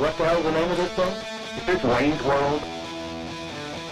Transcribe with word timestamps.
What 0.00 0.16
the 0.16 0.24
hell's 0.24 0.42
the 0.44 0.52
name 0.52 0.70
of 0.70 0.78
this 0.78 0.90
thing? 0.92 1.14
It's 1.68 1.84
Wayne's 1.84 2.22
World. 2.24 2.62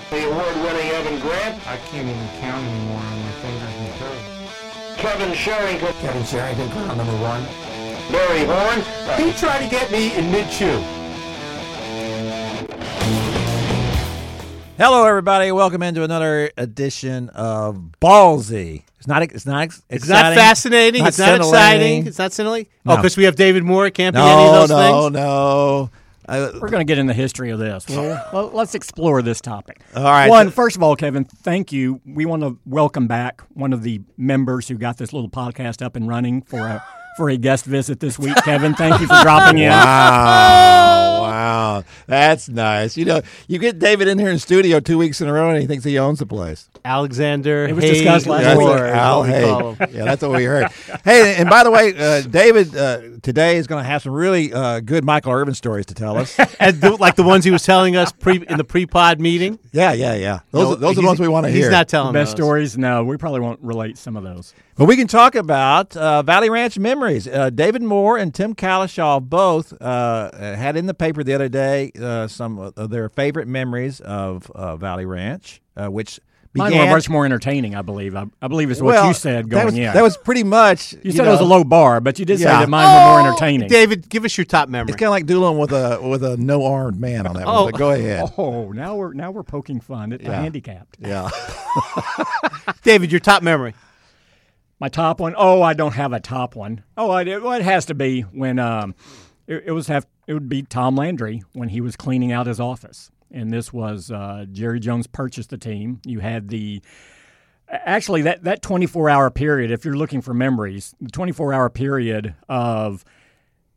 The 0.09 0.25
award-winning 0.25 0.89
Evan 0.89 1.21
Grant, 1.21 1.61
I 1.69 1.77
can't 1.77 2.09
even 2.09 2.29
count 2.41 2.65
anymore 2.65 2.97
on 2.97 3.21
my 3.21 3.31
fingers 3.45 3.75
and 3.77 3.95
toes. 4.01 4.97
Kevin 4.97 5.35
Sherrington, 5.35 5.93
Kevin 6.01 6.25
Sherrington, 6.25 6.71
ground 6.71 6.97
number 6.97 7.13
one. 7.21 7.45
Barry 8.11 8.47
Horn, 8.47 8.81
He 9.21 9.39
tried 9.39 9.63
to 9.65 9.71
get 9.71 9.93
me 9.93 10.17
in 10.17 10.33
mid-chew. 10.33 10.83
Hello, 14.79 15.05
everybody. 15.05 15.53
Welcome 15.53 15.83
into 15.83 16.05
another 16.05 16.51
edition 16.57 17.29
of 17.31 17.77
Ballzy. 18.01 18.85
It's 18.99 19.07
not. 19.07 19.23
It's 19.23 19.45
not. 19.45 19.63
Ex- 19.63 19.83
It's 19.91 20.09
not 20.09 20.35
fascinating. 20.35 21.03
not 21.03 21.09
it's 21.09 21.19
not 21.19 21.37
exciting. 21.37 22.07
It's 22.07 22.19
not 22.19 22.33
scintillating. 22.33 22.73
Oh, 22.87 22.97
because 22.97 23.17
we 23.17 23.25
have 23.25 23.37
David 23.37 23.63
Moore. 23.63 23.87
It 23.87 23.95
can't 23.95 24.15
be 24.15 24.21
any 24.23 24.47
of 24.47 24.53
those 24.53 24.71
no, 24.71 24.77
things. 24.77 24.93
No, 24.93 25.09
no. 25.09 25.91
I, 26.29 26.51
We're 26.59 26.69
going 26.69 26.81
to 26.81 26.85
get 26.85 26.99
in 26.99 27.07
the 27.07 27.15
history 27.15 27.51
of 27.51 27.59
this. 27.59 27.87
Well, 27.89 28.29
well, 28.33 28.51
let's 28.53 28.75
explore 28.75 29.23
this 29.23 29.41
topic. 29.41 29.81
All 29.97 30.03
right. 30.05 30.29
One, 30.29 30.51
first 30.51 30.77
of 30.77 30.83
all, 30.83 30.95
Kevin, 30.95 31.25
thank 31.25 31.73
you. 31.73 32.01
We 32.05 32.27
want 32.27 32.43
to 32.43 32.59
welcome 32.67 33.07
back 33.07 33.41
one 33.55 33.73
of 33.73 33.83
the 33.83 34.03
members 34.19 34.69
who 34.69 34.77
got 34.77 34.99
this 34.99 35.13
little 35.13 35.31
podcast 35.31 35.81
up 35.83 35.97
and 35.97 36.07
running 36.07 36.43
for 36.43 36.61
a 36.61 36.85
for 37.17 37.31
a 37.31 37.37
guest 37.37 37.65
visit 37.65 37.99
this 37.99 38.17
week. 38.19 38.37
Kevin, 38.45 38.75
thank 38.75 39.01
you 39.01 39.07
for 39.09 39.21
dropping 39.23 39.59
in. 39.59 39.69
wow, 39.71 41.21
wow, 41.23 41.28
that's 42.07 42.49
nice. 42.49 42.97
You 42.97 43.05
know, 43.05 43.23
you 43.47 43.59
get 43.59 43.79
David 43.79 44.09
in 44.09 44.19
here 44.19 44.31
in 44.31 44.39
studio 44.39 44.81
two 44.81 44.99
weeks 44.99 45.21
in 45.21 45.29
a 45.29 45.33
row, 45.33 45.51
and 45.51 45.61
he 45.61 45.67
thinks 45.67 45.85
he 45.85 45.99
owns 45.99 46.19
the 46.19 46.27
place. 46.27 46.69
Alexander. 46.85 47.67
It 47.67 47.75
was 47.75 47.85
Haig 47.85 47.95
discussed 47.95 48.27
last 48.27 48.45
That's 48.45 48.59
week. 48.59 48.69
what- 48.69 48.77
Moore 48.79 48.87
is 48.87 48.93
Al 48.95 49.21
what 49.21 49.79
Haig. 49.79 49.95
Yeah, 49.95 50.05
that's 50.05 50.23
what 50.23 50.33
we 50.33 50.45
heard. 50.45 50.69
hey, 51.05 51.37
and 51.37 51.49
by 51.51 51.65
the 51.65 51.71
way, 51.71 51.95
uh, 51.97 52.23
David 52.23 52.75
uh, 52.77 53.01
today 53.23 53.57
is 53.57 53.67
going 53.67 53.83
to 53.83 53.89
have 53.89 54.03
some 54.03 54.13
really 54.13 54.53
uh, 54.53 54.81
good 54.81 55.05
Michael 55.05 55.33
Irvin 55.33 55.55
stories 55.55 55.87
to 55.87 55.95
tell 55.95 56.17
us. 56.17 56.39
and 56.61 56.81
the, 56.81 56.97
like 56.97 57.17
the 57.17 57.23
ones 57.23 57.45
he 57.45 57.51
was 57.51 57.63
telling 57.63 57.97
us 57.97 58.13
pre 58.13 58.45
in 58.49 58.57
the 58.59 58.65
pre-pod 58.65 59.21
meeting. 59.21 59.59
yeah, 59.73 59.93
yeah, 59.93 60.15
yeah. 60.15 60.41
Those, 60.51 60.65
No, 60.65 60.73
are, 60.73 60.77
those 60.77 60.99
are 60.99 61.01
the 61.03 61.07
ones 61.07 61.21
we 61.21 61.29
want 61.29 61.45
to 61.47 61.51
hear. 61.51 61.63
He's 61.65 61.71
not 61.71 61.89
telling 61.89 62.13
the 62.13 62.19
Best 62.19 62.37
those. 62.37 62.45
stories? 62.45 62.79
No, 62.79 63.05
we 63.05 63.17
probably 63.17 63.41
won't 63.41 63.61
relate 63.63 63.99
some 63.99 64.17
of 64.17 64.23
those. 64.25 64.55
But 64.77 64.85
we 64.87 64.97
can 64.97 65.09
talk 65.09 65.35
about 65.35 65.97
uh, 65.97 66.23
Valley 66.23 66.51
Ranch 66.51 66.79
memories. 66.79 67.27
Uh, 67.27 67.51
David 67.51 67.83
Moore 67.83 68.17
and 68.17 68.33
Tim 68.33 68.55
Cowlishaw 68.55 69.21
both 69.29 69.75
uh, 69.83 70.31
had 70.37 70.77
in 70.77 70.87
the 70.87 70.95
paper 70.95 71.25
the 71.29 71.35
other 71.35 71.49
day 71.49 71.93
uh, 72.01 72.27
some 72.27 72.59
of 72.59 72.91
their 72.91 73.09
favorite 73.09 73.47
memories 73.47 74.01
of 74.01 74.51
uh, 74.51 74.77
Valley 74.77 75.05
Ranch, 75.05 75.61
uh, 75.77 75.89
which 75.89 76.19
Mine 76.55 76.77
were 76.77 76.87
much 76.87 77.09
more 77.11 77.27
entertaining, 77.27 77.75
I 77.75 77.83
believe. 77.83 78.17
I, 78.17 78.25
I 78.41 78.49
believe 78.49 78.71
is 78.71 78.83
what 78.83 78.95
well, 78.95 79.09
you 79.09 79.15
said 79.15 79.45
that 79.45 79.51
going 79.51 79.67
was, 79.67 79.75
in. 79.75 79.93
That 79.93 80.03
was 80.03 80.17
pretty 80.17 80.43
much. 80.43 80.95
you 81.03 81.13
said 81.13 81.27
it 81.27 81.31
was 81.31 81.41
a 81.41 81.45
low 81.45 81.63
bar, 81.63 82.01
but 82.01 82.19
you 82.19 82.25
did 82.25 82.41
Yeah. 82.41 82.47
say 82.47 82.61
that 82.61 82.69
mine 82.69 82.87
were 82.87 83.11
more 83.11 83.21
Oh, 83.21 83.27
entertaining. 83.27 83.69
David, 83.69 84.09
give 84.09 84.25
us 84.25 84.37
your 84.37 84.47
top 84.47 84.69
memory. 84.69 84.91
It's 84.91 84.97
kind 84.97 85.09
of 85.09 85.13
like 85.13 85.27
dueling 85.27 85.59
with 85.59 85.73
a 85.73 86.01
with 86.03 86.25
a 86.25 86.37
no 86.39 86.65
armed 86.65 86.99
man 86.99 87.27
on 87.27 87.37
that 87.37 87.47
Oh. 87.47 87.65
one. 87.65 87.73
But 87.73 87.79
go 87.79 87.91
ahead. 87.91 88.33
Oh, 88.39 88.73
now 88.73 88.97
we're 88.97 89.13
now 89.13 89.31
we're 89.31 89.43
poking 89.43 89.81
fun 89.81 90.13
at 90.13 90.23
the 90.23 90.35
handicapped. 90.35 90.97
Yeah. 91.01 91.29
David, 92.83 93.13
your 93.13 93.21
top 93.21 93.43
memory. 93.43 93.75
My 94.81 94.89
top 94.89 95.21
one? 95.21 95.35
Oh, 95.37 95.61
I 95.61 95.75
don't 95.75 95.95
have 95.95 96.13
a 96.13 96.21
top 96.21 96.57
one. 96.57 96.83
Oh, 96.97 97.11
I, 97.11 97.25
well, 97.25 97.53
it 97.53 97.63
has 97.63 97.87
to 97.87 97.95
be 97.95 98.23
when 98.23 98.59
um, 98.59 98.95
it, 99.47 99.65
it 99.67 99.73
was 99.73 99.89
have 99.89 100.07
it 100.29 100.35
would 100.35 100.49
be 100.49 100.63
Tom 100.63 100.95
Landry 100.95 101.43
when 101.55 101.71
he 101.71 101.81
was 101.81 101.97
cleaning 101.97 102.31
out 102.31 102.47
his 102.47 102.61
office, 102.61 103.11
and 103.33 103.51
this 103.51 103.73
was 103.73 104.11
uh, 104.11 104.45
Jerry 104.53 104.79
Jones 104.79 105.07
purchased 105.07 105.49
the 105.49 105.57
team. 105.57 106.01
You 106.05 106.21
had 106.21 106.49
the 106.49 106.83
actually 107.71 108.23
that 108.23 108.45
that 108.45 108.61
24 108.61 109.09
hour 109.09 109.31
period. 109.31 109.71
If 109.71 109.87
you're 109.87 109.97
looking 109.97 110.21
for 110.21 110.35
memories, 110.35 110.95
the 111.01 111.11
24 111.11 111.55
hour 111.55 111.71
period 111.71 112.35
of 112.47 113.07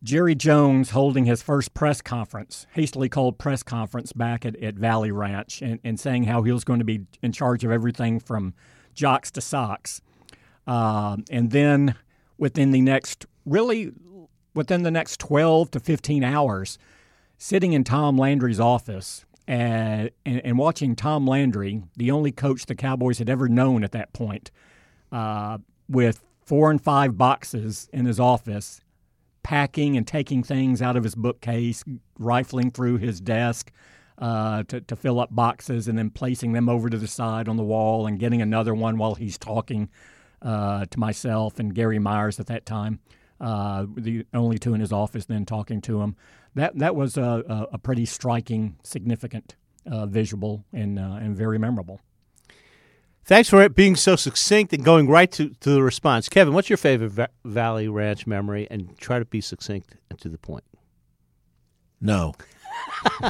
Jerry 0.04 0.36
Jones 0.36 0.90
holding 0.90 1.24
his 1.24 1.42
first 1.42 1.74
press 1.74 2.02
conference, 2.02 2.68
hastily 2.74 3.08
called 3.08 3.38
press 3.38 3.64
conference 3.64 4.12
back 4.12 4.46
at, 4.46 4.58
at 4.58 4.76
Valley 4.76 5.12
Ranch, 5.12 5.62
and, 5.62 5.80
and 5.86 5.98
saying 5.98 6.26
how 6.26 6.44
he 6.44 6.52
was 6.52 6.66
going 6.66 6.80
to 6.80 6.86
be 6.86 7.06
in 7.22 7.32
charge 7.32 7.64
of 7.64 7.72
everything 7.72 8.20
from 8.20 8.54
jocks 8.94 9.32
to 9.32 9.42
socks. 9.42 10.02
Um, 10.68 11.24
and 11.32 11.52
then 11.52 11.96
within 12.38 12.72
the 12.72 12.82
next, 12.82 13.26
really, 13.46 13.94
within 14.54 14.84
the 14.84 14.92
next 14.92 15.20
12 15.20 15.72
to 15.72 15.80
15 15.80 16.24
hours, 16.24 16.78
sitting 17.38 17.74
in 17.74 17.84
Tom 17.84 18.18
Landry's 18.18 18.60
office 18.60 19.26
and, 19.48 20.12
and, 20.26 20.42
and 20.46 20.58
watching 20.58 20.96
Tom 20.96 21.28
Landry, 21.28 21.84
the 21.98 22.12
only 22.12 22.32
coach 22.32 22.66
the 22.66 22.76
Cowboys 22.76 23.20
had 23.20 23.30
ever 23.30 23.50
known 23.50 23.84
at 23.84 23.92
that 23.92 24.14
point, 24.14 24.52
uh, 25.12 25.58
with 25.90 26.24
four 26.46 26.72
and 26.72 26.82
five 26.82 27.18
boxes 27.18 27.90
in 27.92 28.06
his 28.06 28.20
office, 28.20 28.82
packing 29.44 29.98
and 29.98 30.08
taking 30.08 30.44
things 30.44 30.82
out 30.82 30.96
of 30.96 31.04
his 31.04 31.16
bookcase, 31.16 31.84
rifling 32.20 32.72
through 32.72 32.98
his 32.98 33.20
desk. 33.20 33.72
Uh, 34.18 34.62
to, 34.68 34.80
to 34.82 34.96
fill 34.96 35.20
up 35.20 35.34
boxes 35.34 35.88
and 35.88 35.98
then 35.98 36.12
placing 36.12 36.52
them 36.52 36.70
over 36.70 36.92
to 36.92 36.98
the 37.00 37.08
side 37.08 37.50
on 37.50 37.58
the 37.58 37.64
wall 37.64 38.06
and 38.06 38.20
getting 38.20 38.40
another 38.40 38.76
one 38.76 38.96
while 39.00 39.16
he's 39.16 39.36
talking 39.36 39.90
uh, 40.44 40.86
to 40.86 41.00
myself 41.00 41.58
and 41.60 41.74
Gary 41.74 41.98
Myers 41.98 42.40
at 42.40 42.46
that 42.46 42.64
time, 42.64 43.00
uh, 43.42 43.86
the 43.96 44.26
only 44.34 44.58
two 44.58 44.74
in 44.74 44.80
his 44.80 44.94
office 44.94 45.26
then 45.26 45.46
talking 45.46 45.82
to 45.82 46.02
him. 46.02 46.16
That 46.56 46.78
that 46.78 46.96
was 46.96 47.18
a, 47.18 47.44
a, 47.48 47.68
a 47.74 47.78
pretty 47.78 48.06
striking, 48.06 48.78
significant 48.84 49.56
uh, 49.86 50.06
visual 50.06 50.64
and 50.72 51.00
uh, 51.00 51.20
and 51.22 51.36
very 51.36 51.58
memorable. 51.58 52.00
Thanks 53.24 53.50
for 53.50 53.62
it 53.62 53.76
being 53.76 53.96
so 53.96 54.16
succinct 54.16 54.74
and 54.74 54.84
going 54.84 55.08
right 55.08 55.32
to, 55.34 55.50
to 55.62 55.70
the 55.70 55.84
response. 55.84 56.28
Kevin, 56.28 56.54
what's 56.54 56.70
your 56.70 56.78
favorite 56.78 57.12
Va- 57.12 57.30
Valley 57.46 57.88
Ranch 57.88 58.26
memory? 58.26 58.68
And 58.70 58.98
try 58.98 59.20
to 59.20 59.26
be 59.26 59.42
succinct 59.42 59.96
and 60.10 60.20
to 60.20 60.30
the 60.30 60.40
point. 60.40 60.64
No. 62.00 62.34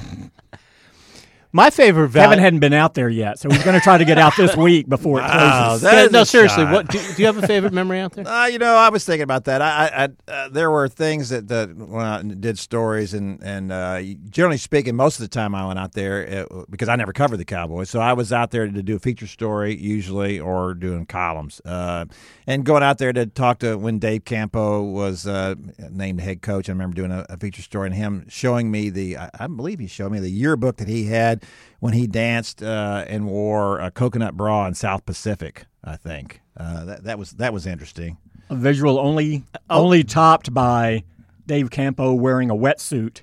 My 1.54 1.70
favorite 1.70 2.10
Valley. 2.10 2.28
Kevin 2.28 2.40
hadn't 2.40 2.60
been 2.60 2.74
out 2.74 2.94
there 2.94 3.10
yet, 3.10 3.38
so 3.38 3.50
he's 3.50 3.64
going 3.64 3.76
to 3.78 3.82
try 3.82 3.98
to 3.98 4.06
get 4.06 4.18
out 4.18 4.34
this 4.38 4.56
week 4.58 4.88
before 4.88 5.20
it 5.20 5.30
closes. 5.30 5.82
that 5.82 6.12
no, 6.12 6.24
seriously. 6.24 6.64
shot. 6.64 6.72
What 6.72 6.88
do, 6.88 6.98
do 6.98 7.22
you 7.22 7.26
have 7.26 7.38
a 7.38 7.46
favorite 7.46 7.74
memory 7.74 8.00
out 8.00 8.14
there? 8.14 8.22
Uh, 8.32 8.46
you 8.46 8.60
know, 8.60 8.76
I 8.76 8.90
was 8.90 9.04
thinking 9.04 9.24
about 9.24 9.44
that. 9.46 9.62
I, 9.62 9.88
I, 9.88 10.04
I 10.04 10.32
uh, 10.32 10.50
there 10.50 10.72
were 10.72 10.88
things 10.88 11.30
that, 11.30 11.50
that 11.50 11.76
when 11.76 12.06
I 12.06 12.22
did 12.22 12.58
stories, 12.58 13.14
and 13.14 13.44
and 13.44 13.72
uh, 13.72 14.02
generally 14.30 14.58
speaking, 14.58 14.96
most 14.96 15.20
of 15.20 15.24
the 15.24 15.28
time 15.28 15.54
I 15.54 15.68
went 15.68 15.80
out 15.80 15.92
there 15.94 16.48
uh, 16.50 16.64
because 16.70 16.88
I 16.88 16.96
never 16.96 17.12
covered 17.12 17.38
the 17.38 17.46
Cowboys, 17.46 17.90
so 17.90 18.00
I 18.00 18.14
was 18.14 18.32
out 18.32 18.52
there 18.52 18.68
to 18.68 18.84
do 18.84 18.96
a 18.96 19.00
feature 19.00 19.28
story 19.28 19.76
usually, 19.76 20.40
or 20.40 20.74
doing 20.74 21.06
columns, 21.06 21.60
uh, 21.66 22.06
and 22.48 22.64
going 22.64 22.84
out 22.84 23.00
there 23.00 23.12
to 23.12 23.26
talk 23.26 23.60
to 23.60 23.76
when 23.78 24.00
Dave 24.00 24.24
Campo 24.24 24.82
was 24.82 25.28
uh, 25.28 25.56
named 25.90 26.22
head 26.22 26.42
coach. 26.42 26.70
I 26.70 26.72
remember 26.72 26.96
doing 26.96 27.12
a, 27.12 27.26
a 27.28 27.38
feature 27.38 27.62
story 27.62 27.88
and 27.88 27.96
him 27.96 28.26
showing 28.30 28.72
me 28.72 28.90
the, 28.90 29.18
I, 29.18 29.30
I 29.40 29.48
believe 29.48 29.80
he 29.80 29.88
showed 29.88 30.12
me 30.12 30.20
the 30.20 30.32
yearbook 30.32 30.78
that 30.78 30.88
he 30.88 31.06
had 31.06 31.41
when 31.80 31.94
he 31.94 32.08
danced 32.08 32.62
uh, 32.64 33.06
and 33.08 33.28
wore 33.28 33.80
a 33.80 33.92
coconut 33.92 34.36
bra 34.38 34.68
in 34.68 34.74
South 34.74 35.06
Pacific. 35.06 35.66
I 35.84 35.96
think 35.96 36.42
uh, 36.58 36.86
that 36.86 37.04
that 37.06 37.20
was 37.20 37.32
that 37.34 37.54
was 37.54 37.66
interesting. 37.66 38.18
A 38.50 38.56
visual 38.56 39.00
only 39.00 39.44
only 39.70 40.04
topped 40.04 40.54
by 40.54 41.04
Dave 41.48 41.70
Campo 41.72 42.14
wearing 42.14 42.50
a 42.50 42.56
wetsuit 42.56 43.22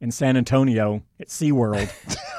in 0.00 0.10
San 0.10 0.36
Antonio 0.36 1.02
at 1.20 1.28
SeaWorld. 1.28 1.88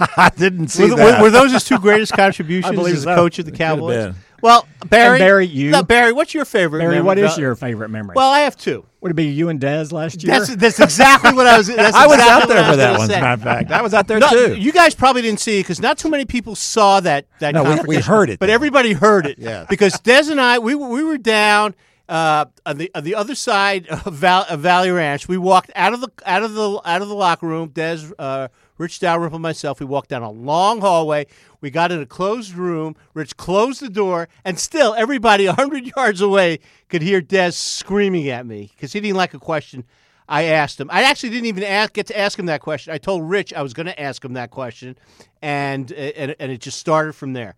I 0.18 0.30
didn't 0.36 0.68
see 0.68 0.90
Were, 0.90 0.96
that. 0.98 1.22
were 1.22 1.30
those 1.30 1.54
his 1.54 1.64
two 1.64 1.80
greatest 1.80 2.12
contributions 2.16 2.76
believe 2.76 2.96
as 2.96 3.02
a 3.02 3.04
so. 3.04 3.16
coach 3.16 3.40
of 3.40 3.46
the 3.46 3.54
It 3.54 3.58
Cowboys? 3.58 4.14
Been. 4.44 4.50
Well, 4.50 4.68
Barry, 4.90 5.12
And 5.16 5.20
Barry, 5.20 5.48
you? 5.48 5.72
No, 5.72 5.84
Barry, 5.84 6.12
what's 6.12 6.34
your 6.34 6.44
favorite? 6.46 6.80
Barry, 6.82 6.96
memory? 6.96 7.06
what 7.06 7.18
is 7.18 7.38
your 7.38 7.56
favorite 7.56 7.90
memory? 7.90 8.14
Well, 8.16 8.30
I 8.30 8.42
have 8.42 8.58
two. 8.58 8.86
Would 9.02 9.12
it 9.12 9.16
be 9.16 9.26
you 9.26 9.50
and 9.50 9.60
Dez 9.60 9.92
last 9.92 10.24
year? 10.24 10.38
That's 10.40 10.56
that's 10.56 10.80
exactly 10.80 11.34
what 11.34 11.48
I 11.48 11.58
was. 11.58 11.68
That's 11.76 11.96
I 11.96 12.06
was 12.08 12.16
exactly 12.16 12.44
out 12.44 12.48
there 12.48 12.58
what 12.58 12.64
I 12.64 12.66
for 12.66 12.70
was 12.70 12.78
that 12.78 12.86
gonna 12.88 12.98
one. 13.00 13.04
As 13.04 13.10
a 13.10 13.14
say. 13.14 13.22
matter 13.22 13.34
of 13.34 13.42
fact, 13.44 13.72
I 13.72 13.82
was 13.82 13.94
out 13.94 14.08
there 14.08 14.20
No, 14.20 14.30
too. 14.30 14.56
you 14.56 14.72
guys 14.72 14.96
probably 14.96 15.22
didn't 15.22 15.40
see 15.42 15.60
it 15.60 15.64
because 15.64 15.82
not 15.82 15.98
too 15.98 16.10
many 16.10 16.26
people 16.26 16.56
saw 16.56 17.00
that. 17.02 17.26
That 17.40 17.54
No, 17.54 17.64
we- 17.64 17.70
we 17.70 17.76
confrontation, 17.76 18.14
heard 18.14 18.30
it, 18.30 18.40
but 18.40 18.48
though. 18.48 18.54
everybody 18.54 18.94
heard 18.94 19.26
it. 19.26 19.38
Yeah. 19.44 19.66
because 19.70 19.94
Dez 20.02 20.30
and 20.32 20.40
I, 20.40 20.60
we 20.60 20.74
were 20.76 20.88
we 20.88 21.04
were 21.04 21.18
down 21.18 21.76
uh, 22.08 22.46
on 22.66 22.78
the 22.78 22.92
on 22.96 23.04
the 23.04 23.16
other 23.16 23.36
side 23.36 23.88
of, 23.88 24.14
Val, 24.14 24.46
of 24.50 24.60
Valley 24.62 24.92
Ranch. 24.92 25.28
We 25.28 25.38
walked 25.38 25.72
out 25.76 25.94
of 25.94 26.00
the 26.02 26.10
out 26.26 26.44
of 26.44 26.54
the 26.54 26.80
out 26.86 27.02
of 27.02 27.08
the 27.10 27.16
locker 27.16 27.48
room. 27.48 27.70
Dez, 27.70 28.12
uh, 28.20 28.48
Rich 28.78 29.00
Dalrymple, 29.00 29.38
and 29.38 29.44
myself. 29.44 29.80
We 29.80 29.86
walked 29.86 30.10
down 30.10 30.24
a 30.24 30.32
long 30.32 30.82
hallway. 30.82 31.28
We 31.62 31.70
got 31.70 31.92
in 31.92 32.02
a 32.02 32.06
closed 32.06 32.54
room. 32.54 32.96
Rich 33.14 33.38
closed 33.38 33.82
the 33.82 33.90
door, 33.90 34.30
and 34.44 34.60
still 34.60 34.94
everybody 34.96 35.46
hundred 35.48 35.92
yards 35.96 36.22
away 36.22 36.60
could 36.90 37.02
hear 37.02 37.22
Dez 37.22 37.54
screaming 37.54 38.30
at 38.30 38.46
me 38.46 38.72
because 38.76 38.94
he 38.94 39.00
didn't 39.00 39.18
like 39.18 39.34
a 39.34 39.40
question. 39.40 39.84
I 40.28 40.44
asked 40.44 40.80
him. 40.80 40.90
I 40.92 41.04
actually 41.04 41.30
didn't 41.30 41.48
even 41.48 41.64
ask, 41.64 41.94
get 41.94 42.08
to 42.08 42.18
ask 42.18 42.40
him 42.40 42.46
that 42.46 42.62
question. 42.62 42.94
I 42.94 42.98
told 42.98 43.30
Rich 43.30 43.54
I 43.54 43.62
was 43.62 43.74
going 43.74 43.88
to 43.88 44.02
ask 44.02 44.24
him 44.24 44.34
that 44.34 44.52
question, 44.52 44.98
and, 45.42 45.92
and 45.92 46.36
and 46.40 46.52
it 46.52 46.62
just 46.62 46.80
started 46.80 47.14
from 47.14 47.34
there. 47.34 47.56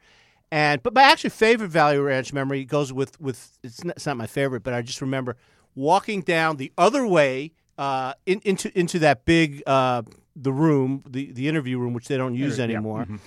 And 0.51 0.81
but 0.81 0.94
my 0.94 1.03
actually 1.03 1.31
favorite 1.31 1.69
Valley 1.69 1.97
Ranch 1.97 2.33
memory 2.33 2.65
goes 2.65 2.94
with 2.94 3.19
with 3.19 3.57
it's 3.63 3.83
not, 3.83 3.95
it's 3.97 4.06
not 4.06 4.18
my 4.18 4.27
favorite, 4.27 4.63
but 4.63 4.73
I 4.73 4.81
just 4.81 5.01
remember 5.01 5.38
walking 5.75 6.21
down 6.21 6.57
the 6.57 6.71
other 6.77 7.06
way 7.06 7.51
uh, 7.77 8.13
in, 8.25 8.41
into 8.45 8.77
into 8.77 9.00
that 9.00 9.25
big 9.25 9.63
uh, 9.68 10.03
the 10.35 10.51
room, 10.53 11.03
the 11.09 11.31
the 11.31 11.47
interview 11.47 11.77
room, 11.79 11.93
which 11.93 12.07
they 12.07 12.17
don't 12.17 12.35
use 12.35 12.57
Yeah, 12.57 12.65
anymore. 12.65 13.05
mhm. 13.09 13.19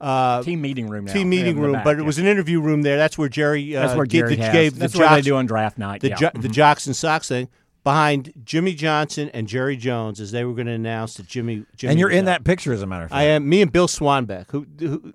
Uh, 0.00 0.42
team 0.42 0.62
meeting 0.62 0.88
room 0.88 1.04
now. 1.04 1.12
team 1.12 1.28
meeting 1.28 1.58
room, 1.58 1.72
back, 1.74 1.84
but 1.84 1.98
it 1.98 2.02
was 2.02 2.18
an 2.18 2.26
interview 2.26 2.58
room 2.60 2.80
there. 2.82 2.96
That's 2.96 3.18
where 3.18 3.28
Jerry. 3.28 3.76
Uh, 3.76 3.82
That's 3.82 3.94
where 3.96 4.06
gave 4.06 4.20
Jerry 4.22 4.36
the, 4.36 4.42
has. 4.44 4.52
gave 4.52 4.78
That's 4.78 4.92
the 4.94 4.98
where 5.00 5.08
jocks, 5.08 5.16
they 5.16 5.22
do 5.30 5.36
on 5.36 5.44
draft 5.46 5.76
night. 5.76 6.00
the 6.00 6.08
yeah. 6.08 6.14
jo- 6.16 6.30
the 6.34 6.48
Mhm. 6.48 6.52
jocks 6.52 6.86
and 6.86 6.96
socks 6.96 7.28
thing. 7.28 7.48
behind 7.82 8.32
Jimmy 8.44 8.74
Johnson 8.74 9.30
and 9.32 9.46
Jerry 9.48 9.74
Jones 9.76 10.20
as 10.20 10.32
they 10.32 10.44
were 10.44 10.52
going 10.54 10.66
to 10.66 10.72
announce 10.72 11.14
that 11.14 11.26
Jimmy. 11.26 11.64
Jimmy 11.76 11.90
and 11.92 11.98
you're 12.00 12.10
in 12.10 12.20
out. 12.20 12.24
that 12.26 12.44
picture, 12.44 12.72
as 12.74 12.82
a 12.82 12.86
matter 12.86 13.04
of 13.04 13.10
fact. 13.10 13.18
I 13.18 13.24
am. 13.24 13.48
Me 13.48 13.62
and 13.62 13.72
Bill 13.72 13.88
Swanbeck, 13.88 14.50
who, 14.50 14.66
who 14.78 15.12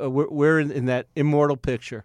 uh, 0.00 0.10
we're, 0.10 0.28
we're 0.28 0.58
in, 0.60 0.70
in 0.72 0.86
that 0.86 1.06
immortal 1.16 1.56
picture. 1.56 2.04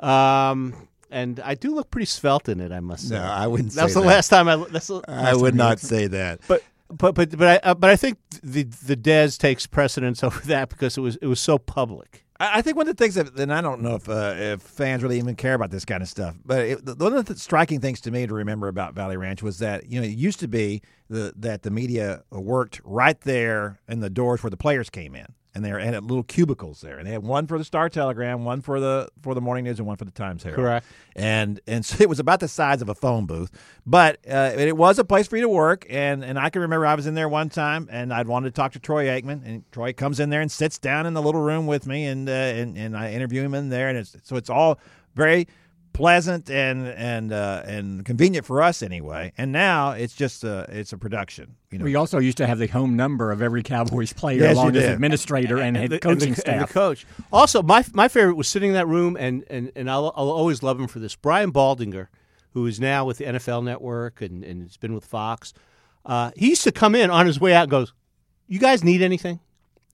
Um, 0.00 0.88
and 1.10 1.40
I 1.40 1.54
do 1.54 1.74
look 1.74 1.90
pretty 1.90 2.06
svelte 2.06 2.48
in 2.48 2.60
it, 2.60 2.72
I 2.72 2.80
must 2.80 3.08
say. 3.08 3.14
No, 3.14 3.22
I 3.22 3.46
wouldn't 3.46 3.72
That 3.74 3.84
was 3.84 3.92
say 3.94 4.00
the 4.00 4.06
that. 4.06 4.12
last 4.14 4.28
time 4.28 4.48
I. 4.48 4.56
That's 4.70 4.88
the 4.88 5.00
I 5.08 5.34
would 5.34 5.54
not 5.54 5.78
say 5.80 6.06
that. 6.08 6.40
But 6.48 6.62
but 6.88 7.14
but 7.14 7.36
but 7.36 7.64
I 7.64 7.70
uh, 7.70 7.74
but 7.74 7.90
I 7.90 7.96
think 7.96 8.18
the 8.42 8.64
the 8.64 8.96
Dez 8.96 9.38
takes 9.38 9.66
precedence 9.66 10.22
over 10.24 10.40
that 10.46 10.68
because 10.68 10.96
it 10.96 11.00
was 11.00 11.16
it 11.16 11.26
was 11.26 11.40
so 11.40 11.58
public. 11.58 12.24
I 12.38 12.60
think 12.60 12.76
one 12.76 12.86
of 12.86 12.94
the 12.94 13.02
things 13.02 13.14
that, 13.14 13.34
and 13.38 13.52
I 13.52 13.62
don't 13.62 13.80
know 13.80 13.94
if 13.94 14.08
uh, 14.08 14.34
if 14.36 14.60
fans 14.60 15.02
really 15.02 15.16
even 15.16 15.36
care 15.36 15.54
about 15.54 15.70
this 15.70 15.86
kind 15.86 16.02
of 16.02 16.08
stuff, 16.08 16.36
but 16.44 16.58
it, 16.60 16.98
one 16.98 17.14
of 17.14 17.24
the 17.24 17.36
striking 17.36 17.80
things 17.80 18.00
to 18.02 18.10
me 18.10 18.26
to 18.26 18.34
remember 18.34 18.68
about 18.68 18.94
Valley 18.94 19.16
Ranch 19.16 19.42
was 19.42 19.58
that 19.60 19.90
you 19.90 19.98
know 19.98 20.06
it 20.06 20.10
used 20.10 20.40
to 20.40 20.48
be 20.48 20.82
the, 21.08 21.32
that 21.36 21.62
the 21.62 21.70
media 21.70 22.22
worked 22.30 22.80
right 22.84 23.18
there 23.22 23.80
in 23.88 24.00
the 24.00 24.10
doors 24.10 24.42
where 24.42 24.50
the 24.50 24.56
players 24.56 24.90
came 24.90 25.14
in, 25.14 25.26
and 25.56 25.64
they 25.64 25.70
at 25.70 26.04
little 26.04 26.22
cubicles 26.22 26.82
there, 26.82 26.98
and 26.98 27.06
they 27.06 27.12
had 27.12 27.22
one 27.22 27.46
for 27.46 27.56
the 27.56 27.64
Star 27.64 27.88
Telegram, 27.88 28.44
one 28.44 28.60
for 28.60 28.78
the 28.78 29.08
for 29.22 29.34
the 29.34 29.40
Morning 29.40 29.64
News, 29.64 29.78
and 29.78 29.86
one 29.86 29.96
for 29.96 30.04
the 30.04 30.10
Times 30.10 30.42
Herald. 30.42 30.58
Correct. 30.58 30.86
And 31.16 31.60
and 31.66 31.82
so 31.82 31.96
it 32.00 32.10
was 32.10 32.20
about 32.20 32.40
the 32.40 32.48
size 32.48 32.82
of 32.82 32.90
a 32.90 32.94
phone 32.94 33.24
booth, 33.24 33.50
but 33.86 34.18
uh, 34.30 34.52
it 34.54 34.76
was 34.76 34.98
a 34.98 35.04
place 35.04 35.26
for 35.26 35.36
you 35.36 35.42
to 35.42 35.48
work. 35.48 35.86
And 35.88 36.22
and 36.22 36.38
I 36.38 36.50
can 36.50 36.60
remember 36.60 36.84
I 36.84 36.94
was 36.94 37.06
in 37.06 37.14
there 37.14 37.28
one 37.28 37.48
time, 37.48 37.88
and 37.90 38.12
I'd 38.12 38.28
wanted 38.28 38.50
to 38.50 38.52
talk 38.52 38.72
to 38.72 38.78
Troy 38.78 39.06
Aikman, 39.06 39.46
and 39.46 39.72
Troy 39.72 39.94
comes 39.94 40.20
in 40.20 40.28
there 40.28 40.42
and 40.42 40.52
sits 40.52 40.78
down 40.78 41.06
in 41.06 41.14
the 41.14 41.22
little 41.22 41.40
room 41.40 41.66
with 41.66 41.86
me, 41.86 42.04
and 42.04 42.28
uh, 42.28 42.32
and 42.32 42.76
and 42.76 42.94
I 42.94 43.12
interview 43.12 43.42
him 43.42 43.54
in 43.54 43.70
there, 43.70 43.88
and 43.88 43.96
it's 43.96 44.14
so 44.24 44.36
it's 44.36 44.50
all 44.50 44.78
very 45.14 45.48
pleasant 45.96 46.50
and 46.50 46.86
and 46.86 47.32
uh, 47.32 47.62
and 47.66 48.04
convenient 48.04 48.46
for 48.46 48.62
us 48.62 48.82
anyway. 48.82 49.32
And 49.38 49.50
now 49.50 49.92
it's 49.92 50.14
just 50.14 50.44
a 50.44 50.66
it's 50.68 50.92
a 50.92 50.98
production, 50.98 51.56
you 51.70 51.78
know. 51.78 51.84
We 51.84 51.94
also 51.96 52.18
used 52.18 52.36
to 52.38 52.46
have 52.46 52.58
the 52.58 52.66
home 52.66 52.96
number 52.96 53.32
of 53.32 53.40
every 53.42 53.62
Cowboys 53.62 54.12
player, 54.12 54.40
Yes, 54.42 54.56
along 54.56 54.76
as 54.76 54.84
administrator 54.84 55.58
and, 55.58 55.76
head 55.76 55.90
coaching 56.00 56.28
and 56.28 56.36
the, 56.36 56.50
and 56.50 56.60
the 56.62 56.66
coach. 56.66 57.06
Also, 57.32 57.62
my 57.62 57.84
my 57.92 58.08
favorite 58.08 58.34
was 58.34 58.48
sitting 58.48 58.70
in 58.70 58.74
that 58.74 58.86
room, 58.86 59.16
and 59.18 59.44
and 59.48 59.72
and 59.74 59.90
I'll, 59.90 60.12
I'll 60.16 60.30
always 60.30 60.62
love 60.62 60.78
him 60.78 60.86
for 60.86 60.98
this. 60.98 61.16
Brian 61.16 61.52
Baldinger, 61.52 62.08
who 62.52 62.66
is 62.66 62.78
now 62.78 63.04
with 63.04 63.18
the 63.18 63.24
NFL 63.24 63.64
Network 63.64 64.20
and 64.20 64.44
and 64.44 64.62
has 64.62 64.76
been 64.76 64.94
with 64.94 65.04
Fox. 65.04 65.52
Uh, 66.04 66.30
he 66.36 66.50
used 66.50 66.62
to 66.64 66.72
come 66.72 66.94
in 66.94 67.10
on 67.10 67.26
his 67.26 67.40
way 67.40 67.54
out 67.54 67.62
and 67.62 67.70
goes, 67.70 67.92
"You 68.46 68.58
guys 68.58 68.84
need 68.84 69.02
anything?" 69.02 69.40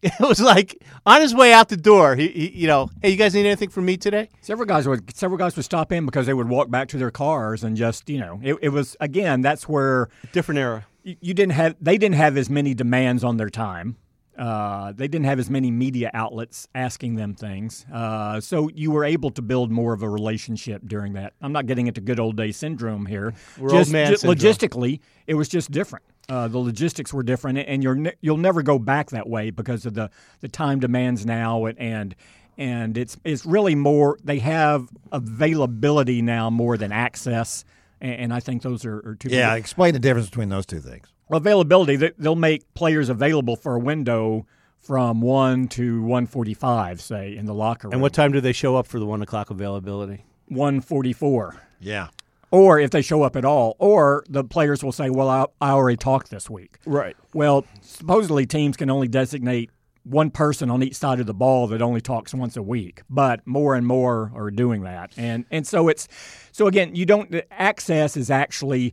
It 0.20 0.20
was 0.20 0.40
like 0.40 0.82
on 1.06 1.20
his 1.20 1.32
way 1.32 1.52
out 1.52 1.68
the 1.68 1.76
door. 1.76 2.16
He, 2.16 2.28
he 2.28 2.50
you 2.50 2.66
know, 2.66 2.90
hey, 3.02 3.10
you 3.10 3.16
guys 3.16 3.34
need 3.34 3.46
anything 3.46 3.68
from 3.68 3.84
me 3.84 3.96
today? 3.96 4.28
Several 4.40 4.66
guys 4.66 4.88
would 4.88 5.16
several 5.16 5.38
guys 5.38 5.54
would 5.54 5.64
stop 5.64 5.92
in 5.92 6.06
because 6.06 6.26
they 6.26 6.34
would 6.34 6.48
walk 6.48 6.70
back 6.70 6.88
to 6.88 6.98
their 6.98 7.12
cars 7.12 7.62
and 7.62 7.76
just 7.76 8.10
you 8.10 8.18
know 8.18 8.40
it, 8.42 8.56
it 8.62 8.68
was 8.70 8.96
again 9.00 9.42
that's 9.42 9.68
where 9.68 10.08
Different 10.32 10.58
era. 10.58 10.86
you 11.04 11.16
you 11.20 11.34
didn't 11.34 11.52
have 11.52 11.76
they 11.80 11.98
didn't 11.98 12.16
have 12.16 12.36
as 12.36 12.50
many 12.50 12.74
demands 12.74 13.22
on 13.22 13.36
their 13.36 13.50
time. 13.50 13.96
Uh, 14.36 14.92
they 14.92 15.06
didn't 15.06 15.26
have 15.26 15.38
as 15.38 15.50
many 15.50 15.70
media 15.70 16.10
outlets 16.14 16.66
asking 16.74 17.16
them 17.16 17.34
things, 17.34 17.84
uh, 17.92 18.40
so 18.40 18.70
you 18.74 18.90
were 18.90 19.04
able 19.04 19.30
to 19.30 19.42
build 19.42 19.70
more 19.70 19.92
of 19.92 20.02
a 20.02 20.08
relationship 20.08 20.80
during 20.86 21.12
that. 21.12 21.34
I'm 21.42 21.52
not 21.52 21.66
getting 21.66 21.86
into 21.86 22.00
good 22.00 22.18
old 22.18 22.36
day 22.36 22.50
syndrome 22.50 23.04
here. 23.04 23.34
We're 23.58 23.68
just, 23.68 23.88
old 23.88 23.92
man 23.92 24.10
just 24.10 24.22
syndrome. 24.22 24.38
logistically, 24.38 25.00
it 25.26 25.34
was 25.34 25.48
just 25.48 25.70
different. 25.70 26.06
Uh, 26.28 26.46
the 26.48 26.58
logistics 26.58 27.12
were 27.12 27.22
different, 27.22 27.58
and 27.58 27.82
you're 27.82 27.94
ne- 27.96 28.14
you'll 28.20 28.36
never 28.36 28.62
go 28.62 28.78
back 28.78 29.10
that 29.10 29.28
way 29.28 29.50
because 29.50 29.84
of 29.86 29.94
the, 29.94 30.08
the 30.40 30.48
time 30.48 30.78
demands 30.80 31.26
now, 31.26 31.64
and, 31.66 31.78
and 31.78 32.14
and 32.56 32.96
it's 32.96 33.16
it's 33.24 33.44
really 33.44 33.74
more. 33.74 34.18
They 34.22 34.38
have 34.38 34.88
availability 35.10 36.22
now 36.22 36.48
more 36.50 36.76
than 36.76 36.92
access, 36.92 37.64
and, 38.00 38.12
and 38.14 38.34
I 38.34 38.40
think 38.40 38.62
those 38.62 38.84
are, 38.84 38.98
are 39.10 39.16
two. 39.16 39.28
yeah, 39.30 39.54
explain 39.54 39.94
the 39.94 39.98
difference 39.98 40.28
between 40.28 40.48
those 40.48 40.64
two 40.66 40.80
things. 40.80 41.08
availability. 41.30 41.96
they- 41.96 42.12
They'll 42.18 42.36
make 42.36 42.72
players 42.74 43.08
available 43.08 43.56
for 43.56 43.74
a 43.74 43.78
window 43.80 44.46
from 44.78 45.20
one 45.20 45.68
to 45.68 46.02
one 46.02 46.26
forty 46.26 46.54
five, 46.54 47.00
say 47.00 47.36
in 47.36 47.46
the 47.46 47.54
locker 47.54 47.88
room. 47.88 47.94
And 47.94 48.02
what 48.02 48.12
time 48.12 48.32
do 48.32 48.40
they 48.40 48.52
show 48.52 48.76
up 48.76 48.86
for 48.86 48.98
the 48.98 49.06
one 49.06 49.22
o'clock 49.22 49.50
availability? 49.50 50.24
one 50.48 50.80
forty 50.80 51.12
four. 51.12 51.56
Yeah. 51.80 52.08
Or 52.52 52.78
if 52.78 52.90
they 52.90 53.00
show 53.00 53.22
up 53.22 53.34
at 53.34 53.46
all, 53.46 53.76
or 53.78 54.24
the 54.28 54.44
players 54.44 54.84
will 54.84 54.92
say, 54.92 55.08
"Well, 55.08 55.28
I, 55.28 55.46
I 55.60 55.70
already 55.70 55.96
talked 55.96 56.30
this 56.30 56.50
week." 56.50 56.78
Right. 56.84 57.16
Well, 57.32 57.64
supposedly 57.80 58.44
teams 58.44 58.76
can 58.76 58.90
only 58.90 59.08
designate 59.08 59.70
one 60.04 60.30
person 60.30 60.70
on 60.70 60.82
each 60.82 60.96
side 60.96 61.18
of 61.18 61.26
the 61.26 61.34
ball 61.34 61.66
that 61.68 61.80
only 61.80 62.02
talks 62.02 62.34
once 62.34 62.56
a 62.56 62.62
week, 62.62 63.02
but 63.08 63.46
more 63.46 63.74
and 63.74 63.86
more 63.86 64.32
are 64.34 64.50
doing 64.50 64.82
that, 64.82 65.12
and 65.16 65.46
and 65.50 65.66
so 65.66 65.88
it's 65.88 66.08
so 66.52 66.66
again, 66.66 66.94
you 66.94 67.06
don't 67.06 67.30
the 67.30 67.50
access 67.52 68.16
is 68.18 68.30
actually 68.30 68.92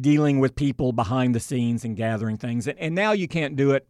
dealing 0.00 0.38
with 0.38 0.54
people 0.54 0.92
behind 0.92 1.34
the 1.34 1.40
scenes 1.40 1.84
and 1.84 1.96
gathering 1.96 2.36
things, 2.36 2.68
and, 2.68 2.78
and 2.78 2.94
now 2.94 3.10
you 3.10 3.26
can't 3.26 3.56
do 3.56 3.72
it. 3.72 3.88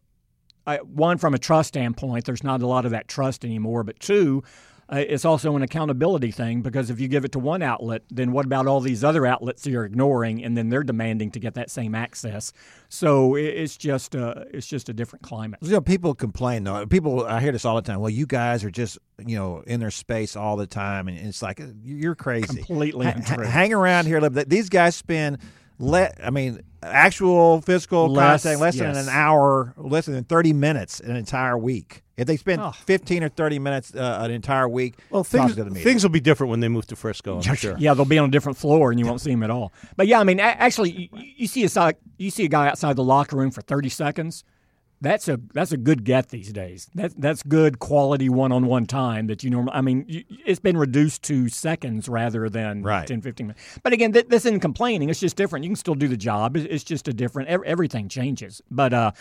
Uh, 0.67 0.79
one 0.79 1.19
from 1.19 1.35
a 1.35 1.39
trust 1.39 1.69
standpoint, 1.69 2.25
there's 2.25 2.45
not 2.45 2.63
a 2.63 2.67
lot 2.67 2.85
of 2.85 2.91
that 2.93 3.09
trust 3.09 3.45
anymore, 3.45 3.83
but 3.83 3.99
two. 4.01 4.43
Uh, 4.93 4.97
it's 5.09 5.25
also 5.25 5.55
an 5.55 5.63
accountability 5.63 6.33
thing 6.33 6.63
because 6.63 6.91
if 6.91 6.99
you 6.99 7.07
give 7.07 7.25
it 7.25 7.31
to 7.31 7.39
one 7.39 7.63
outlet, 7.63 8.03
then 8.11 8.33
what 8.33 8.45
about 8.45 8.67
all 8.67 8.81
these 8.81 9.05
other 9.05 9.25
outlets 9.25 9.65
you're 9.65 9.85
ignoring, 9.85 10.43
and 10.43 10.57
then 10.57 10.69
they're 10.69 10.83
demanding 10.83 11.31
to 11.31 11.39
get 11.39 11.55
that 11.55 11.71
same 11.71 11.95
access? 11.95 12.53
So 12.89 13.37
it, 13.37 13.45
it's 13.45 13.77
just 13.77 14.17
a, 14.17 14.47
it's 14.53 14.67
just 14.67 14.89
a 14.89 14.93
different 14.93 15.23
climate. 15.23 15.61
You 15.63 15.71
know, 15.71 15.81
people 15.81 16.13
complain 16.15 16.65
though. 16.65 16.85
People, 16.87 17.25
I 17.25 17.41
hear 17.41 17.53
this 17.53 17.65
all 17.65 17.77
the 17.77 17.83
time. 17.83 18.01
Well, 18.01 18.11
you 18.11 18.27
guys 18.27 18.65
are 18.65 18.71
just 18.71 18.99
you 19.25 19.37
know 19.37 19.63
in 19.67 19.79
their 19.79 19.93
space 19.93 20.35
all 20.35 20.57
the 20.57 20.67
time, 20.67 21.07
and 21.07 21.17
it's 21.19 21.41
like 21.41 21.61
uh, 21.61 21.67
you're 21.85 22.17
crazy. 22.17 22.47
Completely 22.57 23.07
Ha- 23.07 23.13
untrue. 23.15 23.45
hang 23.45 23.73
around 23.73 24.07
here. 24.07 24.17
a 24.19 24.21
little 24.21 24.35
bit. 24.35 24.49
These 24.49 24.69
guys 24.71 24.97
spend. 24.97 25.39
Let 25.83 26.19
I 26.23 26.29
mean, 26.29 26.61
actual 26.83 27.63
physical 27.63 28.09
Less, 28.09 28.43
contact 28.43 28.61
less 28.61 28.77
than 28.77 28.97
an 28.97 29.09
hour, 29.09 29.73
less 29.79 30.05
than 30.07 30.25
thirty 30.25 30.53
minutes 30.53 31.01
an 31.01 31.17
entire 31.17 31.57
week. 31.57 32.03
If 32.21 32.27
they 32.27 32.37
spend 32.37 32.61
Oh. 32.61 32.73
fifteen 32.73 33.25
or 33.25 33.31
thirty 33.31 33.59
minutes 33.59 33.95
uh, 33.95 34.19
an 34.21 34.31
entire 34.31 34.69
week, 34.69 34.95
Well, 35.09 35.25
things, 35.25 35.53
as 35.53 35.57
good 35.57 35.73
things 35.75 36.03
will 36.03 36.11
be 36.11 36.21
different 36.21 36.51
when 36.51 36.61
they 36.61 36.69
move 36.69 36.87
to 36.89 36.97
Frisco. 36.97 37.41
I'm 37.41 37.55
sure. 37.55 37.77
Yeah, 37.79 37.95
they'll 37.95 38.05
be 38.05 38.19
on 38.19 38.29
a 38.29 38.31
different 38.31 38.59
floor 38.59 38.91
and 38.91 39.01
you 39.01 39.07
won't 39.07 39.23
see 39.23 39.31
them 39.31 39.43
at 39.43 39.51
all. 39.51 39.73
But 39.97 40.07
yeah, 40.07 40.21
I 40.21 40.25
mean, 40.25 40.39
actually, 40.39 40.91
you, 40.91 41.09
you 41.37 41.47
see 41.47 41.65
a 41.65 41.69
side, 41.71 41.97
you 42.19 42.31
see 42.31 42.45
a 42.45 42.49
guy 42.49 42.69
outside 42.69 42.97
the 42.97 43.03
locker 43.05 43.37
room 43.37 43.51
for 43.51 43.63
thirty 43.63 43.89
seconds. 43.89 44.45
That's 45.02 45.29
a 45.29 45.41
that's 45.55 45.73
a 45.73 45.79
good 45.79 46.05
get 46.05 46.29
these 46.29 46.52
days. 46.52 46.91
That 46.94 47.19
that's 47.19 47.43
good 47.43 47.79
quality 47.79 48.29
one 48.29 48.52
on 48.52 48.67
one 48.67 48.85
time 48.85 49.29
that 49.29 49.43
you 49.43 49.49
normally. 49.49 49.73
I 49.75 49.81
mean, 49.81 50.05
you, 50.06 50.25
it's 50.44 50.61
been 50.61 50.76
reduced 50.76 51.23
to 51.25 51.49
seconds 51.49 52.06
rather 52.06 52.50
than 52.50 52.82
Right. 52.82 53.06
10, 53.06 53.23
15 53.23 53.47
minutes. 53.47 53.79
But 53.82 53.94
again, 53.94 54.12
th- 54.12 54.29
this 54.29 54.44
isn't 54.44 54.61
complaining. 54.61 55.08
It's 55.08 55.20
just 55.20 55.37
different. 55.37 55.64
You 55.64 55.70
can 55.70 55.76
still 55.76 55.94
do 55.94 56.06
the 56.06 56.19
job. 56.19 56.55
It's, 56.55 56.67
it's 56.67 56.85
just 56.85 57.08
a 57.08 57.14
different. 57.14 57.49
Everything 57.49 58.08
changes. 58.11 58.61
But 58.71 58.92
uh, 58.92 59.12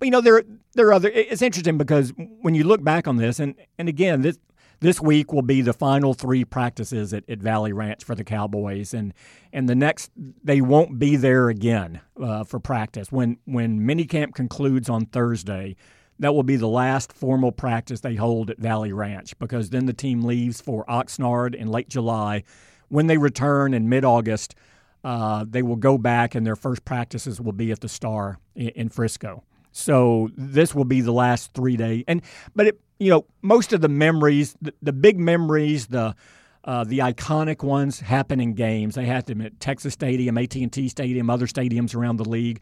but 0.00 0.06
you 0.06 0.10
know 0.10 0.20
there 0.20 0.42
there 0.74 0.88
are 0.88 0.92
other. 0.92 1.08
It's 1.08 1.42
interesting 1.42 1.78
because 1.78 2.12
when 2.40 2.56
you 2.56 2.64
look 2.64 2.82
back 2.82 3.06
on 3.06 3.16
this, 3.16 3.38
and 3.38 3.54
and 3.78 3.88
again 3.88 4.22
this 4.22 4.38
this 4.80 5.00
week 5.00 5.32
will 5.32 5.42
be 5.42 5.60
the 5.60 5.72
final 5.72 6.14
three 6.14 6.44
practices 6.44 7.12
at, 7.12 7.28
at 7.28 7.38
Valley 7.38 7.72
Ranch 7.72 8.04
for 8.04 8.14
the 8.14 8.24
Cowboys, 8.24 8.94
and 8.94 9.12
and 9.52 9.68
the 9.68 9.74
next 9.74 10.10
they 10.16 10.60
won't 10.60 10.98
be 10.98 11.16
there 11.16 11.48
again 11.48 12.00
uh, 12.22 12.44
for 12.44 12.60
practice 12.60 13.10
when 13.10 13.38
when 13.44 13.80
minicamp 13.80 14.34
concludes 14.34 14.88
on 14.88 15.06
Thursday. 15.06 15.76
That 16.20 16.34
will 16.34 16.42
be 16.42 16.56
the 16.56 16.66
last 16.66 17.12
formal 17.12 17.52
practice 17.52 18.00
they 18.00 18.16
hold 18.16 18.50
at 18.50 18.58
Valley 18.58 18.92
Ranch 18.92 19.38
because 19.38 19.70
then 19.70 19.86
the 19.86 19.92
team 19.92 20.22
leaves 20.22 20.60
for 20.60 20.84
Oxnard 20.86 21.54
in 21.54 21.68
late 21.68 21.88
July. 21.88 22.42
When 22.88 23.06
they 23.06 23.18
return 23.18 23.72
in 23.72 23.88
mid 23.88 24.04
August, 24.04 24.56
uh, 25.04 25.44
they 25.48 25.62
will 25.62 25.76
go 25.76 25.96
back 25.96 26.34
and 26.34 26.44
their 26.44 26.56
first 26.56 26.84
practices 26.84 27.40
will 27.40 27.52
be 27.52 27.70
at 27.70 27.80
the 27.80 27.88
Star 27.88 28.38
in, 28.56 28.68
in 28.70 28.88
Frisco. 28.88 29.44
So 29.78 30.28
this 30.36 30.74
will 30.74 30.84
be 30.84 31.00
the 31.02 31.12
last 31.12 31.54
three 31.54 31.76
day, 31.76 32.02
and 32.08 32.20
but 32.56 32.66
it, 32.66 32.80
you 32.98 33.10
know 33.10 33.26
most 33.42 33.72
of 33.72 33.80
the 33.80 33.88
memories, 33.88 34.56
the, 34.60 34.74
the 34.82 34.92
big 34.92 35.20
memories, 35.20 35.86
the 35.86 36.16
uh, 36.64 36.82
the 36.82 36.98
iconic 36.98 37.62
ones 37.62 38.00
happen 38.00 38.40
in 38.40 38.54
games. 38.54 38.96
They 38.96 39.06
happen 39.06 39.40
at 39.40 39.60
Texas 39.60 39.94
Stadium, 39.94 40.36
AT 40.36 40.56
and 40.56 40.72
T 40.72 40.88
Stadium, 40.88 41.30
other 41.30 41.46
stadiums 41.46 41.94
around 41.94 42.16
the 42.16 42.28
league. 42.28 42.60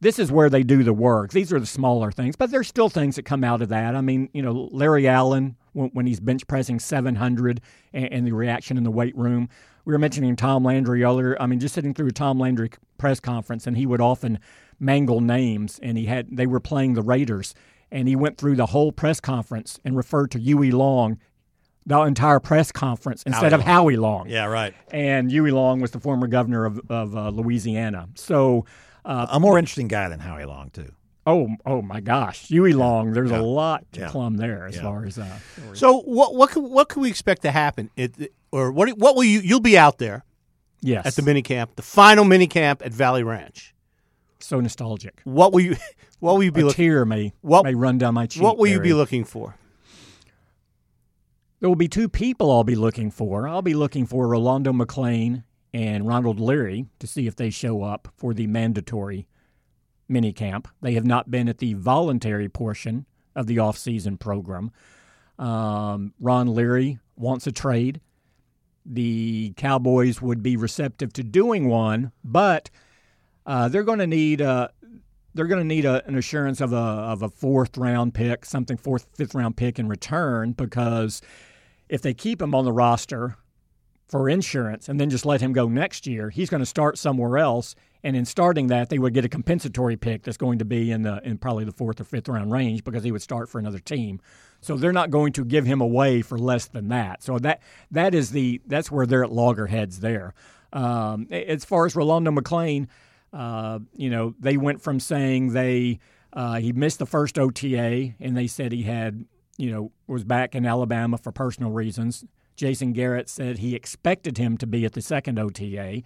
This 0.00 0.18
is 0.18 0.32
where 0.32 0.48
they 0.48 0.62
do 0.62 0.82
the 0.82 0.94
work. 0.94 1.32
These 1.32 1.52
are 1.52 1.60
the 1.60 1.66
smaller 1.66 2.10
things, 2.10 2.34
but 2.34 2.50
there's 2.50 2.66
still 2.66 2.88
things 2.88 3.16
that 3.16 3.24
come 3.24 3.44
out 3.44 3.60
of 3.60 3.68
that. 3.68 3.94
I 3.94 4.00
mean, 4.00 4.30
you 4.32 4.40
know, 4.40 4.70
Larry 4.72 5.06
Allen 5.06 5.56
when, 5.74 5.90
when 5.90 6.06
he's 6.06 6.18
bench 6.18 6.46
pressing 6.46 6.78
700 6.78 7.60
and, 7.92 8.10
and 8.10 8.26
the 8.26 8.32
reaction 8.32 8.78
in 8.78 8.84
the 8.84 8.90
weight 8.90 9.16
room. 9.16 9.50
We 9.84 9.92
were 9.92 9.98
mentioning 9.98 10.34
Tom 10.34 10.64
Landry 10.64 11.04
earlier. 11.04 11.36
I 11.38 11.46
mean, 11.46 11.60
just 11.60 11.74
sitting 11.74 11.92
through 11.92 12.08
a 12.08 12.12
Tom 12.12 12.38
Landry 12.38 12.70
press 12.96 13.20
conference, 13.20 13.66
and 13.66 13.76
he 13.76 13.84
would 13.84 14.00
often 14.00 14.38
mangle 14.80 15.20
names, 15.20 15.78
and 15.82 15.96
he 15.98 16.06
had 16.06 16.28
they 16.36 16.46
were 16.46 16.60
playing 16.60 16.94
the 16.94 17.02
Raiders, 17.02 17.54
and 17.90 18.08
he 18.08 18.16
went 18.16 18.38
through 18.38 18.56
the 18.56 18.66
whole 18.66 18.92
press 18.92 19.20
conference 19.20 19.78
and 19.84 19.96
referred 19.96 20.30
to 20.32 20.38
Huey 20.38 20.70
Long, 20.70 21.18
the 21.86 22.00
entire 22.02 22.40
press 22.40 22.72
conference 22.72 23.22
instead 23.24 23.52
of 23.52 23.60
Howie 23.62 23.96
Long. 23.96 24.28
yeah, 24.28 24.46
right. 24.46 24.74
And 24.90 25.30
Huey 25.30 25.50
Long 25.50 25.80
was 25.80 25.90
the 25.90 26.00
former 26.00 26.26
governor 26.26 26.64
of, 26.64 26.80
of 26.88 27.16
uh, 27.16 27.28
Louisiana. 27.30 28.08
So, 28.14 28.64
uh, 29.04 29.26
A 29.30 29.38
more 29.40 29.58
interesting 29.58 29.88
guy 29.88 30.08
than 30.08 30.20
Howie 30.20 30.46
Long 30.46 30.70
too. 30.70 30.92
oh, 31.26 31.48
oh 31.66 31.82
my 31.82 32.00
gosh, 32.00 32.48
Huey 32.48 32.72
Long. 32.72 33.12
There's 33.12 33.30
a 33.30 33.40
lot 33.42 33.84
to 33.92 34.00
Yeah. 34.00 34.10
plumb 34.10 34.36
there 34.38 34.66
as 34.66 34.76
Yeah. 34.76 34.82
far 34.82 35.04
as 35.04 35.18
uh, 35.18 35.38
So 35.74 36.00
what 36.00 36.34
what 36.34 36.50
can, 36.50 36.70
what 36.70 36.88
can 36.88 37.02
we 37.02 37.08
expect 37.10 37.42
to 37.42 37.50
happen? 37.50 37.90
It, 37.96 38.32
or 38.50 38.72
what 38.72 38.88
what 38.98 39.14
will 39.16 39.24
you 39.24 39.40
you'll 39.40 39.60
be 39.60 39.76
out 39.78 39.98
there? 39.98 40.24
Yes. 40.80 41.06
at 41.06 41.14
the 41.16 41.22
mini 41.22 41.40
camp, 41.40 41.76
the 41.76 41.82
final 41.82 42.24
mini 42.24 42.46
camp 42.46 42.82
at 42.84 42.92
Valley 42.92 43.22
Ranch. 43.22 43.73
So 44.40 44.60
nostalgic. 44.60 45.20
What 45.24 45.52
will 45.52 45.60
you 45.60 45.76
what 46.20 46.34
will 46.34 46.42
you 46.44 46.52
be 46.52 46.60
A 46.62 46.66
looking 46.66 46.84
tear 46.86 47.04
may 47.04 47.32
What- 47.40 47.64
may 47.64 47.74
run 47.74 47.98
down 47.98 48.14
my 48.14 48.26
cheek. 48.26 48.42
what 48.42 48.58
will 48.58 48.66
you 48.66 48.80
be 48.80 48.92
looking 48.92 49.24
for? 49.24 49.56
There 51.60 51.68
will 51.68 51.76
be 51.76 51.88
two 51.88 52.08
people 52.08 52.50
I'll 52.50 52.64
be 52.64 52.74
looking 52.74 53.10
for. 53.10 53.48
I'll 53.48 53.62
be 53.62 53.74
looking 53.74 54.06
for 54.06 54.28
Rolando 54.28 54.72
McClain 54.72 55.44
and 55.72 56.06
Ronald 56.06 56.38
Leary 56.38 56.86
to 56.98 57.06
see 57.06 57.26
if 57.26 57.36
they 57.36 57.48
show 57.50 57.82
up 57.82 58.08
for 58.16 58.34
the 58.34 58.46
mandatory 58.46 59.26
mini 60.08 60.32
camp. 60.32 60.68
They 60.82 60.92
have 60.94 61.06
not 61.06 61.30
been 61.30 61.48
at 61.48 61.58
the 61.58 61.72
voluntary 61.74 62.48
portion 62.50 63.06
of 63.34 63.46
the 63.46 63.58
off-season 63.58 64.18
program. 64.18 64.70
Um, 65.38 66.12
Ron 66.20 66.54
Leary 66.54 66.98
wants 67.16 67.46
a 67.46 67.52
trade. 67.52 68.00
The 68.84 69.54
Cowboys 69.56 70.20
would 70.20 70.42
be 70.42 70.56
receptive 70.56 71.12
to 71.14 71.22
doing 71.24 71.66
one, 71.68 72.12
but 72.22 72.68
uh, 73.46 73.68
they're 73.68 73.82
going 73.82 73.98
to 73.98 74.06
need 74.06 74.40
uh, 74.40 74.68
they're 75.34 75.46
going 75.46 75.60
to 75.60 75.66
need 75.66 75.84
a, 75.84 76.06
an 76.06 76.16
assurance 76.16 76.60
of 76.60 76.72
a 76.72 76.76
of 76.76 77.22
a 77.22 77.28
fourth 77.28 77.76
round 77.76 78.14
pick, 78.14 78.44
something 78.44 78.76
fourth 78.76 79.06
fifth 79.14 79.34
round 79.34 79.56
pick 79.56 79.78
in 79.78 79.88
return, 79.88 80.52
because 80.52 81.20
if 81.88 82.02
they 82.02 82.14
keep 82.14 82.40
him 82.40 82.54
on 82.54 82.64
the 82.64 82.72
roster 82.72 83.36
for 84.08 84.28
insurance 84.28 84.88
and 84.88 85.00
then 85.00 85.10
just 85.10 85.26
let 85.26 85.40
him 85.40 85.52
go 85.52 85.68
next 85.68 86.06
year, 86.06 86.30
he's 86.30 86.50
going 86.50 86.60
to 86.60 86.66
start 86.66 86.98
somewhere 86.98 87.38
else. 87.38 87.74
And 88.02 88.16
in 88.16 88.26
starting 88.26 88.66
that, 88.66 88.90
they 88.90 88.98
would 88.98 89.14
get 89.14 89.24
a 89.24 89.30
compensatory 89.30 89.96
pick 89.96 90.22
that's 90.22 90.36
going 90.36 90.58
to 90.58 90.64
be 90.64 90.90
in 90.90 91.02
the 91.02 91.20
in 91.24 91.38
probably 91.38 91.64
the 91.64 91.72
fourth 91.72 92.00
or 92.00 92.04
fifth 92.04 92.28
round 92.28 92.52
range 92.52 92.84
because 92.84 93.02
he 93.02 93.10
would 93.10 93.22
start 93.22 93.48
for 93.48 93.58
another 93.58 93.78
team. 93.78 94.20
So 94.60 94.76
they're 94.76 94.92
not 94.92 95.10
going 95.10 95.32
to 95.34 95.44
give 95.44 95.66
him 95.66 95.80
away 95.80 96.22
for 96.22 96.38
less 96.38 96.66
than 96.66 96.88
that. 96.88 97.22
So 97.22 97.38
that 97.40 97.62
that 97.90 98.14
is 98.14 98.30
the 98.30 98.60
that's 98.66 98.90
where 98.90 99.06
they're 99.06 99.24
at 99.24 99.32
loggerheads 99.32 100.00
there. 100.00 100.34
Um, 100.72 101.28
as 101.30 101.64
far 101.64 101.86
as 101.86 101.96
Rolando 101.96 102.30
McClain, 102.30 102.88
uh, 103.34 103.80
you 103.96 104.08
know, 104.08 104.34
they 104.38 104.56
went 104.56 104.80
from 104.80 105.00
saying 105.00 105.52
they 105.52 105.98
uh, 106.32 106.54
he 106.54 106.72
missed 106.72 107.00
the 107.00 107.06
first 107.06 107.38
OTA 107.38 108.14
and 108.20 108.36
they 108.36 108.46
said 108.46 108.72
he 108.72 108.82
had 108.82 109.24
you 109.56 109.70
know 109.70 109.92
was 110.06 110.24
back 110.24 110.54
in 110.54 110.64
Alabama 110.64 111.18
for 111.18 111.32
personal 111.32 111.72
reasons. 111.72 112.24
Jason 112.56 112.92
Garrett 112.92 113.28
said 113.28 113.58
he 113.58 113.74
expected 113.74 114.38
him 114.38 114.56
to 114.58 114.66
be 114.66 114.84
at 114.84 114.92
the 114.92 115.02
second 115.02 115.38
OTA. 115.38 116.02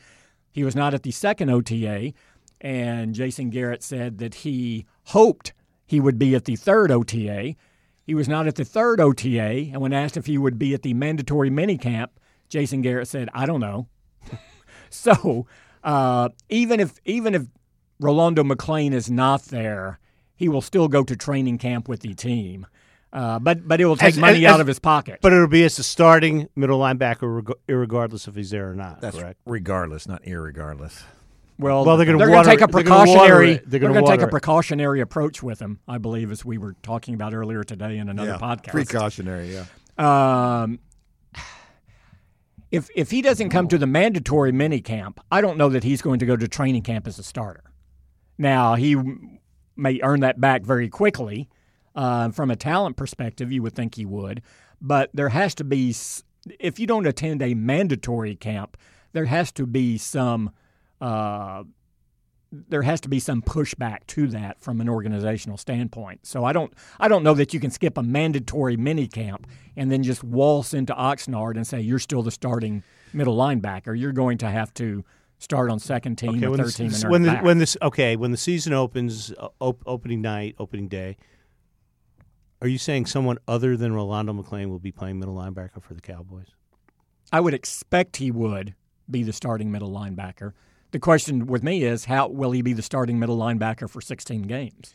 He 0.50 0.64
was 0.64 0.74
not 0.74 0.94
at 0.94 1.02
the 1.02 1.10
second 1.10 1.50
OTA, 1.50 2.14
and 2.62 3.14
Jason 3.14 3.50
Garrett 3.50 3.82
said 3.82 4.18
that 4.18 4.36
he 4.36 4.86
hoped 5.04 5.52
he 5.86 6.00
would 6.00 6.18
be 6.18 6.34
at 6.34 6.46
the 6.46 6.56
third 6.56 6.90
OTA. 6.90 7.54
He 8.02 8.14
was 8.14 8.28
not 8.28 8.46
at 8.46 8.54
the 8.54 8.64
third 8.64 9.00
OTA, 9.00 9.70
and 9.72 9.82
when 9.82 9.92
asked 9.92 10.16
if 10.16 10.24
he 10.24 10.38
would 10.38 10.58
be 10.58 10.72
at 10.72 10.80
the 10.80 10.94
mandatory 10.94 11.50
minicamp, 11.50 12.08
Jason 12.48 12.80
Garrett 12.80 13.08
said, 13.08 13.28
"I 13.34 13.44
don't 13.44 13.60
know." 13.60 13.88
so 14.90 15.46
uh, 15.84 16.28
even 16.48 16.80
if 16.80 16.98
even 17.04 17.34
if 17.34 17.42
Rolando 18.00 18.42
McClain 18.42 18.92
is 18.92 19.10
not 19.10 19.44
there, 19.46 19.98
he 20.36 20.48
will 20.48 20.62
still 20.62 20.88
go 20.88 21.02
to 21.04 21.16
training 21.16 21.58
camp 21.58 21.88
with 21.88 22.00
the 22.00 22.14
team. 22.14 22.66
Uh, 23.12 23.38
but 23.38 23.66
but 23.66 23.80
it 23.80 23.86
will 23.86 23.96
take 23.96 24.08
As- 24.10 24.18
money 24.18 24.44
as- 24.46 24.52
out 24.54 24.60
of 24.60 24.66
his 24.66 24.78
pocket. 24.78 25.18
But 25.22 25.32
it'll 25.32 25.48
be 25.48 25.64
as 25.64 25.78
a 25.78 25.82
starting 25.82 26.48
middle 26.54 26.78
linebacker, 26.78 27.36
reg- 27.46 27.56
irregardless 27.66 28.28
if 28.28 28.34
he's 28.36 28.50
there 28.50 28.70
or 28.70 28.74
not. 28.74 29.00
That's 29.00 29.16
correct. 29.18 29.40
regardless, 29.46 30.06
not 30.06 30.22
irregardless. 30.24 31.02
Well, 31.58 31.84
Well, 31.84 31.96
they're 31.96 32.06
gonna 32.06 32.18
gonna 32.18 32.44
take 32.44 32.60
a 32.60 32.64
it- 32.64 32.70
they're 32.70 32.82
gonna 32.84 32.98
water 32.98 33.08
precautionary. 33.16 33.54
They're 33.54 33.80
They're 33.80 33.92
gonna 33.92 34.06
take 34.06 34.20
a 34.20 34.28
precautionary 34.28 35.00
approach 35.00 35.42
with 35.42 35.58
him, 35.58 35.80
I 35.88 35.98
believe, 35.98 36.30
as 36.30 36.44
we 36.44 36.56
were 36.58 36.76
talking 36.82 37.14
about 37.14 37.34
earlier 37.34 37.64
today 37.64 37.98
in 37.98 38.08
another 38.08 38.34
podcast. 38.38 38.70
Precautionary, 38.70 39.54
yeah. 39.54 39.64
Um, 39.98 40.78
if 42.70 42.88
if 42.94 43.10
he 43.10 43.22
doesn't 43.22 43.50
come 43.50 43.68
to 43.68 43.78
the 43.78 43.86
mandatory 43.86 44.52
mini 44.52 44.80
camp, 44.80 45.20
I 45.30 45.40
don't 45.40 45.56
know 45.56 45.68
that 45.70 45.84
he's 45.84 46.02
going 46.02 46.18
to 46.18 46.26
go 46.26 46.36
to 46.36 46.48
training 46.48 46.82
camp 46.82 47.06
as 47.06 47.18
a 47.18 47.22
starter. 47.22 47.64
Now 48.36 48.74
he 48.74 48.96
may 49.76 50.00
earn 50.02 50.20
that 50.20 50.40
back 50.40 50.62
very 50.62 50.88
quickly. 50.88 51.48
Uh, 51.94 52.30
from 52.30 52.50
a 52.50 52.56
talent 52.56 52.96
perspective, 52.96 53.50
you 53.50 53.62
would 53.62 53.74
think 53.74 53.96
he 53.96 54.06
would, 54.06 54.42
but 54.80 55.10
there 55.14 55.30
has 55.30 55.54
to 55.56 55.64
be. 55.64 55.94
If 56.60 56.78
you 56.78 56.86
don't 56.86 57.06
attend 57.06 57.42
a 57.42 57.54
mandatory 57.54 58.36
camp, 58.36 58.76
there 59.12 59.24
has 59.26 59.50
to 59.52 59.66
be 59.66 59.98
some. 59.98 60.50
Uh, 61.00 61.64
there 62.50 62.82
has 62.82 63.00
to 63.02 63.08
be 63.08 63.20
some 63.20 63.42
pushback 63.42 64.06
to 64.06 64.26
that 64.28 64.60
from 64.60 64.80
an 64.80 64.88
organizational 64.88 65.58
standpoint. 65.58 66.26
So 66.26 66.44
I 66.44 66.52
don't 66.52 66.72
I 66.98 67.08
don't 67.08 67.22
know 67.22 67.34
that 67.34 67.52
you 67.52 67.60
can 67.60 67.70
skip 67.70 67.98
a 67.98 68.02
mandatory 68.02 68.76
mini 68.76 69.06
camp 69.06 69.46
and 69.76 69.92
then 69.92 70.02
just 70.02 70.24
waltz 70.24 70.72
into 70.74 70.94
Oxnard 70.94 71.56
and 71.56 71.66
say 71.66 71.80
you're 71.80 71.98
still 71.98 72.22
the 72.22 72.30
starting 72.30 72.82
middle 73.12 73.36
linebacker. 73.36 73.98
You're 73.98 74.12
going 74.12 74.38
to 74.38 74.48
have 74.48 74.72
to 74.74 75.04
start 75.38 75.70
on 75.70 75.78
second 75.78 76.16
team 76.16 76.36
Okay, 76.36 76.46
or 76.46 76.50
when 76.50 76.60
third 76.64 76.74
team 76.74 76.92
and 76.92 77.10
when, 77.10 77.22
the, 77.22 77.36
when 77.38 77.58
this 77.58 77.76
okay 77.82 78.16
when 78.16 78.30
the 78.30 78.36
season 78.36 78.72
opens, 78.72 79.32
uh, 79.38 79.48
op- 79.60 79.82
opening 79.86 80.22
night, 80.22 80.54
opening 80.58 80.88
day. 80.88 81.16
Are 82.60 82.66
you 82.66 82.78
saying 82.78 83.06
someone 83.06 83.38
other 83.46 83.76
than 83.76 83.92
Rolando 83.92 84.32
McClain 84.32 84.68
will 84.68 84.80
be 84.80 84.90
playing 84.90 85.20
middle 85.20 85.36
linebacker 85.36 85.80
for 85.80 85.94
the 85.94 86.00
Cowboys? 86.00 86.48
I 87.30 87.38
would 87.38 87.54
expect 87.54 88.16
he 88.16 88.32
would 88.32 88.74
be 89.08 89.22
the 89.22 89.32
starting 89.32 89.70
middle 89.70 89.90
linebacker. 89.90 90.54
The 90.90 90.98
question 90.98 91.46
with 91.46 91.62
me 91.62 91.82
is 91.84 92.06
how 92.06 92.28
will 92.28 92.50
he 92.52 92.62
be 92.62 92.72
the 92.72 92.82
starting 92.82 93.18
middle 93.18 93.36
linebacker 93.36 93.88
for 93.90 94.00
16 94.00 94.42
games? 94.42 94.94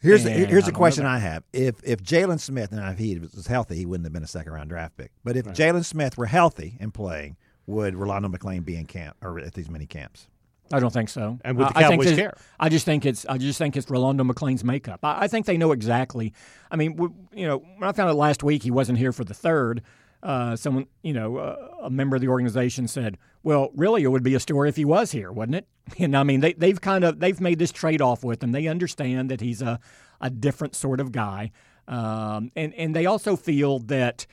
Here's 0.00 0.22
the, 0.24 0.30
here's 0.30 0.64
I 0.64 0.66
the 0.66 0.72
question 0.72 1.06
I 1.06 1.18
have. 1.18 1.42
If 1.52 1.76
if 1.82 2.02
Jaylon 2.02 2.38
Smith 2.38 2.70
and 2.70 2.80
if 2.92 2.98
he 2.98 3.18
was 3.18 3.46
healthy, 3.48 3.76
he 3.76 3.84
wouldn't 3.86 4.04
have 4.06 4.12
been 4.12 4.22
a 4.22 4.28
second 4.28 4.52
round 4.52 4.68
draft 4.68 4.96
pick. 4.96 5.10
But 5.24 5.36
if 5.36 5.46
Jaylon 5.46 5.84
Smith 5.84 6.16
were 6.16 6.26
healthy 6.26 6.76
and 6.80 6.94
playing, 6.94 7.36
would 7.66 7.96
Rolando 7.96 8.28
McClain 8.28 8.64
be 8.64 8.76
in 8.76 8.86
camp 8.86 9.16
or 9.22 9.40
at 9.40 9.54
these 9.54 9.68
many 9.68 9.86
camps? 9.86 10.28
I 10.70 10.78
don't 10.80 10.92
think 10.92 11.08
so. 11.08 11.38
And 11.44 11.56
would 11.56 11.68
the 11.68 11.78
I- 11.78 11.84
I 11.84 11.88
think 11.88 12.02
Cowboys 12.02 12.14
that- 12.16 12.20
care? 12.20 12.34
I 12.60 12.68
just 12.68 12.84
think 12.84 13.06
it's 13.06 13.26
I 13.26 13.38
just 13.38 13.58
think 13.58 13.76
it's 13.76 13.90
Rolando 13.90 14.22
McClain's 14.22 14.62
makeup. 14.62 15.00
I, 15.02 15.24
I 15.24 15.28
think 15.28 15.46
they 15.46 15.56
know 15.56 15.72
exactly. 15.72 16.32
I 16.70 16.76
mean, 16.76 16.92
w- 16.92 17.14
you 17.32 17.46
know, 17.48 17.58
when 17.58 17.88
I 17.88 17.92
found 17.92 18.08
out 18.10 18.16
last 18.16 18.42
week 18.44 18.62
he 18.62 18.70
wasn't 18.70 18.98
here 18.98 19.12
for 19.12 19.24
the 19.24 19.34
third, 19.34 19.82
uh, 20.22 20.56
someone, 20.56 20.86
you 21.02 21.12
know, 21.12 21.36
uh, 21.36 21.56
a 21.82 21.90
member 21.90 22.16
of 22.16 22.22
the 22.22 22.28
organization 22.28 22.88
said, 22.88 23.18
"Well, 23.42 23.70
really, 23.74 24.02
it 24.02 24.08
would 24.08 24.22
be 24.22 24.34
a 24.34 24.40
story 24.40 24.68
if 24.68 24.76
he 24.76 24.84
was 24.84 25.12
here, 25.12 25.30
wouldn't 25.32 25.56
it?" 25.56 25.66
And 25.98 26.16
I 26.16 26.22
mean, 26.22 26.40
they 26.40 26.52
they've 26.52 26.80
kind 26.80 27.04
of 27.04 27.20
they've 27.20 27.40
made 27.40 27.58
this 27.58 27.72
trade 27.72 28.02
off 28.02 28.24
with 28.24 28.42
him. 28.42 28.52
They 28.52 28.66
understand 28.66 29.30
that 29.30 29.40
he's 29.40 29.62
a 29.62 29.78
a 30.20 30.30
different 30.30 30.74
sort 30.74 31.00
of 31.00 31.12
guy, 31.12 31.52
um, 31.86 32.50
and 32.56 32.74
and 32.74 32.94
they 32.94 33.06
also 33.06 33.36
feel 33.36 33.78
that. 33.80 34.26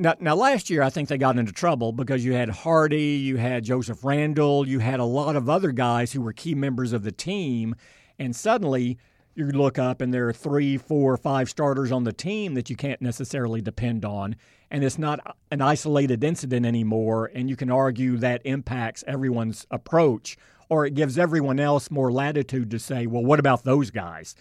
Now, 0.00 0.14
now, 0.20 0.36
last 0.36 0.70
year 0.70 0.82
I 0.84 0.90
think 0.90 1.08
they 1.08 1.18
got 1.18 1.38
into 1.38 1.50
trouble 1.50 1.90
because 1.90 2.24
you 2.24 2.32
had 2.32 2.50
Hardy, 2.50 3.16
you 3.16 3.36
had 3.36 3.64
Joseph 3.64 4.04
Randle, 4.04 4.68
you 4.68 4.78
had 4.78 5.00
a 5.00 5.04
lot 5.04 5.34
of 5.34 5.48
other 5.48 5.72
guys 5.72 6.12
who 6.12 6.20
were 6.20 6.32
key 6.32 6.54
members 6.54 6.92
of 6.92 7.02
the 7.02 7.10
team, 7.10 7.74
and 8.16 8.36
suddenly 8.36 8.98
you 9.38 9.46
look 9.46 9.78
up 9.78 10.00
and 10.00 10.12
there 10.12 10.28
are 10.28 10.32
three, 10.32 10.76
four, 10.76 11.16
five 11.16 11.48
starters 11.48 11.92
on 11.92 12.04
the 12.04 12.12
team 12.12 12.54
that 12.54 12.68
you 12.68 12.76
can't 12.76 13.00
necessarily 13.00 13.60
depend 13.60 14.04
on, 14.04 14.36
and 14.70 14.84
it's 14.84 14.98
not 14.98 15.36
an 15.50 15.62
isolated 15.62 16.22
incident 16.22 16.66
anymore, 16.66 17.30
and 17.34 17.48
you 17.48 17.56
can 17.56 17.70
argue 17.70 18.16
that 18.18 18.42
impacts 18.44 19.02
everyone's 19.06 19.66
approach, 19.70 20.36
or 20.68 20.84
it 20.84 20.94
gives 20.94 21.18
everyone 21.18 21.58
else 21.58 21.90
more 21.90 22.12
latitude 22.12 22.70
to 22.72 22.78
say, 22.78 23.06
well, 23.06 23.24
what 23.24 23.40
about 23.40 23.64
those 23.64 23.90
guys? 23.90 24.34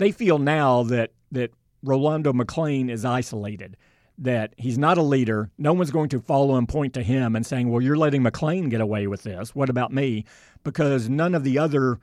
they 0.00 0.10
feel 0.10 0.38
now 0.38 0.82
that 0.84 1.12
that 1.30 1.52
Rolando 1.82 2.32
McClain 2.32 2.90
is 2.90 3.04
isolated, 3.04 3.76
that 4.18 4.54
he's 4.56 4.78
not 4.78 4.98
a 4.98 5.02
leader. 5.02 5.50
No 5.58 5.74
one's 5.74 5.90
going 5.90 6.08
to 6.08 6.20
follow 6.20 6.56
and 6.56 6.68
point 6.68 6.94
to 6.94 7.02
him 7.02 7.36
and 7.36 7.46
saying, 7.46 7.70
"Well, 7.70 7.82
you're 7.82 7.98
letting 7.98 8.24
McClain 8.24 8.70
get 8.70 8.80
away 8.80 9.06
with 9.06 9.22
this. 9.22 9.54
What 9.54 9.68
about 9.68 9.92
me?" 9.92 10.24
Because 10.64 11.08
none 11.08 11.34
of 11.34 11.44
the 11.44 11.58
other 11.58 12.00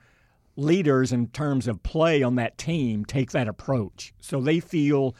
leaders 0.58 1.12
in 1.12 1.28
terms 1.28 1.68
of 1.68 1.82
play 1.82 2.22
on 2.22 2.34
that 2.34 2.58
team 2.58 3.04
take 3.04 3.30
that 3.30 3.48
approach. 3.48 4.12
So 4.20 4.40
they 4.40 4.60
feel 4.60 5.14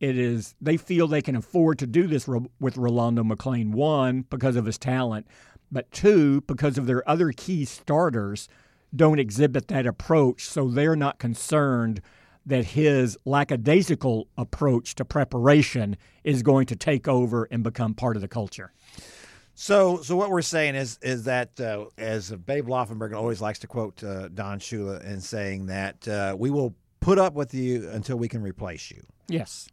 it 0.00 0.18
is 0.18 0.54
they 0.60 0.76
feel 0.76 1.06
they 1.06 1.22
can 1.22 1.36
afford 1.36 1.78
to 1.78 1.86
do 1.86 2.06
this 2.06 2.26
with 2.26 2.76
Rolando 2.76 3.22
McClain 3.22 3.70
one 3.70 4.22
because 4.28 4.56
of 4.56 4.66
his 4.66 4.78
talent, 4.78 5.26
but 5.70 5.90
two 5.92 6.40
because 6.42 6.76
of 6.76 6.86
their 6.86 7.08
other 7.08 7.32
key 7.32 7.64
starters 7.64 8.48
don't 8.94 9.20
exhibit 9.20 9.68
that 9.68 9.86
approach, 9.86 10.44
so 10.46 10.68
they're 10.68 10.96
not 10.96 11.20
concerned 11.20 12.02
that 12.44 12.64
his 12.64 13.16
lackadaisical 13.24 14.26
approach 14.36 14.96
to 14.96 15.04
preparation 15.04 15.96
is 16.24 16.42
going 16.42 16.66
to 16.66 16.74
take 16.74 17.06
over 17.06 17.46
and 17.52 17.62
become 17.62 17.94
part 17.94 18.16
of 18.16 18.22
the 18.22 18.28
culture. 18.28 18.72
So, 19.62 20.00
so 20.00 20.16
what 20.16 20.30
we're 20.30 20.40
saying 20.40 20.74
is 20.74 20.98
is 21.02 21.24
that 21.24 21.60
uh, 21.60 21.84
as 21.98 22.30
Babe 22.30 22.66
Laufenberg 22.66 23.14
always 23.14 23.42
likes 23.42 23.58
to 23.58 23.66
quote 23.66 24.02
uh, 24.02 24.28
Don 24.28 24.58
Shula 24.58 25.04
in 25.04 25.20
saying 25.20 25.66
that 25.66 26.08
uh, 26.08 26.34
we 26.38 26.48
will 26.48 26.74
put 27.00 27.18
up 27.18 27.34
with 27.34 27.52
you 27.52 27.86
until 27.90 28.16
we 28.16 28.26
can 28.26 28.40
replace 28.40 28.90
you, 28.90 29.02
Yes. 29.28 29.68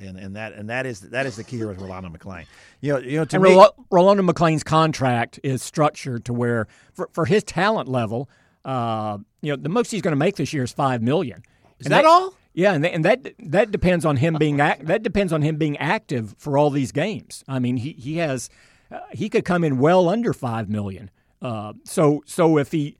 and 0.00 0.16
and 0.16 0.36
that 0.36 0.52
and 0.52 0.70
that 0.70 0.86
is 0.86 1.00
that 1.00 1.26
is 1.26 1.34
the 1.34 1.42
key 1.42 1.56
here 1.56 1.66
with 1.66 1.80
Rolando 1.80 2.10
McClain. 2.10 2.46
You 2.80 2.92
know, 2.92 2.98
you 3.00 3.18
know 3.18 3.24
to 3.24 3.36
And 3.36 3.42
me, 3.42 3.66
Rolando 3.90 4.22
McClain's 4.22 4.62
contract 4.62 5.40
is 5.42 5.64
structured 5.64 6.24
to 6.26 6.32
where, 6.32 6.68
for, 6.92 7.08
for 7.12 7.24
his 7.26 7.42
talent 7.42 7.88
level, 7.88 8.30
uh, 8.64 9.18
you 9.42 9.50
know, 9.50 9.56
the 9.60 9.68
most 9.68 9.90
he's 9.90 10.00
going 10.00 10.12
to 10.12 10.16
make 10.16 10.36
this 10.36 10.52
year 10.52 10.62
is 10.62 10.70
five 10.72 11.02
million. 11.02 11.42
Is 11.80 11.88
that 11.88 12.04
all? 12.04 12.34
Yeah, 12.52 12.72
and, 12.74 12.86
and 12.86 13.04
that 13.04 13.34
that 13.40 13.72
depends 13.72 14.04
on 14.04 14.16
him 14.18 14.36
being 14.38 14.60
ac- 14.60 14.84
that 14.84 15.02
depends 15.02 15.32
on 15.32 15.42
him 15.42 15.56
being 15.56 15.76
active 15.78 16.36
for 16.38 16.56
all 16.56 16.70
these 16.70 16.92
games. 16.92 17.42
I 17.48 17.58
mean, 17.58 17.78
he 17.78 17.94
he 17.94 18.18
has 18.18 18.48
uh, 18.94 19.00
he 19.12 19.28
could 19.28 19.44
come 19.44 19.64
in 19.64 19.78
well 19.78 20.08
under 20.08 20.32
five 20.32 20.68
million. 20.68 21.10
Uh, 21.42 21.74
so 21.84 22.22
so 22.26 22.58
if 22.58 22.72
he 22.72 22.96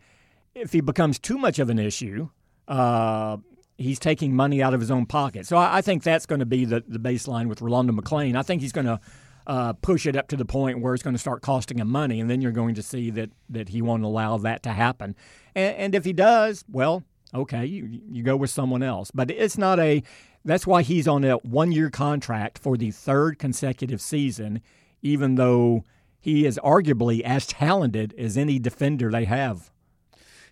if 0.55 0.73
he 0.73 0.81
becomes 0.81 1.19
too 1.19 1.39
much 1.39 1.59
of 1.59 1.71
an 1.71 1.79
issue, 1.79 2.29
uh, 2.69 3.37
he's 3.79 3.99
taking 3.99 4.35
money 4.35 4.63
out 4.63 4.75
of 4.75 4.81
his 4.81 4.91
own 4.91 5.07
pocket. 5.07 5.47
So 5.47 5.57
I, 5.57 5.79
I 5.79 5.81
think 5.83 6.03
that's 6.03 6.27
going 6.27 6.41
to 6.41 6.47
be 6.47 6.65
the, 6.65 6.85
the 6.87 6.99
baseline 6.99 7.49
with 7.49 7.61
Rolando 7.61 7.93
McClain. 7.93 8.37
I 8.37 8.43
think 8.43 8.63
he's 8.63 8.73
going 8.73 8.87
to 8.87 9.01
uh, 9.47 9.73
push 9.75 10.07
it 10.07 10.17
up 10.17 10.29
to 10.29 10.37
the 10.37 10.45
point 10.45 10.81
where 10.81 10.95
it's 10.95 11.03
going 11.03 11.15
to 11.15 11.21
start 11.21 11.43
costing 11.43 11.79
him 11.79 11.89
money, 11.91 12.21
and 12.21 12.31
then 12.31 12.41
you're 12.41 12.53
going 12.53 12.75
to 12.75 12.83
see 12.83 13.11
that 13.11 13.31
that 13.51 13.69
he 13.69 13.83
won't 13.83 14.05
allow 14.05 14.39
that 14.39 14.63
to 14.63 14.71
happen. 14.71 15.15
And, 15.55 15.77
and 15.77 15.95
if 15.95 16.05
he 16.05 16.13
does, 16.13 16.65
well, 16.71 17.03
okay, 17.35 17.65
you 17.67 18.01
you 18.11 18.23
go 18.23 18.37
with 18.37 18.51
someone 18.51 18.83
else. 18.83 19.11
But 19.11 19.31
it's 19.31 19.59
not 19.59 19.79
a. 19.79 20.03
That's 20.47 20.67
why 20.67 20.83
he's 20.83 21.09
on 21.09 21.25
a 21.25 21.37
one 21.39 21.73
year 21.73 21.91
contract 21.91 22.59
for 22.59 22.77
the 22.77 22.91
third 22.91 23.39
consecutive 23.39 24.01
season, 24.01 24.61
even 25.05 25.37
though 25.37 25.85
he 26.19 26.47
is 26.47 26.59
arguably 26.65 27.21
as 27.21 27.47
talented 27.47 28.15
as 28.19 28.37
any 28.37 28.59
defender 28.59 29.11
they 29.11 29.27
have. 29.27 29.71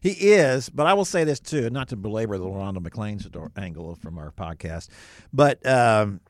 He 0.00 0.11
is, 0.11 0.68
but 0.68 0.87
I 0.87 0.94
will 0.94 1.04
say 1.04 1.25
this 1.25 1.40
too, 1.40 1.71
not 1.71 1.88
to 1.88 1.97
belabor 1.97 2.37
the 2.37 2.44
Rolando 2.44 2.80
sto- 3.18 3.50
angle 3.56 3.94
from 3.97 4.18
our 4.18 4.30
podcast, 4.32 4.88
but 5.32 5.64
um, 5.66 6.21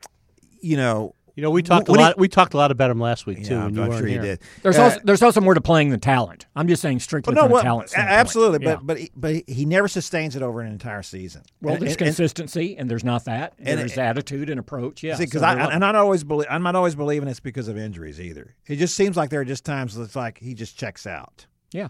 you 0.61 0.77
know, 0.77 1.13
You 1.35 1.41
know, 1.41 1.49
we 1.49 1.63
talked 1.63 1.87
a 1.87 1.91
When 1.91 1.99
he- 1.99 2.05
lot. 2.05 2.17
we 2.19 2.27
talked 2.27 2.53
a 2.53 2.57
lot 2.57 2.69
about 2.69 2.91
him 2.91 2.99
last 2.99 3.25
week 3.25 3.43
too. 3.43 3.55
yeah, 3.55 3.65
when 3.65 3.73
you 3.75 3.81
I'm 3.83 3.91
sure 3.97 4.07
you 4.07 4.19
did. 4.21 4.39
There's 4.61 4.77
Uh, 4.77 4.83
also 4.83 4.99
there's 5.03 5.23
also 5.23 5.41
more 5.41 5.55
to 5.55 5.61
playing 5.61 5.89
than 5.89 5.99
talent. 5.99 6.45
I'm 6.55 6.67
just 6.67 6.81
saying 6.81 6.99
strictly 6.99 7.33
Well, 7.33 7.45
no, 7.45 7.47
from 7.47 7.51
well, 7.53 7.61
a 7.61 7.63
talent 7.63 7.89
standpoint. 7.89 8.19
absolutely, 8.19 8.65
Yeah. 8.67 8.75
but 8.75 8.85
but 8.85 8.97
he, 8.99 9.11
but 9.15 9.49
he 9.49 9.65
never 9.65 9.87
sustains 9.87 10.35
it 10.35 10.43
over 10.43 10.61
an 10.61 10.71
entire 10.71 11.01
season. 11.01 11.41
well, 11.61 11.73
And- 11.73 11.81
there's 11.81 11.93
and- 11.93 12.01
and- 12.01 12.07
consistency, 12.15 12.77
and 12.77 12.87
there's 12.89 13.03
not 13.03 13.25
that. 13.25 13.53
And- 13.57 13.79
there's 13.79 13.97
attitude 13.97 14.51
and 14.51 14.59
approach. 14.59 15.01
Yeah, 15.01 15.17
because 15.17 15.41
so 15.41 15.47
I 15.47 15.55
they're- 15.55 15.69
and 15.71 15.83
I 15.83 15.91
don't 15.91 16.01
always 16.01 16.23
believe 16.23 16.47
I'm 16.51 16.61
not 16.61 16.75
always 16.75 16.93
believing 16.93 17.27
it's 17.27 17.39
because 17.39 17.67
of 17.67 17.77
injuries 17.79 18.21
either. 18.21 18.53
It 18.67 18.75
just 18.75 18.95
seems 18.95 19.17
like 19.17 19.31
there 19.31 19.41
are 19.41 19.45
just 19.45 19.65
times 19.65 19.97
it's 19.97 20.15
like 20.15 20.37
he 20.37 20.53
just 20.53 20.77
checks 20.77 21.07
out. 21.07 21.47
yeah. 21.71 21.87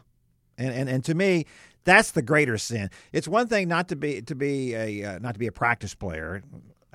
And, 0.58 0.72
and 0.72 0.88
and 0.88 1.04
to 1.06 1.16
me, 1.16 1.48
that's 1.84 2.12
the 2.12 2.22
greater 2.22 2.58
sin. 2.60 2.90
It's 3.12 3.28
one 3.28 3.48
thing 3.48 3.68
not 3.68 3.88
to 3.90 3.96
be 3.96 4.22
to 4.22 4.36
be 4.36 4.74
a 4.76 5.04
uh, 5.04 5.20
not 5.20 5.34
to 5.34 5.40
be 5.40 5.48
a 5.48 5.52
practice 5.52 5.96
player, 5.96 6.44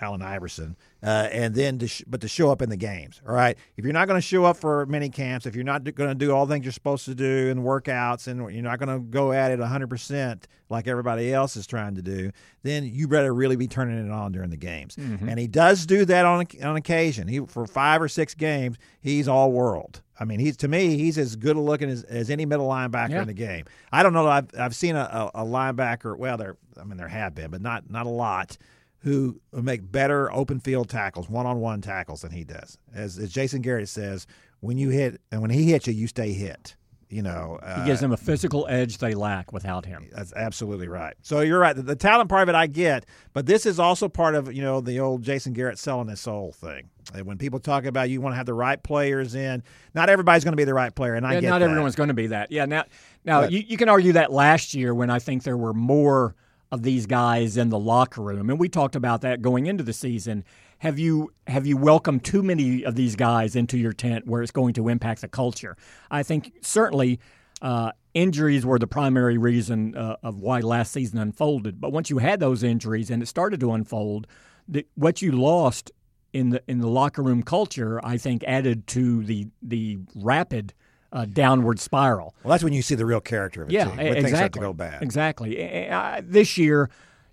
Allen 0.01 0.23
Iverson, 0.23 0.77
uh, 1.03 1.29
and 1.33 1.55
then 1.55 1.79
to 1.79 1.89
sh- 1.89 2.03
but 2.07 2.21
to 2.21 2.29
show 2.29 2.51
up 2.51 2.63
in 2.63 2.71
the 2.71 2.77
games. 2.77 3.21
All 3.27 3.35
right, 3.35 3.57
if 3.77 3.85
you're 3.85 3.93
not 3.93 4.07
going 4.09 4.17
to 4.19 4.27
show 4.27 4.45
up 4.45 4.57
for 4.57 4.87
mini 4.87 5.09
camps, 5.09 5.45
if 5.47 5.55
you're 5.55 5.65
not 5.65 5.83
going 5.95 6.09
to 6.11 6.15
do 6.15 6.33
all 6.33 6.47
the 6.47 6.55
things 6.55 6.65
you're 6.65 6.73
supposed 6.73 7.05
to 7.07 7.15
do 7.15 7.51
and 7.51 7.61
workouts, 7.61 8.29
and 8.29 8.39
you're 8.53 8.63
not 8.63 8.79
going 8.79 8.89
to 8.97 9.01
go 9.05 9.33
at 9.33 9.51
it 9.51 9.59
100 9.59 9.89
percent 9.91 10.47
like 10.71 10.87
everybody 10.87 11.33
else 11.33 11.57
is 11.57 11.67
trying 11.67 11.95
to 11.95 12.03
do, 12.03 12.31
then 12.63 12.85
you 12.85 13.09
better 13.09 13.33
really 13.35 13.57
be 13.57 13.67
turning 13.67 14.05
it 14.07 14.11
on 14.11 14.33
during 14.33 14.51
the 14.51 14.57
games. 14.57 14.97
And 14.97 15.39
he 15.39 15.47
does 15.47 15.87
do 15.87 16.05
that 16.05 16.25
on 16.27 16.47
on 16.63 16.77
occasion. 16.77 17.27
He 17.29 17.41
for 17.41 17.67
five 17.67 18.01
or 18.03 18.09
six 18.09 18.35
games, 18.35 18.77
he's 19.01 19.29
all 19.29 19.51
world. 19.53 20.03
I 20.21 20.25
mean, 20.25 20.41
he's 20.41 20.57
to 20.59 20.69
me, 20.69 20.97
he's 20.97 21.17
as 21.17 21.37
good 21.37 21.57
a 21.57 21.61
looking 21.61 21.89
as, 21.89 22.03
as 22.05 22.29
any 22.29 22.45
middle 22.45 22.69
linebacker 22.69 23.11
Yeah. 23.11 23.21
in 23.23 23.29
the 23.29 23.35
game. 23.35 23.67
I 23.93 24.03
don't 24.03 24.13
know. 24.13 24.27
I've 24.27 24.49
I've 24.59 24.75
seen 24.75 24.97
a, 24.97 25.31
a, 25.35 25.43
a 25.43 25.45
linebacker. 25.45 26.17
Well, 26.19 26.37
there. 26.37 26.57
I 26.81 26.85
mean, 26.85 26.97
there 26.99 27.09
have 27.09 27.35
been, 27.35 27.51
but 27.51 27.61
not 27.63 27.89
not 27.91 28.07
a 28.07 28.11
lot. 28.11 28.57
Who 29.03 29.41
make 29.53 29.91
better 29.93 30.31
open 30.33 30.59
field 30.61 30.89
tackles, 30.89 31.29
one 31.29 31.47
on 31.47 31.61
one 31.61 31.81
tackles 31.81 32.23
than 32.23 32.33
he 32.33 32.43
does. 32.45 32.79
As, 32.93 33.17
as 33.19 33.31
Jason 33.33 33.63
Garrett 33.63 33.89
says, 33.89 34.27
when 34.61 34.77
you 34.77 34.89
hit 34.91 35.21
and 35.31 35.41
when 35.41 35.51
he 35.51 35.71
hits 35.71 35.87
you, 35.87 35.93
you 35.93 36.09
stay 36.09 36.33
hit. 36.33 36.75
You 37.11 37.23
know, 37.23 37.59
uh, 37.63 37.81
He 37.81 37.87
gives 37.87 38.01
them 38.01 38.13
a 38.13 38.19
physical 38.19 38.67
edge 38.69 38.99
they 38.99 39.15
lack 39.15 39.51
without 39.51 39.87
him. 39.87 40.11
that's 40.13 40.35
absolutely 40.35 40.89
right. 40.89 41.15
So 41.23 41.41
you're 41.41 41.59
right. 41.61 41.75
The, 41.75 41.81
the 41.81 41.97
talent 41.97 42.29
part 42.29 42.43
of 42.43 42.49
it 42.51 42.55
I 42.55 42.67
get, 42.67 43.07
but 43.33 43.47
this 43.47 43.65
is 43.65 43.79
also 43.79 44.09
part 44.11 44.35
of 44.35 44.53
you 44.53 44.61
know 44.61 44.83
the 44.83 45.01
old 45.01 45.23
Jason 45.23 45.55
Garrett 45.55 45.79
selling 45.79 46.09
his 46.09 46.21
soul 46.21 46.53
thing. 46.53 46.91
And 47.15 47.25
when 47.25 47.39
people 47.39 47.61
talk 47.61 47.87
about 47.87 48.11
you 48.11 48.21
want 48.21 48.35
to 48.35 48.37
have 48.37 48.45
the 48.45 48.53
right 48.53 48.83
players 48.83 49.35
in, 49.35 49.63
not 49.95 50.11
everybody's 50.11 50.45
going 50.45 50.53
to 50.53 50.57
be 50.59 50.65
the 50.65 50.75
right 50.75 50.95
player, 50.95 51.15
and 51.15 51.27
I 51.27 51.35
Yeah, 51.35 51.41
get 51.41 51.49
not 51.49 51.59
that. 51.61 51.71
everyone's 51.71 51.95
going 51.97 52.09
to 52.09 52.15
be 52.15 52.27
that. 52.27 52.53
Yeah, 52.53 52.67
now 52.67 52.85
now 53.25 53.41
But- 53.43 53.53
you, 53.53 53.61
you 53.67 53.77
can 53.79 53.89
argue 53.89 54.13
that 54.15 54.31
last 54.31 54.75
year 54.75 54.93
when 54.95 55.09
I 55.09 55.19
think 55.19 55.45
there 55.45 55.57
were 55.57 55.73
more 55.73 56.35
of 56.71 56.83
these 56.83 57.07
guys 57.07 57.57
in 57.57 57.71
the 57.71 57.79
locker 57.79 58.23
room, 58.23 58.51
and 58.51 58.59
we 58.59 58.69
talked 58.69 58.97
about 58.97 59.23
that 59.23 59.43
going 59.43 59.67
into 59.67 59.83
the 59.83 59.93
season. 59.93 60.45
Have 60.79 60.99
you 60.99 61.33
have 61.47 61.67
you 61.67 61.77
welcomed 61.77 62.25
too 62.25 62.43
many 62.43 62.85
of 62.85 62.95
these 62.95 63.17
guys 63.17 63.57
into 63.57 63.79
your 63.79 63.93
tent 63.93 64.27
where 64.27 64.43
it's 64.43 64.53
going 64.53 64.75
to 64.75 64.89
impact 64.89 65.23
the 65.23 65.29
culture? 65.29 65.77
I 66.11 66.23
think 66.23 66.53
certainly. 66.63 67.21
Uh, 67.61 67.91
injuries 68.15 68.65
were 68.65 68.79
the 68.79 68.87
primary 68.87 69.37
reason 69.37 69.97
uh, 69.97 70.17
of 70.23 70.41
why 70.41 70.61
last 70.61 70.93
season 70.93 71.19
unfolded. 71.19 71.81
But 71.81 71.91
once 71.91 72.09
you 72.09 72.19
had 72.19 72.39
those 72.39 72.63
injuries 72.63 73.11
and 73.11 73.21
it 73.21 73.27
started 73.27 73.59
to 73.59 73.73
unfold, 73.73 74.29
the, 74.69 74.87
what 74.95 75.23
you 75.23 75.33
lost 75.33 75.91
in 76.33 76.51
the 76.51 76.63
in 76.69 76.79
the 76.79 76.89
locker 76.89 77.23
room 77.23 77.43
culture, 77.43 78.01
I 78.05 78.17
think, 78.17 78.45
added 78.45 78.87
to 78.89 79.25
the 79.25 79.49
the 79.63 79.99
rapid 80.15 80.75
uh, 81.13 81.25
downward 81.25 81.81
spiral. 81.81 82.35
Well, 82.43 82.51
that's 82.53 82.65
when 82.65 82.73
you 82.73 82.83
see 82.83 82.95
the 82.95 83.07
real 83.07 83.21
character 83.21 83.63
of 83.63 83.69
it. 83.71 83.73
Yeah, 83.73 83.85
too, 83.85 83.91
e- 83.93 83.97
when 83.97 84.13
things 84.15 84.15
start 84.15 84.23
to 84.23 84.29
exactly. 84.29 84.61
go 84.61 84.73
bad. 84.73 85.03
Exactly. 85.03 85.89
Uh, 85.91 86.21
This 86.25 86.59
year, 86.59 86.91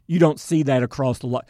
you 0.08 0.20
don't 0.20 0.40
see 0.40 0.64
that 0.64 0.84
across 0.84 1.20
the 1.20 1.28
lot. 1.28 1.48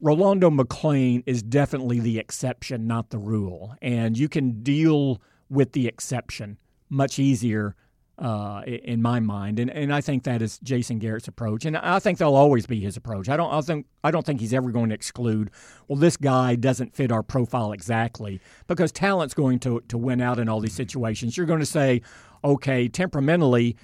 Rolando 0.00 0.50
McClain 0.50 1.22
is 1.26 1.42
definitely 1.42 1.98
the 2.00 2.18
exception, 2.18 2.86
not 2.86 3.10
the 3.10 3.18
rule, 3.18 3.74
and 3.82 4.16
you 4.16 4.28
can 4.28 4.62
deal 4.62 5.20
with 5.50 5.72
the 5.72 5.88
exception 5.88 6.58
much 6.88 7.18
easier. 7.18 7.74
Uh, 8.16 8.62
in 8.66 9.02
my 9.02 9.18
mind, 9.18 9.58
and, 9.58 9.68
and 9.68 9.92
I 9.92 10.00
think 10.00 10.22
that 10.22 10.40
is 10.40 10.60
Jason 10.60 11.00
Garrett's 11.00 11.26
approach, 11.26 11.64
and 11.64 11.76
I 11.76 11.98
think 11.98 12.18
they'll 12.18 12.36
always 12.36 12.64
be 12.64 12.78
his 12.78 12.96
approach. 12.96 13.28
I 13.28 13.36
don't, 13.36 13.52
I 13.52 13.60
think, 13.60 13.86
I 14.04 14.12
don't 14.12 14.24
think 14.24 14.38
he's 14.38 14.54
ever 14.54 14.70
going 14.70 14.90
to 14.90 14.94
exclude. 14.94 15.50
Well, 15.88 15.98
this 15.98 16.16
guy 16.16 16.54
doesn't 16.54 16.94
fit 16.94 17.10
our 17.10 17.24
profile 17.24 17.72
exactly 17.72 18.40
because 18.68 18.92
talent's 18.92 19.34
going 19.34 19.58
to 19.60 19.80
to 19.88 19.98
win 19.98 20.20
out 20.20 20.38
in 20.38 20.48
all 20.48 20.60
these 20.60 20.74
situations. 20.74 21.36
You're 21.36 21.44
going 21.44 21.58
to 21.58 21.66
say, 21.66 22.02
okay, 22.44 22.86
temperamentally, 22.86 23.76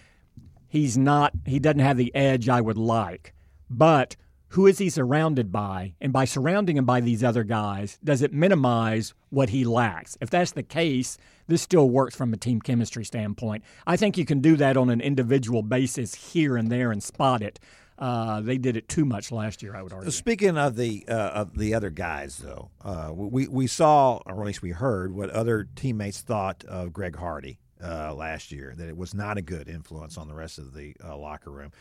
he's 0.69 0.97
not 0.97 1.33
he 1.45 1.59
doesn't 1.59 1.81
have 1.81 1.97
the 1.97 2.15
edge 2.15 2.49
I 2.49 2.61
would 2.61 2.79
like. 2.79 3.35
But 3.69 4.15
who 4.51 4.67
is 4.67 4.79
he 4.79 4.91
surrounded 4.91 5.53
by? 5.53 5.95
And 6.01 6.13
by 6.13 6.25
surrounding 6.25 6.77
him 6.77 6.85
by 6.85 7.01
these 7.01 7.23
other 7.23 7.45
guys, 7.45 7.99
does 8.03 8.21
it 8.21 8.33
minimize 8.33 9.15
what 9.29 9.51
he 9.51 9.65
lacks? 9.65 10.17
If 10.21 10.31
that's 10.31 10.53
the 10.53 10.65
case, 10.65 11.19
this 11.51 11.61
still 11.63 11.91
works 11.91 12.17
from 12.17 12.33
a 12.33 12.37
team 12.37 12.61
chemistry 12.61 13.05
standpoint. 13.05 13.63
I 13.87 13.97
think 13.97 14.17
you 14.17 14.25
can 14.25 14.41
do 14.41 14.57
that 14.57 14.77
on 14.77 14.89
an 14.89 15.01
individual 15.01 15.63
basis 15.63 16.15
here 16.15 16.57
and 16.57 16.71
there 16.73 16.91
and 16.91 17.03
spot 17.03 17.43
it. 17.43 17.61
Uh, 17.99 18.41
they 18.41 18.57
did 18.57 18.79
it 18.79 18.89
too 18.89 19.05
much 19.05 19.31
last 19.31 19.63
year, 19.63 19.77
I 19.77 19.83
would 19.83 19.93
argue. 19.93 20.11
Speaking 20.11 20.57
of 20.57 20.75
the 20.77 21.05
uh, 21.07 21.13
of 21.13 21.59
the 21.59 21.75
other 21.75 21.91
guys, 21.91 22.39
though, 22.39 22.71
uh, 22.83 23.11
we 23.15 23.47
we 23.47 23.67
saw, 23.67 24.21
or 24.25 24.41
at 24.41 24.47
least 24.47 24.63
we 24.63 24.71
heard, 24.71 25.15
what 25.15 25.29
other 25.29 25.69
teammates 25.77 26.23
thought 26.23 26.65
of 26.65 26.95
Greg 26.95 27.17
Hardy 27.17 27.59
uh, 27.85 28.15
last 28.15 28.53
year. 28.53 28.73
That 28.75 28.89
it 28.89 28.97
was 28.97 29.13
not 29.13 29.37
a 29.37 29.43
good 29.43 29.69
influence 29.69 30.17
on 30.17 30.29
the 30.29 30.35
rest 30.35 30.57
of 30.59 30.73
the 30.73 30.95
uh, 31.05 31.15
locker 31.19 31.51
room. 31.51 31.73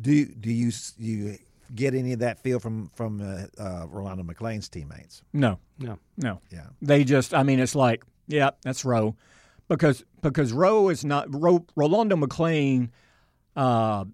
Do 0.00 0.24
do 0.24 0.50
you 0.50 0.70
you 0.96 1.36
get 1.74 1.94
any 1.94 2.14
of 2.14 2.20
that 2.20 2.38
feel 2.42 2.60
from 2.60 2.90
from 2.94 3.20
uh, 3.20 3.62
uh, 3.62 3.86
Rolando 3.88 4.22
McClain's 4.22 4.70
teammates? 4.70 5.22
No, 5.34 5.58
No. 5.78 5.98
no. 6.16 6.40
Yeah. 6.50 6.68
They 6.80 7.04
just, 7.04 7.34
I 7.34 7.42
mean, 7.42 7.60
it's 7.60 7.74
like, 7.74 8.04
yeah, 8.28 8.50
that's 8.62 8.84
Roe, 8.84 9.16
because 9.68 10.04
because 10.22 10.52
Rowe 10.52 10.88
is 10.88 11.04
not 11.04 11.26
Ro, 11.34 11.66
Rolando 11.74 12.16
McClain. 12.16 12.90
Uh, 13.56 14.04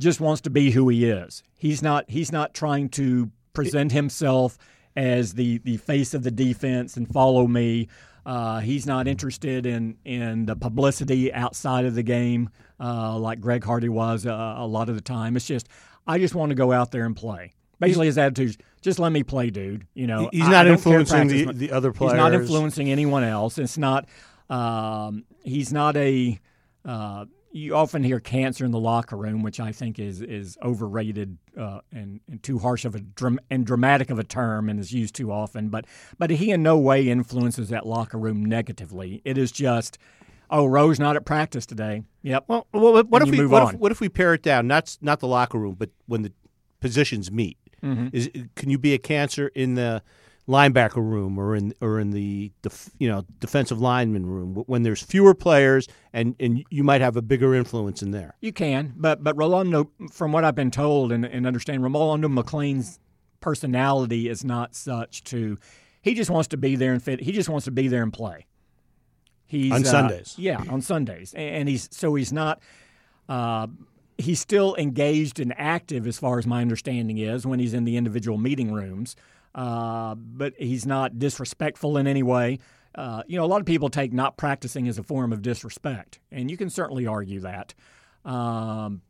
just 0.00 0.20
wants 0.20 0.40
to 0.42 0.50
be 0.50 0.70
who 0.70 0.88
he 0.88 1.04
is. 1.04 1.42
He's 1.56 1.82
not. 1.82 2.08
He's 2.08 2.32
not 2.32 2.54
trying 2.54 2.88
to 2.90 3.30
present 3.52 3.92
himself 3.92 4.56
as 4.96 5.34
the 5.34 5.58
the 5.58 5.76
face 5.78 6.14
of 6.14 6.22
the 6.22 6.30
defense 6.30 6.96
and 6.96 7.08
follow 7.08 7.46
me. 7.46 7.88
Uh, 8.24 8.60
he's 8.60 8.86
not 8.86 9.08
interested 9.08 9.66
in 9.66 9.96
in 10.04 10.46
the 10.46 10.56
publicity 10.56 11.32
outside 11.32 11.84
of 11.84 11.94
the 11.94 12.02
game 12.02 12.50
uh, 12.80 13.18
like 13.18 13.40
Greg 13.40 13.62
Hardy 13.62 13.88
was 13.88 14.26
uh, 14.26 14.54
a 14.56 14.66
lot 14.66 14.88
of 14.88 14.94
the 14.94 15.00
time. 15.00 15.36
It's 15.36 15.46
just 15.46 15.68
I 16.06 16.18
just 16.18 16.34
want 16.34 16.50
to 16.50 16.56
go 16.56 16.72
out 16.72 16.90
there 16.90 17.04
and 17.04 17.14
play. 17.14 17.52
Basically, 17.80 18.06
his 18.06 18.18
attitude 18.18 18.50
is 18.50 18.58
just 18.82 18.98
let 18.98 19.10
me 19.10 19.22
play, 19.22 19.50
dude. 19.50 19.86
You 19.94 20.06
know, 20.06 20.28
He's 20.32 20.42
I- 20.46 20.50
not 20.50 20.66
I 20.66 20.70
influencing 20.70 21.28
the, 21.28 21.44
practice. 21.44 21.60
the 21.60 21.72
other 21.72 21.92
players. 21.92 22.12
He's 22.12 22.18
not 22.18 22.34
influencing 22.34 22.90
anyone 22.90 23.24
else. 23.24 23.58
It's 23.58 23.76
not. 23.78 24.08
Um, 24.48 25.24
he's 25.42 25.72
not 25.72 25.96
a. 25.96 26.38
Uh, 26.84 27.24
you 27.52 27.74
often 27.74 28.04
hear 28.04 28.20
cancer 28.20 28.64
in 28.64 28.70
the 28.70 28.78
locker 28.78 29.16
room, 29.16 29.42
which 29.42 29.58
I 29.58 29.72
think 29.72 29.98
is 29.98 30.20
is 30.22 30.56
overrated 30.62 31.36
uh, 31.58 31.80
and, 31.92 32.20
and 32.30 32.42
too 32.42 32.58
harsh 32.58 32.84
of 32.84 32.94
a 32.94 33.00
dram- 33.00 33.40
and 33.50 33.66
dramatic 33.66 34.10
of 34.10 34.18
a 34.18 34.24
term, 34.24 34.68
and 34.68 34.78
is 34.78 34.92
used 34.92 35.14
too 35.14 35.32
often. 35.32 35.68
But 35.68 35.86
but 36.18 36.30
he 36.30 36.52
in 36.52 36.62
no 36.62 36.78
way 36.78 37.08
influences 37.08 37.68
that 37.70 37.86
locker 37.86 38.18
room 38.18 38.44
negatively. 38.44 39.20
It 39.24 39.36
is 39.36 39.50
just, 39.50 39.98
oh, 40.48 40.66
Rose 40.66 41.00
not 41.00 41.16
at 41.16 41.24
practice 41.24 41.66
today. 41.66 42.04
Yep. 42.22 42.44
Well, 42.46 42.66
well 42.72 42.92
what, 42.92 43.08
what 43.08 43.22
if 43.22 43.30
we 43.30 43.38
move 43.38 43.50
what 43.50 43.62
on. 43.62 43.74
if, 43.74 43.80
what 43.80 43.92
if 43.92 44.00
we 44.00 44.08
pare 44.08 44.34
it 44.34 44.42
down? 44.42 44.68
Not 44.68 44.96
not 45.00 45.18
the 45.18 45.28
locker 45.28 45.58
room, 45.58 45.74
but 45.78 45.90
when 46.06 46.22
the 46.22 46.32
positions 46.80 47.30
meet. 47.32 47.56
Mm-hmm. 47.82 48.08
Is 48.12 48.30
can 48.56 48.70
you 48.70 48.78
be 48.78 48.94
a 48.94 48.98
cancer 48.98 49.48
in 49.54 49.74
the 49.74 50.02
linebacker 50.48 50.96
room 50.96 51.38
or 51.38 51.54
in 51.54 51.72
or 51.80 52.00
in 52.00 52.10
the 52.10 52.50
def, 52.62 52.90
you 52.98 53.08
know 53.08 53.24
defensive 53.38 53.80
lineman 53.80 54.26
room 54.26 54.54
when 54.66 54.82
there's 54.82 55.02
fewer 55.02 55.34
players 55.34 55.86
and 56.12 56.34
and 56.40 56.64
you 56.70 56.82
might 56.82 57.00
have 57.00 57.16
a 57.16 57.22
bigger 57.22 57.54
influence 57.54 58.02
in 58.02 58.10
there? 58.10 58.34
You 58.40 58.52
can, 58.52 58.94
but 58.96 59.22
but 59.22 59.36
Rolando, 59.36 59.90
from 60.12 60.32
what 60.32 60.44
I've 60.44 60.54
been 60.54 60.70
told 60.70 61.12
and, 61.12 61.24
and 61.24 61.46
understand, 61.46 61.82
Rolando 61.82 62.28
McClain's 62.28 62.98
personality 63.40 64.28
is 64.28 64.44
not 64.44 64.74
such 64.74 65.24
to. 65.24 65.58
He 66.02 66.14
just 66.14 66.30
wants 66.30 66.48
to 66.48 66.56
be 66.56 66.76
there 66.76 66.92
and 66.92 67.02
fit. 67.02 67.20
He 67.20 67.32
just 67.32 67.48
wants 67.48 67.66
to 67.66 67.70
be 67.70 67.86
there 67.88 68.02
and 68.02 68.12
play. 68.12 68.46
He's 69.46 69.72
On 69.72 69.82
uh, 69.82 69.84
Sundays. 69.84 70.34
yeah, 70.38 70.62
on 70.68 70.80
Sundays, 70.80 71.34
and, 71.34 71.56
and 71.56 71.68
he's 71.68 71.88
so 71.92 72.14
he's 72.14 72.32
not. 72.32 72.60
Uh, 73.28 73.66
he's 74.20 74.40
still 74.40 74.76
engaged 74.76 75.40
and 75.40 75.54
active, 75.56 76.06
as 76.06 76.18
far 76.18 76.38
as 76.38 76.46
my 76.46 76.60
understanding 76.60 77.18
is, 77.18 77.46
when 77.46 77.58
he's 77.58 77.74
in 77.74 77.84
the 77.84 77.96
individual 77.96 78.38
meeting 78.38 78.72
rooms. 78.72 79.16
Uh, 79.54 80.14
but 80.14 80.54
he's 80.56 80.86
not 80.86 81.18
disrespectful 81.18 81.96
in 81.96 82.06
any 82.06 82.22
way. 82.22 82.58
Uh, 82.94 83.22
you 83.26 83.36
know, 83.36 83.44
a 83.44 83.46
lot 83.46 83.60
of 83.60 83.66
people 83.66 83.88
take 83.88 84.12
not 84.12 84.36
practicing 84.36 84.86
as 84.88 84.98
a 84.98 85.02
form 85.02 85.32
of 85.32 85.42
disrespect, 85.42 86.20
and 86.30 86.50
you 86.50 86.56
can 86.56 86.70
certainly 86.70 87.06
argue 87.06 87.40
that. 87.40 87.74
Um, 88.24 89.02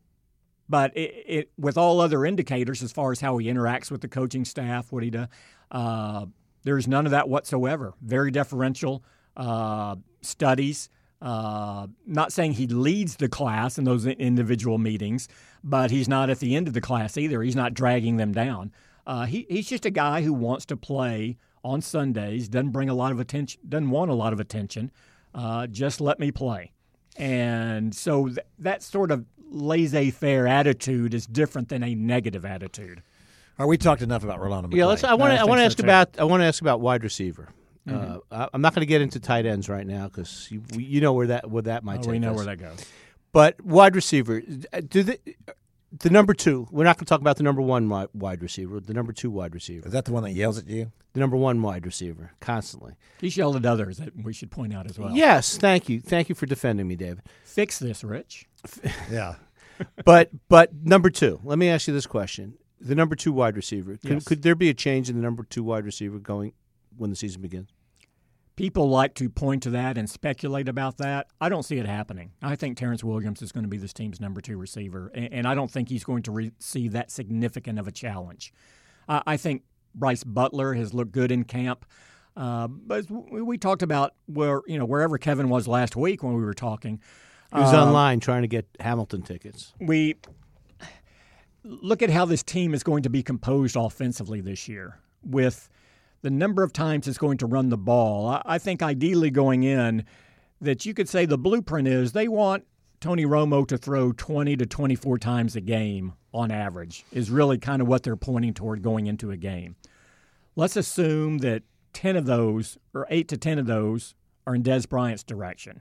but 0.69 0.97
it, 0.97 1.25
it, 1.27 1.51
with 1.59 1.77
all 1.77 2.01
other 2.01 2.25
indicators, 2.25 2.83
as 2.83 2.93
far 2.93 3.13
as 3.13 3.21
how 3.21 3.37
he 3.39 3.49
interacts 3.49 3.91
with 3.91 4.01
the 4.01 4.09
coaching 4.09 4.45
staff, 4.45 4.93
what 4.93 5.03
he 5.03 5.11
does, 5.11 5.29
uh, 5.71 6.27
there's 6.63 6.87
none 6.87 7.07
of 7.07 7.13
that 7.13 7.29
whatsoever. 7.29 7.95
Very 8.01 8.31
deferential. 8.31 9.03
Uh, 9.37 9.97
studies. 10.23 10.91
Uh, 11.21 11.87
not 12.07 12.33
saying 12.33 12.53
he 12.53 12.67
leads 12.67 13.17
the 13.17 13.29
class 13.29 13.77
in 13.77 13.85
those 13.85 14.07
individual 14.07 14.79
meetings, 14.79 15.29
but 15.63 15.91
he's 15.91 16.09
not 16.09 16.31
at 16.31 16.39
the 16.39 16.57
end 16.57 16.67
of 16.67 16.75
the 16.75 16.81
class 16.81 17.17
either. 17.19 17.43
He's 17.43 17.57
not 17.57 17.75
dragging 17.75 18.17
them 18.17 18.33
down. 18.33 18.73
Uh, 19.07 19.27
he, 19.27 19.47
he's 19.49 19.69
just 19.69 19.85
a 19.85 19.91
guy 19.91 20.23
who 20.23 20.33
wants 20.33 20.65
to 20.67 20.77
play 20.77 21.37
on 21.63 21.83
Sundays. 21.83 22.49
Doesn't 22.49 22.71
bring 22.71 22.89
a 22.89 22.95
lot 22.95 23.13
of 23.13 23.21
attention. 23.21 23.61
Doesn't 23.69 23.91
want 23.91 24.11
a 24.11 24.15
lot 24.15 24.33
of 24.33 24.41
attention. 24.41 24.91
Uh, 25.35 25.67
just 25.67 26.01
let 26.01 26.19
me 26.19 26.31
play. 26.33 26.73
And 27.17 27.95
so 27.95 28.27
th- 28.27 28.39
that 28.59 28.83
sort 28.83 29.11
of 29.11 29.27
laissez-faire 29.51 30.47
attitude 30.47 31.13
is 31.13 31.27
different 31.27 31.69
than 31.69 31.83
a 31.83 31.95
negative 31.95 32.45
attitude. 32.45 33.03
All 33.59 33.67
right, 33.67 33.69
we 33.69 33.77
talked 33.77 34.01
enough 34.01 34.25
about 34.25 34.41
Rolando 34.41 34.69
McClain. 34.69 34.77
Yeah, 34.77 34.87
let's. 34.87 35.05
I 35.05 35.15
want 35.15 35.33
I 35.33 35.37
to. 35.37 35.43
I 35.43 35.45
want 35.45 35.59
to 35.59 35.63
so, 35.63 35.67
ask 35.67 35.77
too. 35.77 35.83
about. 35.85 36.19
I 36.19 36.25
want 36.25 36.41
to 36.41 36.47
ask 36.47 36.63
about 36.63 36.81
wide 36.81 37.05
receiver. 37.05 37.49
Uh, 37.89 38.19
I, 38.31 38.49
I'm 38.53 38.61
not 38.61 38.75
going 38.75 38.83
to 38.83 38.87
get 38.87 39.01
into 39.01 39.21
tight 39.21 39.47
ends 39.47 39.69
right 39.69 39.87
now 39.87 40.07
because 40.09 40.49
you, 40.51 40.63
you 40.77 41.01
know 41.01 41.13
where 41.13 41.29
that 41.29 41.51
where 41.51 41.63
that 41.63 41.83
might 41.85 42.01
Oh, 42.01 42.03
take 42.03 42.11
we 42.13 42.19
know 42.19 42.31
us. 42.33 42.37
where 42.37 42.47
that 42.47 42.57
goes. 42.59 42.85
But 43.33 43.61
wide 43.65 43.95
receiver, 43.97 44.41
do 44.41 45.03
the 45.03 45.19
the 45.99 46.11
number 46.11 46.35
two? 46.35 46.69
We're 46.71 46.85
not 46.85 46.97
going 46.99 47.07
to 47.07 47.09
talk 47.09 47.21
about 47.21 47.37
the 47.37 47.43
number 47.43 47.63
one 47.63 47.89
wide 47.89 48.43
receiver. 48.43 48.81
The 48.81 48.95
number 48.95 49.13
two 49.13 49.31
wide 49.31 49.55
receiver. 49.55 49.87
Is 49.87 49.93
that 49.93 50.05
the 50.05 50.13
one 50.13 50.23
that 50.25 50.33
yells 50.33 50.59
at 50.59 50.69
you? 50.69 50.93
The 51.15 51.21
number 51.21 51.37
one 51.37 51.61
wide 51.63 51.85
receiver 51.87 52.33
constantly. 52.41 52.95
He's 53.21 53.37
yelled 53.37 53.57
at 53.57 53.67
others 53.67 53.97
that 53.99 54.13
we 54.17 54.33
should 54.33 54.51
point 54.51 54.73
out 54.75 54.89
as 54.89 54.99
well. 54.99 55.11
Yes, 55.13 55.57
thank 55.59 55.89
you, 55.89 56.01
thank 56.01 56.29
you 56.29 56.35
for 56.37 56.47
defending 56.47 56.87
me, 56.87 56.95
David. 56.97 57.23
Fix 57.45 57.79
this, 57.79 58.05
Rich. 58.05 58.47
Yeah. 59.11 59.37
But 60.05 60.31
but 60.49 60.75
number 60.85 61.09
two. 61.09 61.41
Let 61.43 61.59
me 61.59 61.69
ask 61.71 61.89
you 61.89 61.95
this 61.95 62.07
question: 62.07 62.55
the 62.81 62.95
number 62.95 63.17
two 63.17 63.33
wide 63.33 63.57
receiver. 63.57 63.97
Could, 63.97 64.11
Yes. 64.11 64.25
could 64.25 64.43
there 64.43 64.55
be 64.55 64.69
a 64.69 64.75
change 64.75 65.09
in 65.09 65.17
the 65.17 65.23
number 65.23 65.43
two 65.43 65.65
wide 65.65 65.85
receiver 65.87 66.19
going 66.19 66.53
when 66.97 67.11
the 67.11 67.17
season 67.17 67.43
begins? 67.43 67.71
People 68.57 68.91
like 68.91 69.15
to 69.15 69.31
point 69.31 69.63
to 69.63 69.71
that 69.71 69.97
and 69.97 70.09
speculate 70.11 70.69
about 70.69 70.99
that. 70.99 71.29
I 71.41 71.49
don't 71.49 71.63
see 71.63 71.79
it 71.79 71.87
happening. 71.87 72.33
I 72.43 72.57
think 72.57 72.77
Terrance 72.77 73.03
Williams 73.03 73.41
is 73.41 73.53
going 73.53 73.65
to 73.65 73.69
be 73.69 73.79
this 73.79 73.95
team's 73.95 74.21
number 74.21 74.43
two 74.43 74.59
receiver, 74.59 75.11
and, 75.15 75.47
I 75.47 75.55
don't 75.55 75.71
think 75.71 75.89
he's 75.89 76.05
going 76.05 76.23
to 76.25 76.31
receive 76.31 76.93
that 76.93 77.11
significant 77.11 77.79
of 77.79 77.89
a 77.89 77.93
challenge. 77.93 78.53
I, 79.09 79.23
I 79.27 79.37
think 79.39 79.63
Brice 79.95 80.25
Butler 80.25 80.75
has 80.75 80.93
looked 80.93 81.13
good 81.13 81.33
in 81.33 81.45
camp, 81.45 81.87
uh, 82.37 82.69
but 82.69 83.07
we, 83.11 83.41
we 83.41 83.57
talked 83.57 83.83
about 83.83 84.15
where 84.27 84.61
you 84.67 84.79
know 84.79 84.85
wherever 84.85 85.17
Kevin 85.17 85.49
was 85.49 85.67
last 85.67 85.97
week 85.97 86.23
when 86.23 86.35
we 86.35 86.43
were 86.45 86.53
talking. 86.55 87.01
He 87.55 87.61
was 87.61 87.73
Um, 87.73 87.89
online 87.89 88.21
trying 88.21 88.43
to 88.43 88.49
get 88.49 88.67
Hamilton 88.79 89.23
tickets. 89.23 89.73
we 89.81 90.17
look 91.65 92.03
at 92.03 92.11
how 92.11 92.25
this 92.25 92.43
team 92.43 92.75
is 92.75 92.83
going 92.83 93.03
to 93.05 93.11
be 93.11 93.23
composed 93.23 93.77
offensively 93.77 94.41
this 94.41 94.69
year 94.69 94.99
with 95.23 95.69
the 96.23 96.31
number 96.31 96.63
of 96.63 96.73
times 96.73 97.09
it's 97.09 97.19
going 97.19 97.39
to 97.39 97.47
run 97.47 97.69
the 97.69 97.79
ball. 97.79 98.41
I, 98.45 98.59
think 98.59 98.83
ideally 98.83 99.31
going 99.31 99.63
in 99.63 100.05
that 100.61 100.85
you 100.85 100.95
could 100.95 101.09
say 101.09 101.25
the 101.25 101.39
blueprint 101.39 101.89
is 101.89 102.13
they 102.13 102.29
want 102.29 102.65
Tony 103.01 103.25
Romo 103.25 103.67
to 103.67 103.79
throw 103.79 104.13
20 104.13 104.57
to 104.57 104.67
24 104.67 105.19
times 105.19 105.57
a 105.57 105.61
game 105.61 106.13
on 106.33 106.51
average 106.51 107.05
is 107.13 107.31
really 107.31 107.59
kind 107.59 107.81
of 107.81 107.89
what 107.89 108.03
they're 108.03 108.17
pointing 108.17 108.55
toward 108.55 108.83
going 108.83 109.07
into 109.07 109.31
a 109.31 109.37
game. 109.37 109.77
Let's 110.57 110.77
assume 110.77 111.39
that 111.39 111.63
10 111.95 112.17
of 112.17 112.27
those 112.27 112.77
or 112.95 113.07
8 113.09 113.27
to 113.29 113.37
10 113.37 113.59
of 113.59 113.67
those 113.67 114.15
are 114.47 114.55
in 114.55 114.63
Dez 114.63 114.89
Bryant's 114.89 115.25
direction. 115.25 115.81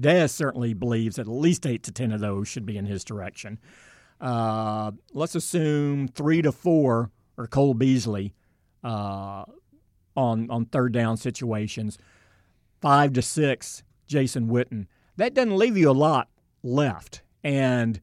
Dez 0.00 0.30
certainly 0.30 0.72
believes 0.72 1.16
that 1.16 1.22
at 1.22 1.32
least 1.32 1.66
8 1.66 1.82
to 1.82 1.92
10 1.92 2.12
of 2.12 2.20
those 2.20 2.48
should 2.48 2.64
be 2.64 2.76
in 2.76 2.86
his 2.86 3.04
direction. 3.04 3.58
Uh, 4.20 4.92
let's 5.12 5.34
assume 5.34 6.08
3 6.08 6.42
to 6.42 6.52
4 6.52 7.10
are 7.38 7.46
Cole 7.48 7.74
Beasley 7.74 8.34
uh, 8.84 9.44
on 10.16 10.50
on 10.50 10.66
third 10.66 10.92
down 10.92 11.16
situations. 11.16 11.98
5 12.80 13.12
to 13.12 13.22
6 13.22 13.82
Jason 14.06 14.48
Witten. 14.48 14.86
That 15.16 15.34
doesn't 15.34 15.56
leave 15.56 15.76
you 15.76 15.88
a 15.88 15.92
lot 15.92 16.28
left. 16.64 17.22
And 17.44 18.00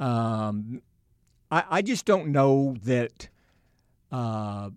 um, 0.00 0.82
I, 1.50 1.64
I 1.70 1.82
just 1.82 2.04
don't 2.04 2.28
know 2.28 2.76
that 2.82 3.28
uh, 4.10 4.70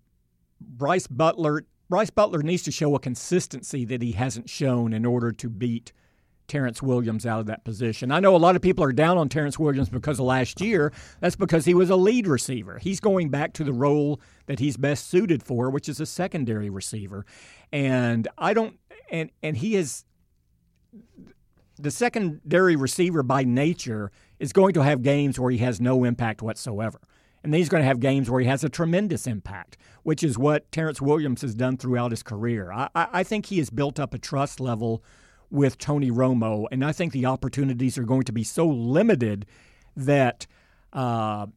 Brice 0.61 1.07
Butler 1.07 1.65
Brice 1.89 2.11
Butler 2.11 2.43
needs 2.43 2.61
to 2.63 2.71
show 2.71 2.95
a 2.95 2.99
consistency 2.99 3.83
that 3.85 4.03
he 4.03 4.11
hasn't 4.11 4.47
shown 4.47 4.93
in 4.93 5.05
order 5.05 5.31
to 5.31 5.49
beat 5.49 5.91
Terrance 6.49 6.81
Williams 6.81 7.25
out 7.25 7.39
of 7.39 7.45
that 7.45 7.63
position. 7.63 8.11
I 8.11 8.19
know 8.19 8.35
a 8.35 8.37
lot 8.37 8.57
of 8.57 8.61
people 8.61 8.83
are 8.83 8.91
down 8.91 9.17
on 9.17 9.29
Terrance 9.29 9.57
Williams 9.57 9.87
because 9.87 10.19
of 10.19 10.25
last 10.25 10.59
year. 10.59 10.91
That's 11.21 11.37
because 11.37 11.63
he 11.63 11.73
was 11.73 11.89
a 11.89 11.95
lead 11.95 12.27
receiver. 12.27 12.79
He's 12.79 12.99
going 12.99 13.29
back 13.29 13.53
to 13.53 13.63
the 13.63 13.71
role 13.71 14.19
that 14.47 14.59
he's 14.59 14.75
best 14.75 15.09
suited 15.09 15.43
for, 15.43 15.69
which 15.69 15.87
is 15.87 15.99
a 15.99 16.05
secondary 16.05 16.69
receiver. 16.69 17.25
And 17.71 18.27
I 18.37 18.53
don't 18.53 18.77
and 19.09 19.29
and 19.41 19.55
he 19.55 19.75
is 19.75 20.03
the 21.77 21.91
secondary 21.91 22.75
receiver 22.75 23.23
by 23.23 23.43
nature 23.43 24.11
is 24.39 24.51
going 24.51 24.73
to 24.73 24.83
have 24.83 25.01
games 25.01 25.39
where 25.39 25.51
he 25.51 25.59
has 25.59 25.79
no 25.79 26.03
impact 26.03 26.41
whatsoever. 26.41 26.99
And 27.41 27.53
then 27.53 27.59
he's 27.59 27.69
going 27.69 27.81
to 27.81 27.87
have 27.87 28.01
games 28.01 28.29
where 28.29 28.41
he 28.41 28.47
has 28.47 28.65
a 28.65 28.69
tremendous 28.69 29.25
impact, 29.25 29.77
which 30.03 30.23
is 30.23 30.37
what 30.37 30.69
Terrance 30.73 31.01
Williams 31.01 31.41
has 31.41 31.55
done 31.55 31.77
throughout 31.77 32.11
his 32.11 32.21
career. 32.21 32.71
I, 32.71 32.89
I 32.95 33.07
I 33.13 33.23
think 33.23 33.45
he 33.45 33.59
has 33.59 33.69
built 33.69 33.99
up 33.99 34.13
a 34.13 34.17
trust 34.17 34.59
level 34.59 35.03
with 35.51 35.77
Tony 35.77 36.11
Romo, 36.11 36.67
and 36.71 36.83
I 36.83 36.91
think 36.91 37.13
the 37.13 37.25
opportunities 37.25 37.97
are 37.97 38.03
going 38.03 38.23
to 38.23 38.31
be 38.31 38.43
so 38.43 38.67
limited 38.67 39.45
that 39.95 40.45
uh, 40.93 41.47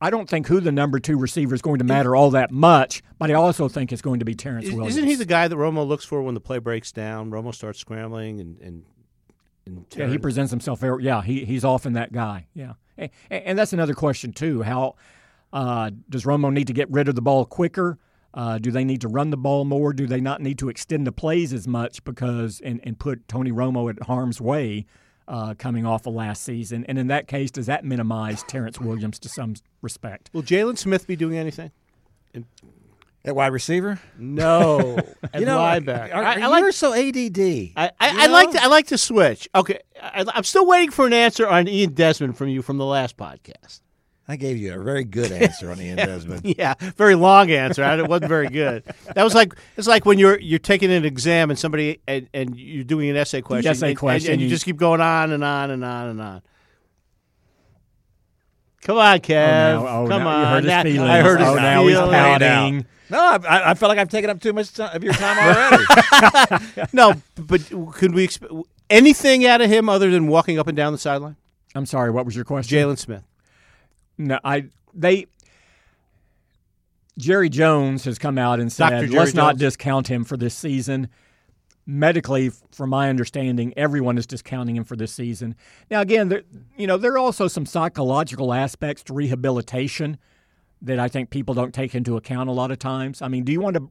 I 0.00 0.10
don't 0.10 0.28
think 0.28 0.48
who 0.48 0.60
the 0.60 0.72
number 0.72 0.98
two 0.98 1.16
receiver 1.16 1.54
is 1.54 1.62
going 1.62 1.78
to 1.78 1.84
matter 1.84 2.16
all 2.16 2.30
that 2.30 2.50
much, 2.50 3.02
but 3.18 3.30
I 3.30 3.34
also 3.34 3.68
think 3.68 3.92
it's 3.92 4.02
going 4.02 4.18
to 4.18 4.24
be 4.24 4.34
Terrance 4.34 4.68
Williams. 4.68 4.96
isn't 4.96 5.08
he 5.08 5.14
the 5.14 5.24
guy 5.24 5.46
that 5.46 5.54
Romo 5.54 5.86
looks 5.86 6.04
for 6.04 6.22
when 6.22 6.34
the 6.34 6.40
play 6.40 6.58
breaks 6.58 6.90
down? 6.90 7.30
Romo 7.30 7.54
starts 7.54 7.78
scrambling 7.78 8.40
and 8.40 8.60
and, 8.60 8.84
and 9.64 9.86
Yeah, 9.96 10.08
he 10.08 10.18
presents 10.18 10.50
himself 10.50 10.80
very. 10.80 11.04
Yeah, 11.04 11.22
he 11.22 11.44
he's 11.44 11.64
often 11.64 11.92
that 11.92 12.12
guy. 12.12 12.46
Yeah, 12.52 12.72
and, 12.98 13.10
and 13.30 13.58
that's 13.58 13.72
another 13.72 13.94
question 13.94 14.32
too. 14.32 14.62
How 14.62 14.96
uh, 15.52 15.90
does 16.08 16.24
Romo 16.24 16.52
need 16.52 16.66
to 16.66 16.72
get 16.72 16.90
rid 16.90 17.08
of 17.08 17.14
the 17.14 17.22
ball 17.22 17.44
quicker? 17.44 17.98
Uh, 18.34 18.58
do 18.58 18.70
they 18.70 18.84
need 18.84 19.00
to 19.02 19.08
run 19.08 19.30
the 19.30 19.36
ball 19.36 19.64
more? 19.64 19.92
Do 19.92 20.06
they 20.06 20.20
not 20.20 20.40
need 20.40 20.58
to 20.58 20.68
extend 20.68 21.06
the 21.06 21.12
plays 21.12 21.52
as 21.52 21.68
much 21.68 22.02
because 22.04 22.60
and, 22.64 22.80
and 22.82 22.98
put 22.98 23.28
Tony 23.28 23.52
Romo 23.52 23.90
at 23.90 24.02
harm's 24.06 24.40
way 24.40 24.86
uh, 25.28 25.54
coming 25.58 25.84
off 25.84 26.06
of 26.06 26.14
last 26.14 26.42
season? 26.42 26.84
And 26.88 26.98
in 26.98 27.08
that 27.08 27.28
case, 27.28 27.50
does 27.50 27.66
that 27.66 27.84
minimize 27.84 28.42
Terrance 28.44 28.80
Williams 28.80 29.18
to 29.20 29.28
some 29.28 29.54
respect? 29.82 30.30
Will 30.32 30.42
Jaylon 30.42 30.78
Smith 30.78 31.06
be 31.06 31.14
doing 31.16 31.36
anything? 31.36 31.70
At 33.24 33.36
wide 33.36 33.52
receiver? 33.52 34.00
No, 34.18 34.96
at 35.32 35.38
you 35.38 35.46
know, 35.46 35.58
linebacker. 35.58 36.12
are- 36.12 36.24
I, 36.24 36.40
I 36.40 36.58
you're 36.58 36.72
so 36.72 36.92
ADD. 36.92 37.38
I, 37.38 37.90
I, 38.00 38.10
You 38.10 38.20
I 38.20 38.26
like 38.26 38.50
to, 38.50 38.62
I 38.62 38.66
like 38.66 38.86
to 38.88 38.98
switch. 38.98 39.48
Okay, 39.54 39.78
I, 40.02 40.24
I'm 40.34 40.42
still 40.42 40.66
waiting 40.66 40.90
for 40.90 41.06
an 41.06 41.12
answer 41.12 41.46
on 41.46 41.68
Ian 41.68 41.92
Desmond 41.92 42.36
from 42.36 42.48
you 42.48 42.62
from 42.62 42.78
the 42.78 42.84
last 42.86 43.16
podcast. 43.16 43.81
I 44.28 44.36
gave 44.36 44.56
you 44.56 44.72
a 44.78 44.82
very 44.82 45.04
good 45.04 45.32
answer 45.42 45.70
on 45.70 45.80
Ian 45.80 45.96
Desmond. 45.96 46.42
Yeah, 46.58 46.74
very 46.96 47.14
long 47.16 47.50
answer. 47.50 47.82
It 47.82 48.08
wasn't 48.08 48.28
very 48.28 48.48
good. 48.48 48.84
That 49.14 49.24
was 49.24 49.34
like 49.34 49.52
it's 49.76 49.88
like 49.88 50.06
when 50.06 50.18
you're 50.18 50.38
you're 50.38 50.58
taking 50.58 50.92
an 50.92 51.04
exam 51.04 51.50
and 51.50 51.58
somebody 51.58 52.00
and, 52.06 52.28
and 52.32 52.56
you're 52.56 52.84
doing 52.84 53.10
an 53.10 53.16
essay 53.16 53.40
question. 53.42 53.70
essay 53.70 53.86
and- 53.86 53.90
and- 53.90 53.98
question, 53.98 54.32
and, 54.32 54.40
you 54.40 54.46
you- 54.46 54.50
just 54.54 54.64
keep 54.64 54.76
going 54.76 55.00
on 55.00 55.32
and 55.32 55.42
on 55.42 55.70
and 55.70 55.84
on 55.84 56.08
and 56.08 56.20
on. 56.20 56.42
Come 58.82 58.98
on, 58.98 59.16
oh, 59.16 59.20
Kev. 59.20 59.76
Oh, 59.76 59.82
no. 59.82 59.86
Oh, 59.88 60.08
Come 60.08 60.24
now 60.24 60.28
on. 60.28 60.40
you 60.40 60.46
hurt 60.46 60.64
his 60.64 60.68
Now- 60.70 60.82
feelings. 60.82 61.10
I 61.10 61.20
heard 61.20 61.38
his 61.40 61.48
oh, 61.48 61.54
now 61.54 61.86
he's 61.86 61.96
pouting. 61.98 62.86
No, 63.10 63.18
I, 63.20 63.36
I- 63.48 63.70
I 63.70 63.74
felt 63.74 63.90
like 63.90 63.98
I've 63.98 64.08
taken 64.08 64.28
up 64.30 64.40
too 64.40 64.52
much 64.52 64.72
ti- 64.72 64.82
of 64.82 65.04
your 65.04 65.12
time 65.12 65.38
already. 65.38 66.86
No, 66.92 67.14
but 67.36 67.60
could 67.92 68.12
we 68.14 68.24
expect 68.24 68.52
anything 68.90 69.46
out 69.46 69.60
of 69.60 69.70
him 69.70 69.88
other 69.88 70.10
than 70.10 70.26
walking 70.26 70.58
up 70.58 70.66
and 70.66 70.76
down 70.76 70.92
the 70.92 70.98
sideline? 70.98 71.36
I'm 71.74 71.86
sorry. 71.86 72.10
What 72.10 72.24
was 72.26 72.34
your 72.34 72.44
question? 72.44 72.76
Jaylon 72.78 72.98
Smith. 72.98 73.22
No, 74.26 74.38
I 74.44 74.66
they 74.94 75.26
Jerry 77.18 77.48
Jones 77.48 78.04
has 78.04 78.18
come 78.18 78.38
out 78.38 78.60
and 78.60 78.72
said 78.72 79.10
let's 79.10 79.34
not 79.34 79.58
discount 79.58 80.08
him 80.08 80.24
for 80.24 80.36
this 80.36 80.54
season. 80.54 81.08
Medically, 81.84 82.50
from 82.70 82.90
my 82.90 83.08
understanding, 83.10 83.74
everyone 83.76 84.16
is 84.16 84.24
discounting 84.24 84.76
him 84.76 84.84
for 84.84 84.94
this 84.94 85.12
season. 85.12 85.56
Now, 85.90 86.00
again, 86.00 86.28
there, 86.28 86.42
you 86.76 86.86
know 86.86 86.96
there 86.96 87.12
are 87.12 87.18
also 87.18 87.48
some 87.48 87.66
psychological 87.66 88.54
aspects 88.54 89.02
to 89.04 89.12
rehabilitation 89.12 90.16
that 90.80 90.98
I 90.98 91.08
think 91.08 91.30
people 91.30 91.54
don't 91.54 91.74
take 91.74 91.94
into 91.94 92.16
account 92.16 92.48
a 92.48 92.52
lot 92.52 92.70
of 92.70 92.78
times. 92.78 93.20
I 93.20 93.28
mean, 93.28 93.44
do 93.44 93.52
you 93.52 93.60
want 93.60 93.76
to? 93.76 93.90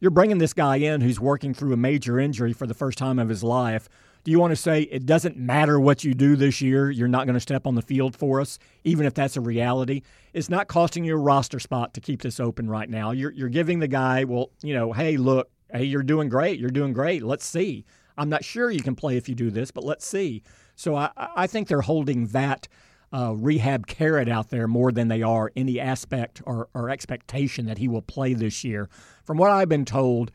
You're 0.00 0.10
bringing 0.10 0.38
this 0.38 0.52
guy 0.52 0.76
in 0.76 1.00
who's 1.00 1.20
working 1.20 1.54
through 1.54 1.72
a 1.72 1.76
major 1.76 2.18
injury 2.18 2.52
for 2.52 2.66
the 2.66 2.74
first 2.74 2.98
time 2.98 3.18
of 3.18 3.28
his 3.28 3.42
life. 3.42 3.88
Do 4.26 4.32
you 4.32 4.40
want 4.40 4.50
to 4.50 4.56
say 4.56 4.82
it 4.82 5.06
doesn't 5.06 5.36
matter 5.36 5.78
what 5.78 6.02
you 6.02 6.12
do 6.12 6.34
this 6.34 6.60
year, 6.60 6.90
you're 6.90 7.06
not 7.06 7.26
going 7.26 7.34
to 7.34 7.40
step 7.40 7.64
on 7.64 7.76
the 7.76 7.80
field 7.80 8.16
for 8.16 8.40
us, 8.40 8.58
even 8.82 9.06
if 9.06 9.14
that's 9.14 9.36
a 9.36 9.40
reality? 9.40 10.02
It's 10.32 10.50
not 10.50 10.66
costing 10.66 11.04
you 11.04 11.14
a 11.14 11.16
roster 11.16 11.60
spot 11.60 11.94
to 11.94 12.00
keep 12.00 12.22
this 12.22 12.40
open 12.40 12.68
right 12.68 12.90
now. 12.90 13.12
You're, 13.12 13.30
you're 13.30 13.48
giving 13.48 13.78
the 13.78 13.86
guy, 13.86 14.24
well, 14.24 14.50
you 14.64 14.74
know, 14.74 14.92
hey, 14.92 15.16
look, 15.16 15.48
hey, 15.72 15.84
you're 15.84 16.02
doing 16.02 16.28
great. 16.28 16.58
You're 16.58 16.70
doing 16.70 16.92
great. 16.92 17.22
Let's 17.22 17.46
see. 17.46 17.84
I'm 18.18 18.28
not 18.28 18.42
sure 18.42 18.68
you 18.68 18.82
can 18.82 18.96
play 18.96 19.16
if 19.16 19.28
you 19.28 19.36
do 19.36 19.48
this, 19.48 19.70
but 19.70 19.84
let's 19.84 20.04
see. 20.04 20.42
So 20.74 20.96
I, 20.96 21.10
I 21.16 21.46
think 21.46 21.68
they're 21.68 21.82
holding 21.82 22.26
that 22.28 22.66
uh, 23.12 23.32
rehab 23.36 23.86
carrot 23.86 24.28
out 24.28 24.50
there 24.50 24.66
more 24.66 24.90
than 24.90 25.06
they 25.06 25.22
are 25.22 25.52
any 25.54 25.78
aspect 25.78 26.42
or, 26.44 26.68
or 26.74 26.90
expectation 26.90 27.66
that 27.66 27.78
he 27.78 27.86
will 27.86 28.02
play 28.02 28.34
this 28.34 28.64
year. 28.64 28.88
From 29.22 29.38
what 29.38 29.52
I've 29.52 29.68
been 29.68 29.84
told, 29.84 30.32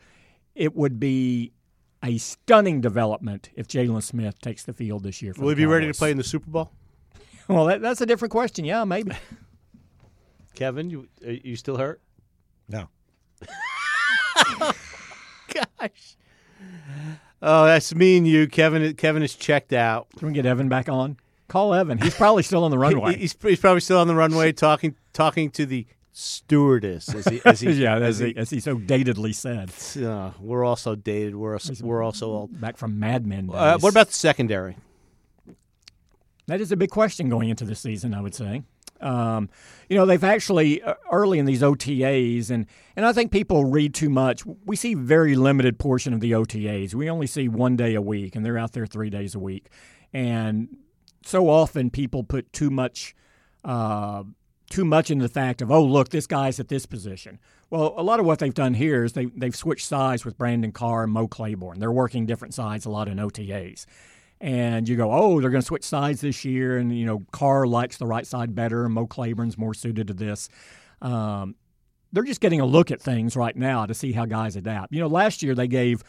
it 0.54 0.74
would 0.74 0.98
be 0.98 1.52
a 2.02 2.18
stunning 2.18 2.80
development 2.80 3.50
if 3.54 3.68
Jaylon 3.68 4.02
Smith 4.02 4.40
takes 4.40 4.64
the 4.64 4.72
field 4.72 5.02
this 5.02 5.22
year. 5.22 5.34
Will 5.38 5.50
he 5.50 5.54
be 5.54 5.66
ready 5.66 5.86
to 5.86 5.94
play 5.94 6.10
in 6.10 6.16
the 6.16 6.24
Super 6.24 6.50
Bowl? 6.50 6.70
Well, 7.48 7.66
that, 7.66 7.82
that's 7.82 8.00
a 8.00 8.06
different 8.06 8.30
question. 8.30 8.64
Yeah, 8.64 8.84
maybe. 8.84 9.10
Kevin, 10.54 10.90
you 10.90 11.08
are 11.26 11.32
you 11.32 11.56
still 11.56 11.76
hurt? 11.76 12.00
No. 12.68 12.88
Gosh. 15.52 16.16
Oh, 17.42 17.64
that's 17.66 17.92
me 17.94 18.16
and 18.16 18.26
you. 18.26 18.46
Kevin 18.46 18.94
Kevin 18.94 19.24
is 19.24 19.34
checked 19.34 19.72
out. 19.72 20.06
Can 20.16 20.28
we 20.28 20.34
get 20.34 20.46
Evan 20.46 20.68
back 20.68 20.88
on? 20.88 21.16
Call 21.48 21.74
Evan. 21.74 21.98
He's 21.98 22.14
probably 22.14 22.44
still 22.44 22.62
on 22.62 22.70
the 22.70 22.78
runway. 22.78 23.16
He's, 23.16 23.36
he's 23.42 23.60
probably 23.60 23.80
still 23.80 23.98
on 23.98 24.06
the 24.06 24.14
runway 24.14 24.52
talking 24.52 24.94
talking 25.12 25.50
to 25.50 25.66
the 25.66 25.84
stewardess. 26.12 27.14
As 27.14 27.26
he, 27.26 27.40
as 27.44 27.60
he, 27.60 27.70
yeah, 27.72 27.96
as, 27.96 28.18
he, 28.18 28.36
as 28.36 28.50
he 28.50 28.60
so 28.60 28.76
datedly 28.76 29.34
said. 29.34 29.72
Uh, 30.04 30.32
we're 30.40 30.64
also 30.64 30.94
dated. 30.94 31.34
We're 31.34 31.54
also, 31.54 31.74
we're 31.84 32.02
also 32.02 32.26
old. 32.26 32.60
Back 32.60 32.76
from 32.76 32.98
Mad 32.98 33.26
Men. 33.26 33.46
Days. 33.46 33.56
Uh, 33.56 33.78
what 33.80 33.90
about 33.90 34.08
the 34.08 34.14
secondary? 34.14 34.76
That 36.46 36.60
is 36.60 36.72
a 36.72 36.76
big 36.76 36.90
question 36.90 37.28
going 37.28 37.48
into 37.48 37.64
the 37.64 37.74
season, 37.74 38.14
I 38.14 38.20
would 38.20 38.34
say. 38.34 38.62
Um, 39.00 39.50
you 39.88 39.96
know, 39.96 40.06
they've 40.06 40.22
actually 40.22 40.80
uh, 40.82 40.94
early 41.10 41.38
in 41.38 41.44
these 41.44 41.60
OTAs, 41.62 42.50
and 42.50 42.66
and 42.94 43.04
I 43.04 43.12
think 43.12 43.32
people 43.32 43.64
read 43.64 43.94
too 43.94 44.08
much. 44.08 44.44
We 44.64 44.76
see 44.76 44.94
very 44.94 45.34
limited 45.34 45.78
portion 45.78 46.14
of 46.14 46.20
the 46.20 46.32
OTAs. 46.32 46.94
We 46.94 47.10
only 47.10 47.26
see 47.26 47.48
one 47.48 47.76
day 47.76 47.94
a 47.94 48.02
week, 48.02 48.36
and 48.36 48.44
they're 48.44 48.58
out 48.58 48.72
there 48.72 48.86
three 48.86 49.10
days 49.10 49.34
a 49.34 49.40
week, 49.40 49.68
and 50.12 50.68
so 51.24 51.48
often 51.48 51.90
people 51.90 52.22
put 52.22 52.52
too 52.52 52.70
much. 52.70 53.14
Uh, 53.64 54.24
too 54.72 54.84
much 54.86 55.10
into 55.10 55.22
the 55.22 55.32
fact 55.32 55.60
of 55.60 55.70
oh 55.70 55.84
look 55.84 56.08
this 56.08 56.26
guy's 56.26 56.58
at 56.58 56.68
this 56.68 56.86
position. 56.86 57.38
Well, 57.68 57.94
a 57.96 58.02
lot 58.02 58.20
of 58.20 58.26
what 58.26 58.38
they've 58.38 58.54
done 58.54 58.74
here 58.74 59.04
is 59.04 59.12
they 59.12 59.26
they've 59.26 59.54
switched 59.54 59.86
sides 59.86 60.24
with 60.24 60.38
Brandon 60.38 60.72
Carr 60.72 61.04
and 61.04 61.12
Mo 61.12 61.28
Claiborne. 61.28 61.78
They're 61.78 61.92
working 61.92 62.24
different 62.24 62.54
sides 62.54 62.86
a 62.86 62.90
lot 62.90 63.06
in 63.06 63.18
OTAs, 63.18 63.84
and 64.40 64.88
you 64.88 64.96
go 64.96 65.12
oh 65.12 65.40
they're 65.40 65.50
going 65.50 65.60
to 65.60 65.66
switch 65.66 65.84
sides 65.84 66.22
this 66.22 66.44
year, 66.44 66.78
and 66.78 66.96
you 66.96 67.04
know 67.04 67.24
Carr 67.32 67.66
likes 67.66 67.98
the 67.98 68.06
right 68.06 68.26
side 68.26 68.54
better, 68.54 68.86
and 68.86 68.94
Mo 68.94 69.06
Claiborne's 69.06 69.58
more 69.58 69.74
suited 69.74 70.08
to 70.08 70.14
this. 70.14 70.48
Um, 71.02 71.54
they're 72.12 72.24
just 72.24 72.40
getting 72.40 72.60
a 72.60 72.66
look 72.66 72.90
at 72.90 73.00
things 73.00 73.36
right 73.36 73.56
now 73.56 73.84
to 73.84 73.94
see 73.94 74.12
how 74.12 74.24
guys 74.24 74.56
adapt. 74.56 74.92
You 74.92 75.00
know, 75.00 75.06
last 75.06 75.42
year 75.42 75.54
they 75.54 75.68
gave 75.68 76.02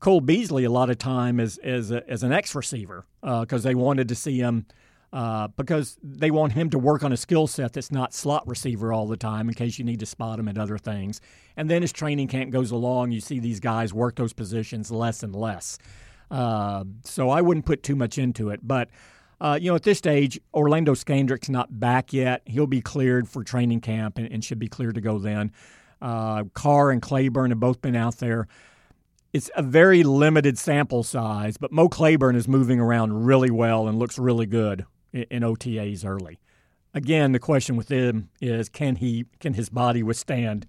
Cole 0.00 0.20
Beasley 0.20 0.64
a 0.64 0.70
lot 0.70 0.90
of 0.90 0.98
time 0.98 1.38
as 1.38 1.58
as 1.58 1.92
a, 1.92 2.08
as 2.10 2.24
an 2.24 2.32
X 2.32 2.56
receiver 2.56 3.06
because 3.20 3.64
uh, 3.64 3.68
they 3.68 3.76
wanted 3.76 4.08
to 4.08 4.16
see 4.16 4.38
him 4.38 4.66
uh, 5.12 5.48
because 5.48 5.98
they 6.02 6.30
want 6.30 6.52
him 6.52 6.70
to 6.70 6.78
work 6.78 7.02
on 7.02 7.12
a 7.12 7.16
skill 7.16 7.46
set 7.46 7.72
that's 7.72 7.90
not 7.90 8.14
slot 8.14 8.46
receiver 8.46 8.92
all 8.92 9.06
the 9.06 9.16
time 9.16 9.48
in 9.48 9.54
case 9.54 9.78
you 9.78 9.84
need 9.84 9.98
to 10.00 10.06
spot 10.06 10.38
him 10.38 10.46
at 10.46 10.56
other 10.56 10.78
things. 10.78 11.20
And 11.56 11.68
then 11.68 11.82
as 11.82 11.92
training 11.92 12.28
camp 12.28 12.52
goes 12.52 12.70
along, 12.70 13.10
you 13.10 13.20
see 13.20 13.40
these 13.40 13.60
guys 13.60 13.92
work 13.92 14.16
those 14.16 14.32
positions 14.32 14.90
less 14.90 15.22
and 15.22 15.34
less. 15.34 15.78
Uh, 16.30 16.84
so 17.04 17.28
I 17.28 17.40
wouldn't 17.40 17.66
put 17.66 17.82
too 17.82 17.96
much 17.96 18.18
into 18.18 18.50
it. 18.50 18.60
But, 18.62 18.88
uh, 19.40 19.58
you 19.60 19.70
know, 19.70 19.74
at 19.74 19.82
this 19.82 19.98
stage, 19.98 20.38
Orlando 20.54 20.94
Scandrick's 20.94 21.48
not 21.48 21.80
back 21.80 22.12
yet. 22.12 22.42
He'll 22.46 22.68
be 22.68 22.80
cleared 22.80 23.28
for 23.28 23.42
training 23.42 23.80
camp 23.80 24.16
and, 24.16 24.30
and 24.30 24.44
should 24.44 24.60
be 24.60 24.68
cleared 24.68 24.94
to 24.94 25.00
go 25.00 25.18
then. 25.18 25.50
Uh, 26.00 26.44
Carr 26.54 26.92
and 26.92 27.02
Claiborne 27.02 27.50
have 27.50 27.60
both 27.60 27.82
been 27.82 27.96
out 27.96 28.18
there 28.18 28.46
it's 29.32 29.48
a 29.54 29.62
very 29.62 30.02
limited 30.02 30.58
sample 30.58 31.04
size, 31.04 31.56
but 31.56 31.70
Mo 31.70 31.88
Claiborne 31.88 32.34
is 32.34 32.48
moving 32.48 32.80
around 32.80 33.26
really 33.26 33.50
well 33.50 33.86
and 33.86 33.96
looks 33.96 34.18
really 34.18 34.46
good 34.46 34.84
in 35.12 35.42
OTAs 35.42 36.04
early. 36.04 36.38
Again, 36.92 37.32
the 37.32 37.38
question 37.38 37.76
with 37.76 37.88
him 37.88 38.30
is 38.40 38.68
can 38.68 38.96
he 38.96 39.26
can 39.38 39.54
his 39.54 39.68
body 39.68 40.02
withstand 40.02 40.66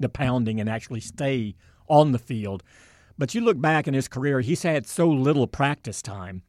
the 0.00 0.08
pounding 0.08 0.60
and 0.60 0.68
actually 0.68 1.00
stay 1.00 1.54
on 1.88 2.12
the 2.12 2.18
field? 2.18 2.62
But 3.18 3.34
you 3.34 3.42
look 3.42 3.60
back 3.60 3.86
in 3.86 3.94
his 3.94 4.08
career, 4.08 4.40
he's 4.40 4.62
had 4.62 4.86
so 4.86 5.08
little 5.08 5.46
practice 5.46 6.02
time. 6.02 6.42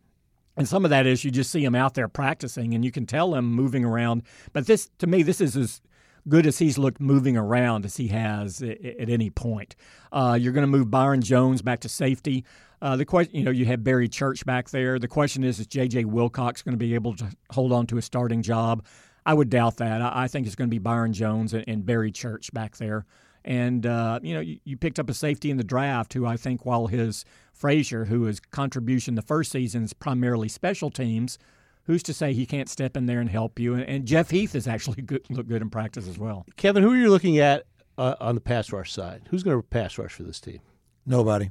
And 0.57 0.67
some 0.67 0.85
of 0.85 0.89
that 0.91 1.05
is 1.05 1.25
you 1.25 1.31
just 1.31 1.51
see 1.51 1.63
him 1.63 1.75
out 1.75 1.93
there 1.93 2.07
practicing 2.07 2.73
and 2.73 2.85
you 2.85 2.91
can 2.91 3.05
tell 3.05 3.35
him 3.35 3.45
moving 3.45 3.83
around. 3.83 4.23
But 4.53 4.67
this 4.67 4.89
to 4.99 5.07
me, 5.07 5.21
this 5.21 5.41
is 5.41 5.57
as 5.57 5.81
good 6.27 6.47
as 6.47 6.57
he's 6.57 6.77
looked 6.77 6.99
moving 6.99 7.37
around 7.37 7.85
as 7.85 7.97
he 7.97 8.07
has 8.07 8.61
at, 8.61 9.09
any 9.09 9.29
point. 9.29 9.75
Uh, 10.11 10.37
you're 10.39 10.53
going 10.53 10.63
to 10.63 10.67
move 10.67 10.89
Byron 10.89 11.21
Jones 11.21 11.61
back 11.61 11.81
to 11.81 11.89
safety. 11.89 12.45
Uh, 12.85 12.95
the 12.95 13.03
question, 13.03 13.35
you 13.35 13.43
know, 13.43 13.49
you 13.49 13.65
have 13.65 13.83
Barry 13.83 14.07
Church 14.07 14.45
back 14.45 14.69
there. 14.69 14.99
The 14.99 15.07
question 15.07 15.43
is, 15.43 15.59
is 15.59 15.65
J.J. 15.65 16.05
Wilcox 16.05 16.61
going 16.61 16.73
to 16.73 16.77
be 16.77 16.93
able 16.93 17.15
to 17.15 17.25
hold 17.49 17.71
on 17.71 17.87
to 17.87 17.97
a 17.97 18.01
starting 18.01 18.43
job? 18.43 18.85
I 19.25 19.33
would 19.33 19.49
doubt 19.49 19.77
that. 19.77 20.03
I, 20.03 20.11
I 20.25 20.27
think 20.27 20.45
it's 20.45 20.55
going 20.55 20.69
to 20.69 20.71
be 20.71 20.77
Byron 20.77 21.11
Jones 21.11 21.55
and, 21.55 21.63
and 21.67 21.83
Barry 21.83 22.11
Church 22.11 22.53
back 22.53 22.77
there. 22.77 23.07
And 23.43 23.87
uh, 23.87 24.19
you 24.21 24.35
know, 24.35 24.39
you, 24.39 24.59
you, 24.65 24.77
picked 24.77 24.99
up 24.99 25.09
a 25.09 25.15
safety 25.15 25.49
in 25.49 25.57
the 25.57 25.63
draft 25.63 26.13
who 26.13 26.27
I 26.27 26.37
think, 26.37 26.63
while 26.63 26.85
his 26.85 27.25
Frazier, 27.53 28.05
who 28.05 28.25
his 28.25 28.39
contribution 28.39 29.15
the 29.15 29.23
first 29.23 29.51
season 29.51 29.83
is 29.83 29.93
primarily 29.93 30.47
special 30.47 30.91
teams, 30.91 31.39
who's 31.85 32.03
to 32.03 32.13
say 32.13 32.33
he 32.33 32.45
can't 32.45 32.69
step 32.69 32.95
in 32.95 33.07
there 33.07 33.19
and 33.19 33.31
help 33.31 33.57
you? 33.57 33.73
And, 33.73 33.83
and 33.85 34.05
Jeff 34.05 34.29
Heath 34.29 34.53
has 34.53 34.67
actually 34.67 35.01
good, 35.01 35.25
looked 35.31 35.49
good 35.49 35.63
in 35.63 35.71
practice 35.71 36.07
as 36.07 36.19
well. 36.19 36.45
Kevin, 36.55 36.83
who 36.83 36.91
are 36.91 36.97
you 36.97 37.09
looking 37.09 37.39
at 37.39 37.65
uh, 37.97 38.13
on 38.19 38.35
the 38.35 38.41
pass 38.41 38.71
rush 38.71 38.93
side? 38.93 39.23
Who's 39.31 39.41
going 39.41 39.57
to 39.57 39.63
pass 39.63 39.97
rush 39.97 40.13
for 40.13 40.21
this 40.21 40.39
team? 40.39 40.59
Nobody. 41.07 41.49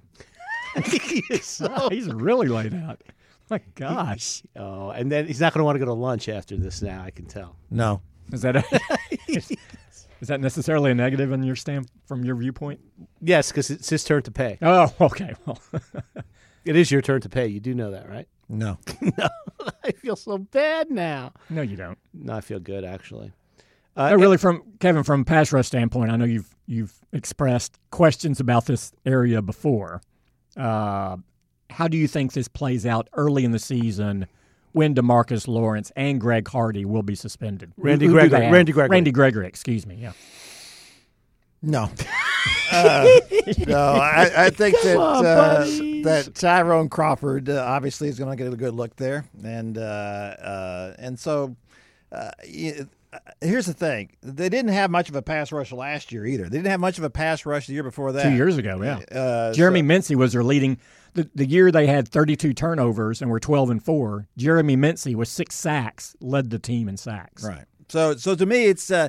so, 1.43 1.89
he's 1.93 2.09
really 2.13 2.49
laid 2.49 2.75
out. 2.75 3.03
My 3.51 3.61
gosh. 3.75 4.43
Oh, 4.57 4.91
and 4.91 5.13
then 5.13 5.27
he's 5.27 5.41
not 5.41 5.53
going 5.53 5.61
to 5.61 5.65
want 5.65 5.77
to 5.77 5.81
go 5.81 5.85
to 5.87 5.93
lunch 5.93 6.29
after 6.29 6.57
this. 6.57 6.81
Now 6.81 7.03
I 7.03 7.11
can 7.11 7.27
tell. 7.27 7.57
No. 7.71 8.01
Is 8.33 8.41
that 8.41 8.57
a, 8.57 8.65
is, 9.29 9.51
is, 9.51 10.29
that 10.29 10.41
necessarily 10.41 10.91
a 10.91 10.95
negative 10.95 11.31
in 11.31 11.43
your 11.43 11.57
stamp 11.57 11.91
from 12.07 12.25
your 12.25 12.37
viewpoint? 12.37 12.81
Yes, 13.21 13.51
because 13.51 13.71
it's 13.71 13.91
his 13.91 14.03
turn 14.03 14.23
to 14.23 14.31
pay. 14.31 14.57
Oh, 14.63 14.91
okay. 14.99 15.35
Well, 15.45 15.61
it 16.65 16.75
is 16.75 16.91
your 16.91 17.03
turn 17.03 17.21
to 17.21 17.29
pay. 17.29 17.47
You 17.47 17.61
do 17.61 17.75
know 17.75 17.91
that, 17.91 18.09
right? 18.09 18.27
No. 18.49 18.79
no. 19.03 19.29
I 19.85 19.93
feel 19.93 20.17
so 20.17 20.39
bad 20.39 20.91
now. 20.91 21.33
No, 21.51 21.61
you 21.61 21.77
don't. 21.77 21.99
No, 22.15 22.37
I 22.37 22.41
feel 22.41 22.61
good 22.61 22.83
actually. 22.83 23.33
Uh, 23.97 24.11
no, 24.11 24.17
really, 24.17 24.39
from 24.39 24.63
Kevin, 24.81 25.05
from 25.05 25.25
pass 25.25 25.53
rush 25.53 25.67
standpoint, 25.67 26.11
I 26.11 26.17
know 26.17 26.25
you've 26.25 26.55
you've 26.67 26.95
expressed 27.13 27.79
questions 27.91 28.41
about 28.41 28.67
this 28.67 28.93
area 29.07 29.41
before. 29.41 30.03
Uh, 30.57 31.17
how 31.71 31.88
do 31.88 31.97
you 31.97 32.07
think 32.09 32.33
this 32.33 32.49
plays 32.49 32.87
out 32.87 33.09
early 33.14 33.45
in 33.45 33.53
the 33.53 33.59
season 33.59 34.27
when 34.73 34.95
Demarcus 34.95 35.49
Lawrence 35.49 35.93
and 35.97 36.21
Greg 36.21 36.49
Hardy 36.49 36.85
will 36.85 37.03
be 37.03 37.14
suspended? 37.14 37.73
Randy 37.77 38.07
Gregory. 38.07 38.51
Randy 38.51 38.73
Gregory. 38.73 38.95
Randy 38.95 39.12
Gregory. 39.12 39.47
Excuse 39.47 39.87
me. 39.87 39.97
Yeah. 39.97 40.12
No. 41.62 41.90
uh, 42.73 43.07
no, 43.67 43.79
I, 43.79 44.47
I 44.47 44.51
think 44.51 44.81
that 44.83 44.97
on, 44.97 45.25
uh, 45.25 45.64
that 46.05 46.35
Tyrone 46.35 46.88
Crawford 46.88 47.49
uh, 47.49 47.62
obviously 47.67 48.09
is 48.09 48.19
going 48.19 48.37
to 48.37 48.43
get 48.43 48.53
a 48.53 48.57
good 48.57 48.75
look 48.75 48.97
there, 48.97 49.27
and 49.45 49.79
uh, 49.79 49.81
uh, 49.81 50.95
and 50.99 51.19
so 51.19 51.57
uh, 52.11 52.31
here's 53.40 53.66
the 53.66 53.74
thing: 53.74 54.11
they 54.22 54.48
didn't 54.48 54.72
have 54.72 54.90
much 54.90 55.09
of 55.09 55.16
a 55.16 55.22
pass 55.22 55.53
rush 55.53 55.72
last 55.72 56.12
year 56.12 56.24
either. 56.27 56.44
They 56.44 56.59
didn't 56.59 56.70
have 56.70 56.81
much 56.81 56.98
of 56.98 57.05
a 57.05 57.11
pass 57.11 57.46
rush 57.46 57.66
the 57.66 57.74
year 57.74 57.83
before 57.83 58.12
that. 58.12 58.22
Two 58.22 58.35
years 58.35 58.57
ago, 58.57 58.81
yeah. 58.83 59.18
Uh, 59.18 59.53
Jeremy 59.53 59.81
so, 59.81 59.85
Mincey 59.85 60.14
was 60.14 60.33
their 60.33 60.44
leading. 60.44 60.79
The, 61.14 61.31
the 61.35 61.46
year 61.46 61.70
they 61.70 61.87
had 61.87 62.09
32 62.09 62.55
turnovers 62.55 63.22
and 63.22 63.31
were 63.31 63.38
12 63.38 63.70
and 63.70 63.85
four. 63.85 64.27
Jeremy 64.37 64.74
Mincey 64.74 65.14
with 65.14 65.29
six 65.29 65.55
sacks 65.55 66.16
led 66.20 66.50
the 66.50 66.59
team 66.59 66.88
in 66.88 66.96
sacks. 66.96 67.44
Right. 67.44 67.64
So 67.88 68.16
so 68.16 68.35
to 68.35 68.46
me, 68.46 68.66
it's. 68.66 68.90
Uh, 68.90 69.09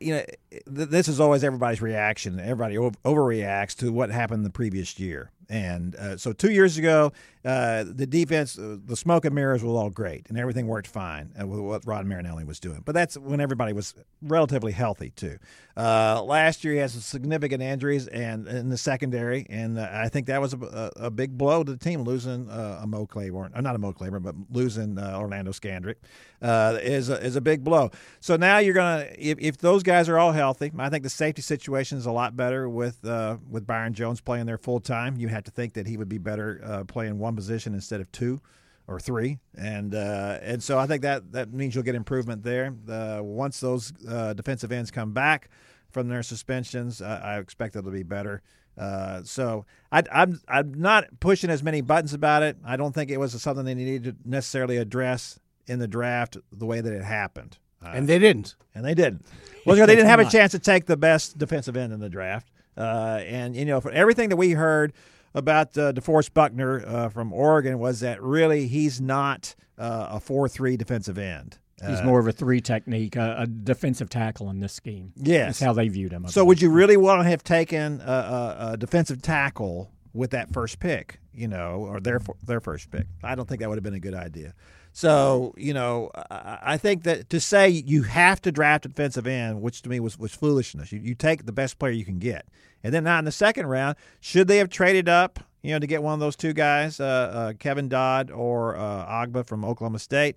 you 0.00 0.14
know, 0.14 0.24
this 0.66 1.08
is 1.08 1.18
always 1.18 1.42
everybody's 1.42 1.80
reaction. 1.80 2.38
Everybody 2.38 2.76
overreacts 2.76 3.74
to 3.76 3.90
what 3.90 4.10
happened 4.10 4.44
the 4.44 4.50
previous 4.50 4.98
year. 4.98 5.30
And 5.48 5.96
uh, 5.96 6.16
so 6.18 6.32
two 6.32 6.52
years 6.52 6.76
ago, 6.76 7.12
uh, 7.44 7.84
the 7.86 8.06
defense, 8.06 8.58
uh, 8.58 8.78
the 8.82 8.96
smoke 8.96 9.26
and 9.26 9.34
mirrors 9.34 9.62
was 9.62 9.74
all 9.74 9.90
great, 9.90 10.26
and 10.30 10.38
everything 10.38 10.66
worked 10.66 10.86
fine 10.86 11.30
uh, 11.38 11.46
with 11.46 11.60
what 11.60 11.86
Rod 11.86 12.06
Marinelli 12.06 12.42
was 12.42 12.58
doing. 12.58 12.80
But 12.82 12.94
that's 12.94 13.18
when 13.18 13.38
everybody 13.38 13.74
was 13.74 13.94
relatively 14.22 14.72
healthy 14.72 15.10
too. 15.10 15.36
Uh, 15.76 16.22
last 16.22 16.64
year, 16.64 16.72
he 16.72 16.78
has 16.78 16.92
some 16.92 17.02
significant 17.02 17.62
injuries 17.62 18.06
and 18.06 18.48
in 18.48 18.70
the 18.70 18.78
secondary, 18.78 19.46
and 19.50 19.78
I 19.78 20.08
think 20.08 20.26
that 20.28 20.40
was 20.40 20.54
a, 20.54 20.90
a, 20.96 21.10
big 21.10 21.36
blow 21.36 21.62
to 21.62 21.72
the 21.72 21.78
team 21.78 22.02
losing 22.02 22.48
a 22.48 22.86
Mo 22.86 23.06
Claiborne, 23.06 23.52
or 23.54 23.60
not 23.60 23.74
a 23.74 23.78
Mo 23.78 23.92
Claiborne, 23.92 24.22
but 24.22 24.34
losing 24.50 24.98
Orlando 24.98 25.50
Scandrick 25.50 25.96
is 26.40 27.10
a, 27.10 27.22
is 27.22 27.36
a 27.36 27.40
big 27.40 27.62
blow. 27.62 27.90
So 28.20 28.36
now 28.36 28.58
you're 28.58 28.74
gonna 28.74 29.06
if, 29.18 29.38
if 29.38 29.58
those 29.58 29.82
guys 29.82 30.08
are 30.08 30.18
all 30.18 30.32
healthy, 30.32 30.72
I 30.78 30.88
think 30.88 31.02
the 31.02 31.10
safety 31.10 31.42
situation 31.42 31.98
is 31.98 32.06
a 32.06 32.12
lot 32.12 32.36
better 32.36 32.68
with 32.68 33.02
with 33.02 33.66
Byron 33.66 33.92
Jones 33.92 34.22
playing 34.22 34.46
there 34.46 34.58
full 34.58 34.80
time. 34.80 35.16
You 35.18 35.28
have 35.28 35.44
to 35.44 35.50
think 35.50 35.74
that 35.74 35.86
he 35.86 35.96
would 35.96 36.08
be 36.08 36.18
better 36.18 36.84
playing 36.86 37.18
one 37.18 37.33
position 37.36 37.74
instead 37.74 38.00
of 38.00 38.10
two 38.12 38.40
or 38.86 39.00
three, 39.00 39.38
and 39.56 39.94
uh, 39.94 40.38
and 40.42 40.62
so 40.62 40.78
I 40.78 40.86
think 40.86 41.02
that 41.02 41.32
that 41.32 41.52
means 41.52 41.74
you'll 41.74 41.84
get 41.84 41.94
improvement 41.94 42.42
there. 42.42 42.74
Uh, 42.88 43.20
once 43.22 43.60
those 43.60 43.92
uh, 44.08 44.34
defensive 44.34 44.72
ends 44.72 44.90
come 44.90 45.12
back 45.12 45.48
from 45.90 46.08
their 46.08 46.22
suspensions, 46.22 47.00
I, 47.00 47.36
I 47.36 47.38
expect 47.38 47.76
it'll 47.76 47.90
be 47.90 48.02
better. 48.02 48.42
Uh, 48.76 49.22
so 49.22 49.64
I, 49.92 50.02
I'm 50.12 50.40
I'm 50.48 50.74
not 50.74 51.06
pushing 51.20 51.48
as 51.48 51.62
many 51.62 51.80
buttons 51.80 52.12
about 52.12 52.42
it. 52.42 52.56
I 52.64 52.76
don't 52.76 52.92
think 52.92 53.10
it 53.10 53.18
was 53.18 53.40
something 53.40 53.64
they 53.64 53.74
needed 53.74 54.04
to 54.04 54.28
necessarily 54.28 54.76
address 54.76 55.38
in 55.66 55.78
the 55.78 55.88
draft 55.88 56.36
the 56.52 56.66
way 56.66 56.80
that 56.80 56.92
it 56.92 57.04
happened, 57.04 57.56
uh, 57.82 57.92
and 57.94 58.08
they 58.08 58.18
didn't. 58.18 58.56
and 58.74 58.84
they 58.84 58.94
didn't. 58.94 59.24
Well, 59.66 59.76
they 59.76 59.94
didn't 59.94 60.10
have 60.10 60.20
a 60.20 60.28
chance 60.28 60.52
to 60.52 60.58
take 60.58 60.84
the 60.84 60.96
best 60.98 61.38
defensive 61.38 61.74
end 61.74 61.90
in 61.94 61.98
the 61.98 62.10
draft. 62.10 62.50
Uh, 62.76 63.22
and 63.24 63.56
you 63.56 63.64
know, 63.64 63.80
for 63.80 63.90
everything 63.92 64.28
that 64.28 64.36
we 64.36 64.50
heard 64.50 64.92
about 65.34 65.76
uh, 65.76 65.92
DeForest 65.92 66.32
Buckner 66.32 66.84
uh, 66.86 67.08
from 67.08 67.32
Oregon 67.32 67.78
was 67.78 68.00
that 68.00 68.22
really 68.22 68.66
he's 68.68 69.00
not 69.00 69.54
uh, 69.78 70.08
a 70.10 70.20
four-three 70.20 70.76
defensive 70.76 71.18
end. 71.18 71.58
He's 71.86 72.02
more 72.02 72.18
of 72.18 72.26
a 72.26 72.32
three 72.32 72.62
technique, 72.62 73.14
a, 73.14 73.40
a 73.40 73.46
defensive 73.46 74.08
tackle 74.08 74.48
in 74.48 74.60
this 74.60 74.72
scheme. 74.72 75.12
Yes. 75.16 75.46
That's 75.46 75.60
how 75.60 75.74
they 75.74 75.88
viewed 75.88 76.12
him. 76.12 76.26
So 76.28 76.42
would 76.42 76.62
you 76.62 76.70
really 76.70 76.96
want 76.96 77.22
to 77.22 77.28
have 77.28 77.44
taken 77.44 78.00
a, 78.00 78.10
a, 78.10 78.56
a 78.70 78.76
defensive 78.78 79.20
tackle 79.20 79.90
with 80.14 80.30
that 80.30 80.50
first 80.50 80.78
pick, 80.78 81.20
you 81.34 81.46
know, 81.46 81.84
or 81.86 82.00
their 82.00 82.20
their 82.42 82.60
first 82.60 82.90
pick? 82.90 83.06
I 83.22 83.34
don't 83.34 83.46
think 83.46 83.60
that 83.60 83.68
would 83.68 83.76
have 83.76 83.84
been 83.84 83.92
a 83.92 84.00
good 84.00 84.14
idea. 84.14 84.54
So 84.96 85.52
you 85.56 85.74
know, 85.74 86.10
I 86.30 86.76
think 86.78 87.02
that 87.02 87.28
to 87.30 87.40
say 87.40 87.68
you 87.68 88.04
have 88.04 88.40
to 88.42 88.52
draft 88.52 88.86
a 88.86 88.88
defensive 88.88 89.26
end, 89.26 89.60
which 89.60 89.82
to 89.82 89.88
me 89.88 89.98
was 89.98 90.16
was 90.16 90.32
foolishness. 90.32 90.92
You, 90.92 91.00
you 91.00 91.16
take 91.16 91.46
the 91.46 91.52
best 91.52 91.80
player 91.80 91.90
you 91.90 92.04
can 92.04 92.20
get, 92.20 92.46
and 92.84 92.94
then 92.94 93.02
now 93.02 93.18
in 93.18 93.24
the 93.24 93.32
second 93.32 93.66
round, 93.66 93.96
should 94.20 94.46
they 94.46 94.58
have 94.58 94.68
traded 94.70 95.08
up, 95.08 95.40
you 95.62 95.72
know, 95.72 95.80
to 95.80 95.86
get 95.88 96.04
one 96.04 96.14
of 96.14 96.20
those 96.20 96.36
two 96.36 96.52
guys, 96.52 97.00
uh, 97.00 97.04
uh, 97.04 97.52
Kevin 97.58 97.88
Dodd 97.88 98.30
or 98.30 98.76
uh, 98.76 99.04
Ogbah 99.06 99.44
from 99.44 99.64
Oklahoma 99.64 99.98
State? 99.98 100.36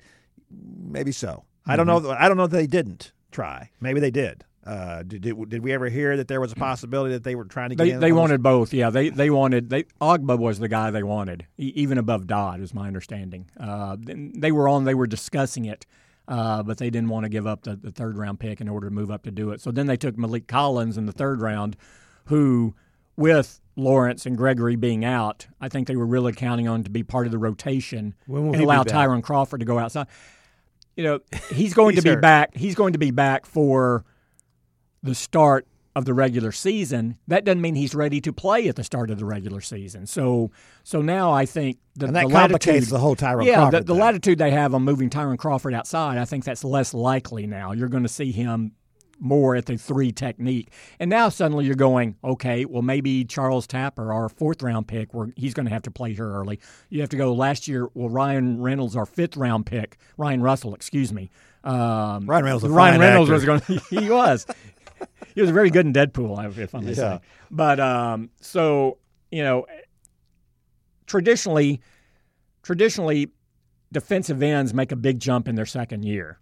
Maybe 0.49 1.11
so. 1.11 1.43
I 1.67 1.75
don't 1.75 1.85
know. 1.85 2.09
I 2.09 2.27
don't 2.27 2.37
know 2.37 2.47
that 2.47 2.57
they 2.57 2.65
didn't 2.65 3.11
try. 3.31 3.69
Maybe 3.79 3.99
they 3.99 4.11
did. 4.11 4.43
Uh, 4.67 5.01
did, 5.03 5.21
did 5.21 5.49
did 5.49 5.63
we 5.63 5.71
ever 5.71 5.87
hear 5.87 6.17
that 6.17 6.27
there 6.27 6.41
was 6.41 6.51
a 6.51 6.55
possibility 6.55 7.13
that 7.13 7.23
they 7.23 7.35
were 7.35 7.45
trying 7.45 7.69
to 7.69 7.75
get 7.75 7.85
They, 7.85 7.91
they 7.91 8.11
wanted 8.11 8.43
both. 8.43 8.73
Yeah, 8.73 8.89
they 8.89 9.07
they 9.07 9.29
wanted 9.29 9.69
they 9.69 9.83
Ogbah 10.01 10.37
was 10.37 10.59
the 10.59 10.67
guy 10.67 10.91
they 10.91 11.03
wanted, 11.03 11.47
even 11.57 11.97
above 11.97 12.27
Dodd, 12.27 12.59
is 12.59 12.73
my 12.73 12.87
understanding. 12.87 13.49
Uh, 13.57 13.95
they 13.99 14.51
were 14.51 14.67
on. 14.67 14.83
They 14.83 14.93
were 14.93 15.07
discussing 15.07 15.65
it, 15.65 15.85
uh, 16.27 16.63
but 16.63 16.79
they 16.79 16.89
didn't 16.89 17.07
want 17.07 17.23
to 17.23 17.29
give 17.29 17.47
up 17.47 17.63
the, 17.63 17.77
the 17.77 17.91
third 17.91 18.17
round 18.17 18.41
pick 18.41 18.59
in 18.59 18.67
order 18.67 18.89
to 18.89 18.93
move 18.93 19.09
up 19.09 19.23
to 19.23 19.31
do 19.31 19.51
it. 19.51 19.61
So 19.61 19.71
then 19.71 19.87
they 19.87 19.95
took 19.95 20.17
Maliek 20.17 20.47
Collins 20.47 20.97
in 20.97 21.05
the 21.05 21.13
third 21.13 21.41
round, 21.41 21.77
who, 22.25 22.75
with 23.15 23.61
Lawrence 23.77 24.25
and 24.25 24.35
Gregory 24.35 24.75
being 24.75 25.05
out, 25.05 25.47
I 25.61 25.69
think 25.69 25.87
they 25.87 25.95
were 25.95 26.05
really 26.05 26.33
counting 26.33 26.67
on 26.67 26.83
to 26.83 26.89
be 26.89 27.03
part 27.03 27.25
of 27.25 27.31
the 27.31 27.37
rotation 27.37 28.15
When 28.25 28.47
will 28.47 28.53
and 28.55 28.63
allow? 28.63 28.83
Tyrone 28.83 29.21
Crawford 29.21 29.61
to 29.61 29.65
go 29.65 29.79
outside. 29.79 30.07
You 30.97 31.03
know, 31.03 31.19
he's 31.51 31.73
going 31.73 31.95
to 31.97 32.01
be 32.01 32.09
hurt. 32.09 32.21
back. 32.21 32.57
He's 32.57 32.75
going 32.75 32.93
to 32.93 32.99
be 32.99 33.11
back 33.11 33.45
for 33.45 34.03
the 35.07 35.15
start 35.15 35.65
of 35.95 36.05
the 36.05 36.13
regular 36.13 36.51
season. 36.51 37.17
That 37.27 37.43
doesn't 37.43 37.61
mean 37.61 37.73
he's 37.73 37.95
ready 37.95 38.21
to 38.21 38.31
play 38.31 38.67
at 38.67 38.75
the 38.75 38.83
start 38.83 39.09
of 39.09 39.17
the 39.17 39.25
regular 39.25 39.61
season. 39.61 40.05
So, 40.05 40.51
so 40.83 41.01
now 41.01 41.31
I 41.31 41.47
think 41.47 41.79
the, 41.95 42.05
and 42.05 42.15
that 42.15 42.27
the 42.27 42.33
complicates 42.33 42.67
latitude, 42.67 42.89
the 42.89 42.99
whole 42.99 43.15
Tyrone 43.15 43.47
yeah, 43.47 43.55
Crawford 43.55 43.87
the, 43.87 43.93
the 43.93 43.99
latitude 43.99 44.37
they 44.37 44.51
have 44.51 44.75
on 44.75 44.83
moving 44.83 45.09
Tyrone 45.09 45.37
Crawford 45.37 45.73
outside, 45.73 46.19
I 46.19 46.25
think 46.25 46.43
that's 46.43 46.63
less 46.63 46.93
likely 46.93 47.47
now. 47.47 47.71
You're 47.71 47.87
going 47.87 48.03
to 48.03 48.09
see 48.09 48.31
him 48.31 48.73
more 49.19 49.55
at 49.55 49.65
the 49.65 49.77
three 49.77 50.11
technique, 50.11 50.71
and 50.99 51.09
now 51.09 51.29
suddenly 51.29 51.65
you're 51.65 51.73
going, 51.73 52.15
okay, 52.23 52.65
well 52.65 52.83
maybe 52.83 53.25
Charles 53.25 53.65
Tapper, 53.65 54.13
our 54.13 54.29
fourth 54.29 54.61
round 54.61 54.87
pick, 54.87 55.15
where 55.15 55.29
he's 55.35 55.55
going 55.55 55.65
to 55.65 55.73
have 55.73 55.81
to 55.83 55.91
play 55.91 56.13
here 56.13 56.29
early. 56.29 56.59
You 56.89 57.01
have 57.01 57.09
to 57.09 57.17
go 57.17 57.33
last 57.33 57.67
year. 57.67 57.87
Well, 57.95 58.09
Ryan 58.09 58.61
Reynolds, 58.61 58.95
our 58.95 59.07
fifth 59.07 59.35
round 59.35 59.65
pick, 59.65 59.97
Ryan 60.17 60.43
Russell, 60.43 60.75
excuse 60.75 61.11
me. 61.11 61.31
Um, 61.63 62.27
Ryan 62.27 62.45
Reynolds, 62.45 62.65
Ryan 62.65 62.99
Reynolds 62.99 63.31
actor. 63.31 63.33
was 63.33 63.45
going. 63.45 63.79
to 63.79 63.99
He 63.99 64.09
was. 64.11 64.45
He 65.35 65.41
was 65.41 65.49
very 65.51 65.69
good 65.69 65.85
in 65.85 65.93
Deadpool, 65.93 66.57
if 66.57 66.73
I 66.75 66.79
may 66.79 66.87
Yeah. 66.89 66.93
say. 66.95 67.19
But 67.51 67.79
um, 67.79 68.29
so 68.41 68.97
you 69.31 69.43
know, 69.43 69.65
traditionally, 71.05 71.81
traditionally, 72.63 73.29
defensive 73.91 74.41
ends 74.41 74.73
make 74.73 74.91
a 74.91 74.95
big 74.95 75.19
jump 75.19 75.47
in 75.47 75.55
their 75.55 75.65
second 75.65 76.03
year. 76.03 76.39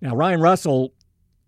Now, 0.00 0.14
Ryan 0.16 0.40
Russell 0.40 0.92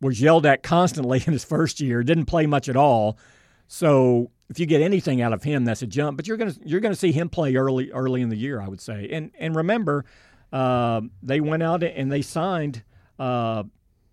was 0.00 0.20
yelled 0.20 0.46
at 0.46 0.62
constantly 0.62 1.22
in 1.26 1.32
his 1.32 1.44
first 1.44 1.80
year, 1.80 2.02
didn't 2.02 2.26
play 2.26 2.46
much 2.46 2.68
at 2.68 2.76
all. 2.76 3.18
So 3.66 4.30
if 4.50 4.58
you 4.60 4.66
get 4.66 4.82
anything 4.82 5.22
out 5.22 5.32
of 5.32 5.42
him, 5.42 5.64
that's 5.64 5.82
a 5.82 5.86
jump. 5.86 6.16
But 6.16 6.26
you're 6.28 6.36
gonna 6.36 6.54
you're 6.64 6.80
gonna 6.80 6.94
see 6.94 7.12
him 7.12 7.28
play 7.28 7.54
early 7.56 7.90
early 7.90 8.20
in 8.22 8.28
the 8.28 8.36
year, 8.36 8.60
I 8.60 8.68
would 8.68 8.80
say. 8.80 9.08
And 9.10 9.30
and 9.38 9.56
remember, 9.56 10.04
uh, 10.52 11.00
they 11.22 11.40
went 11.40 11.62
out 11.62 11.82
and 11.82 12.12
they 12.12 12.22
signed, 12.22 12.82
uh, 13.18 13.64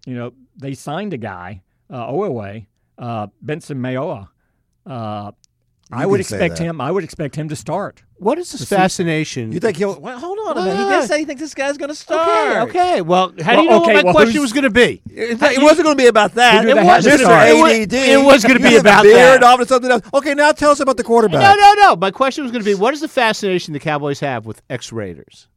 you 0.06 0.16
know, 0.16 0.32
they 0.56 0.74
signed 0.74 1.14
a 1.14 1.18
guy, 1.18 1.62
uh, 1.92 2.08
Owe, 2.08 2.62
uh, 2.98 3.28
Benson 3.42 3.78
Mayowa. 3.80 4.30
Uh, 4.86 5.32
I 5.94 6.06
would 6.06 6.22
expect 6.22 6.58
him. 6.58 6.80
I 6.80 6.90
would 6.90 7.04
expect 7.04 7.36
him 7.36 7.50
to 7.50 7.56
start. 7.56 8.02
What 8.16 8.38
is 8.38 8.52
this 8.52 8.64
fascination? 8.70 9.52
You 9.52 9.60
think 9.60 9.76
he'll? 9.78 10.00
Well, 10.00 10.18
hold 10.18 10.38
on 10.40 10.58
a 10.58 10.62
minute. 10.62 10.78
He 10.78 10.84
yeah. 10.90 11.00
did 11.02 11.08
say 11.10 11.20
he 11.20 11.26
thinks 11.26 11.42
this 11.42 11.54
guy's 11.54 11.78
going 11.78 11.90
to 11.94 11.94
Okay, 11.94 12.02
start. 12.04 12.70
okay. 12.70 13.02
Well, 13.02 13.34
how 13.42 13.52
do 13.54 13.58
Well, 13.58 13.64
you 13.64 13.70
know 13.72 13.82
okay, 13.84 13.94
what 13.96 13.96
my 13.96 14.04
well, 14.04 14.14
question 14.14 14.42
was 14.42 14.54
going 14.54 14.64
to 14.64 14.70
be? 14.70 15.02
It, 15.10 15.42
it 15.42 15.62
wasn't 15.62 15.86
going 15.86 15.98
to 15.98 16.02
be 16.02 16.08
about 16.08 16.36
that. 16.36 16.64
It 16.64 16.68
do 16.70 16.74
they 16.76 16.86
have 16.86 17.04
was 17.04 17.18
to 17.18 17.24
Mr. 17.24 17.50
It 17.50 17.62
was- 17.62 17.74
ADD. 17.74 17.94
it 17.94 18.24
was 18.26 18.44
gonna 18.46 18.60
be 18.60 18.70
You 18.70 18.80
about 18.80 19.04
veered 19.04 19.42
that. 19.42 19.44
off 19.44 19.60
to 19.60 19.66
something 19.66 19.92
else. 19.92 20.04
Okay, 20.14 20.34
now 20.34 20.52
tell 20.54 20.72
us 20.72 20.80
about 20.80 20.96
the 20.98 21.04
quarterback. 21.04 21.42
No, 21.42 21.56
no, 21.56 21.74
no. 21.90 21.96
My 21.98 22.12
question 22.12 22.44
was 22.44 22.52
going 22.54 22.64
to 22.64 22.70
be: 22.70 22.76
What 22.76 22.94
is 22.94 23.02
the 23.02 23.08
fascination 23.10 23.74
the 23.74 23.80
Cowboys 23.80 24.20
have 24.22 24.46
with 24.46 24.62
ex 24.70 24.92
Raiders? 24.94 25.48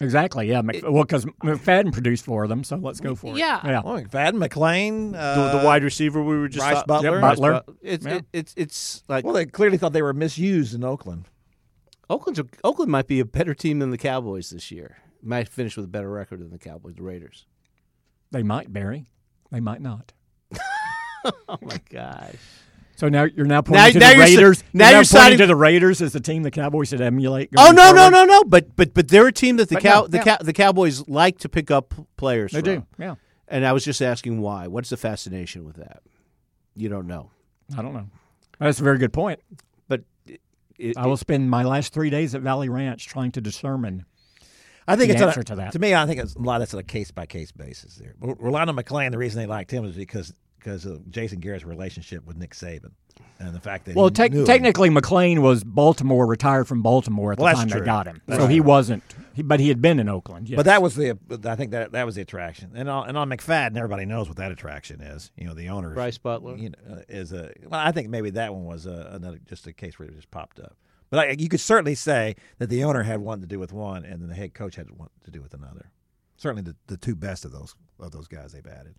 Exactly. 0.00 0.48
Yeah. 0.48 0.60
Mc, 0.62 0.82
well, 0.82 1.04
because 1.04 1.24
McFadden 1.42 1.92
produced 1.92 2.24
for 2.26 2.46
them, 2.46 2.62
so 2.64 2.76
let's 2.76 3.00
go 3.00 3.14
for 3.14 3.34
it. 3.34 3.38
Yeah. 3.38 3.60
Yeah. 3.64 3.80
Well, 3.82 4.00
McFadden, 4.02 4.46
McClain. 4.46 5.12
The, 5.12 5.18
Uh, 5.18 5.58
the 5.60 5.64
wide 5.64 5.82
receiver 5.82 6.22
we 6.22 6.36
were 6.38 6.48
just 6.48 6.62
Brice 6.66 6.74
talk- 6.76 6.86
Butler. 6.86 7.12
Yep, 7.12 7.20
Butler. 7.22 7.50
Brice 7.50 7.60
Butler. 7.62 7.74
It's, 7.82 8.04
Yeah. 8.06 8.14
it, 8.16 8.24
it's 8.32 8.54
it's 8.56 9.02
like 9.08 9.24
Well, 9.24 9.32
they 9.34 9.46
clearly 9.46 9.78
thought 9.78 9.92
they 9.94 10.02
were 10.02 10.12
misused 10.12 10.74
in 10.74 10.84
Oakland. 10.84 11.28
Oakland's 12.10 12.38
a, 12.38 12.44
Oakland 12.62 12.92
might 12.92 13.06
be 13.06 13.20
a 13.20 13.24
better 13.24 13.54
team 13.54 13.78
than 13.78 13.90
the 13.90 13.98
Cowboys 13.98 14.50
this 14.50 14.70
year. 14.70 14.98
Might 15.22 15.48
finish 15.48 15.76
with 15.76 15.86
a 15.86 15.88
better 15.88 16.10
record 16.10 16.40
than 16.40 16.50
the 16.50 16.58
Cowboys, 16.58 16.94
the 16.96 17.02
Raiders. 17.02 17.46
They 18.30 18.42
might, 18.42 18.72
Barry. 18.72 19.06
They 19.50 19.60
might 19.60 19.80
not. 19.80 20.12
Oh 21.48 21.58
my 21.62 21.80
gosh! 21.90 22.34
So 22.96 23.08
now 23.08 23.24
you're 23.24 23.46
now 23.46 23.56
Now- 23.56 23.62
pointing 23.62 23.92
to 23.94 23.98
now 24.00 24.08
the 24.10 24.14
you're 24.16 24.24
Raiders. 24.24 24.64
now 24.72 24.88
you're, 24.90 24.98
you're 25.02 25.04
pointing 25.20 25.38
to 25.38 25.46
the 25.46 25.56
Raiders 25.56 26.00
as 26.02 26.12
the 26.12 26.20
team 26.20 26.42
the 26.42 26.50
Cowboys 26.50 26.88
should 26.88 27.00
emulate. 27.00 27.50
Oh 27.56 27.70
no, 27.70 27.92
no, 27.92 27.94
forward? 27.94 28.10
no, 28.10 28.24
no! 28.24 28.44
But 28.44 28.74
but 28.74 28.94
but 28.94 29.08
they're 29.08 29.26
a 29.28 29.32
team 29.32 29.56
that 29.58 29.68
the 29.68 29.74
But 29.76 29.82
cow 29.82 30.00
no, 30.02 30.06
the 30.08 30.16
yeah. 30.18 30.24
cow 30.24 30.36
the 30.40 30.52
Cowboys 30.52 31.06
like 31.08 31.38
to 31.38 31.48
pick 31.48 31.70
up 31.70 31.94
players. 32.16 32.52
They 32.52 32.60
from. 32.60 32.64
do. 32.80 32.86
Yeah. 32.98 33.14
And 33.48 33.64
I 33.64 33.72
was 33.72 33.84
just 33.84 34.00
asking 34.02 34.40
why. 34.40 34.66
What's 34.66 34.88
the 34.90 34.96
fascination 34.96 35.64
with 35.64 35.76
that? 35.76 36.02
You 36.74 36.88
don't 36.88 37.06
know, 37.06 37.30
I 37.76 37.82
don't 37.82 37.92
know. 37.94 38.08
That's 38.58 38.80
a 38.80 38.82
very 38.82 38.98
good 38.98 39.12
point. 39.12 39.40
but 39.88 40.02
it, 40.26 40.40
it, 40.78 40.96
I 40.96 41.06
will 41.06 41.16
spend 41.16 41.48
my 41.50 41.62
last 41.62 41.92
three 41.92 42.10
days 42.10 42.34
at 42.34 42.40
Valley 42.42 42.68
Ranch 42.68 43.06
trying 43.06 43.30
to 43.32 43.40
determine. 43.40 44.04
I 44.88 44.96
think 44.96 45.08
The 45.08 45.14
it's 45.14 45.22
answer 45.22 45.40
a, 45.40 45.44
to 45.44 45.56
that. 45.56 45.72
To 45.72 45.78
me, 45.78 45.94
I 45.94 46.06
think 46.06 46.20
it's 46.20 46.34
a 46.34 46.38
lot. 46.38 46.56
Of 46.56 46.60
that's 46.62 46.74
on 46.74 46.80
a 46.80 46.84
case 46.84 47.10
by 47.10 47.26
case 47.26 47.50
basis. 47.52 47.96
There, 47.96 48.14
Rolando 48.20 48.72
McClain. 48.72 49.10
The 49.10 49.18
reason 49.18 49.40
they 49.40 49.46
liked 49.46 49.70
him 49.70 49.84
is 49.84 49.96
because 49.96 50.32
because 50.66 50.84
of 50.84 51.08
Jason 51.08 51.38
Garrett's 51.38 51.64
relationship 51.64 52.26
with 52.26 52.36
Nick 52.36 52.52
Saban 52.52 52.90
and 53.38 53.54
the 53.54 53.60
fact 53.60 53.84
that 53.84 53.94
Well, 53.94 54.06
he 54.06 54.10
tec- 54.10 54.32
knew 54.32 54.40
him. 54.40 54.46
technically, 54.46 54.90
McClain 54.90 55.38
was 55.38 55.62
Baltimore, 55.62 56.26
retired 56.26 56.66
from 56.66 56.82
Baltimore 56.82 57.30
at 57.32 57.38
Well, 57.38 57.54
the 57.54 57.60
time 57.60 57.68
true. 57.68 57.80
they 57.80 57.86
got 57.86 58.08
him. 58.08 58.20
That's 58.26 58.42
so 58.42 58.48
he 58.48 58.60
wasn't. 58.60 59.04
He, 59.32 59.42
but 59.42 59.60
he 59.60 59.68
had 59.68 59.80
been 59.80 60.00
in 60.00 60.08
Oakland. 60.08 60.48
Yes. 60.48 60.56
But 60.56 60.66
that 60.66 60.82
was 60.82 60.96
the. 60.96 61.16
I 61.44 61.54
think 61.54 61.70
that 61.70 61.92
that 61.92 62.04
was 62.04 62.16
the 62.16 62.22
attraction. 62.22 62.72
And 62.74 62.88
on, 62.88 63.08
and 63.08 63.16
on 63.16 63.30
McFadden, 63.30 63.76
everybody 63.76 64.06
knows 64.06 64.26
what 64.26 64.38
that 64.38 64.50
attraction 64.50 65.00
is. 65.00 65.30
You 65.36 65.46
know, 65.46 65.54
the 65.54 65.68
owner 65.68 65.90
Brice 65.94 66.18
Butler. 66.18 66.56
you 66.56 66.70
know, 66.70 66.94
uh, 66.96 67.02
is 67.08 67.32
a. 67.32 67.52
Well, 67.68 67.78
I 67.78 67.92
think 67.92 68.08
maybe 68.08 68.30
that 68.30 68.52
one 68.52 68.64
was 68.64 68.86
a, 68.86 69.10
another 69.12 69.38
just 69.46 69.68
a 69.68 69.72
case 69.72 70.00
where 70.00 70.08
it 70.08 70.16
just 70.16 70.32
popped 70.32 70.58
up. 70.58 70.76
But 71.10 71.20
I, 71.20 71.30
you 71.38 71.48
could 71.48 71.60
certainly 71.60 71.94
say 71.94 72.34
that 72.58 72.70
the 72.70 72.82
owner 72.82 73.04
had 73.04 73.20
one 73.20 73.40
to 73.40 73.46
do 73.46 73.60
with 73.60 73.72
one, 73.72 74.04
and 74.04 74.20
then 74.20 74.28
the 74.28 74.34
head 74.34 74.52
coach 74.54 74.74
had 74.74 74.90
one 74.90 75.10
to 75.24 75.30
do 75.30 75.40
with 75.40 75.54
another. 75.54 75.92
Certainly, 76.36 76.62
the, 76.62 76.76
the 76.88 76.96
two 76.96 77.14
best 77.14 77.44
of 77.44 77.52
those 77.52 77.76
of 78.00 78.10
those 78.10 78.26
guys 78.26 78.52
they've 78.52 78.66
added. 78.66 78.96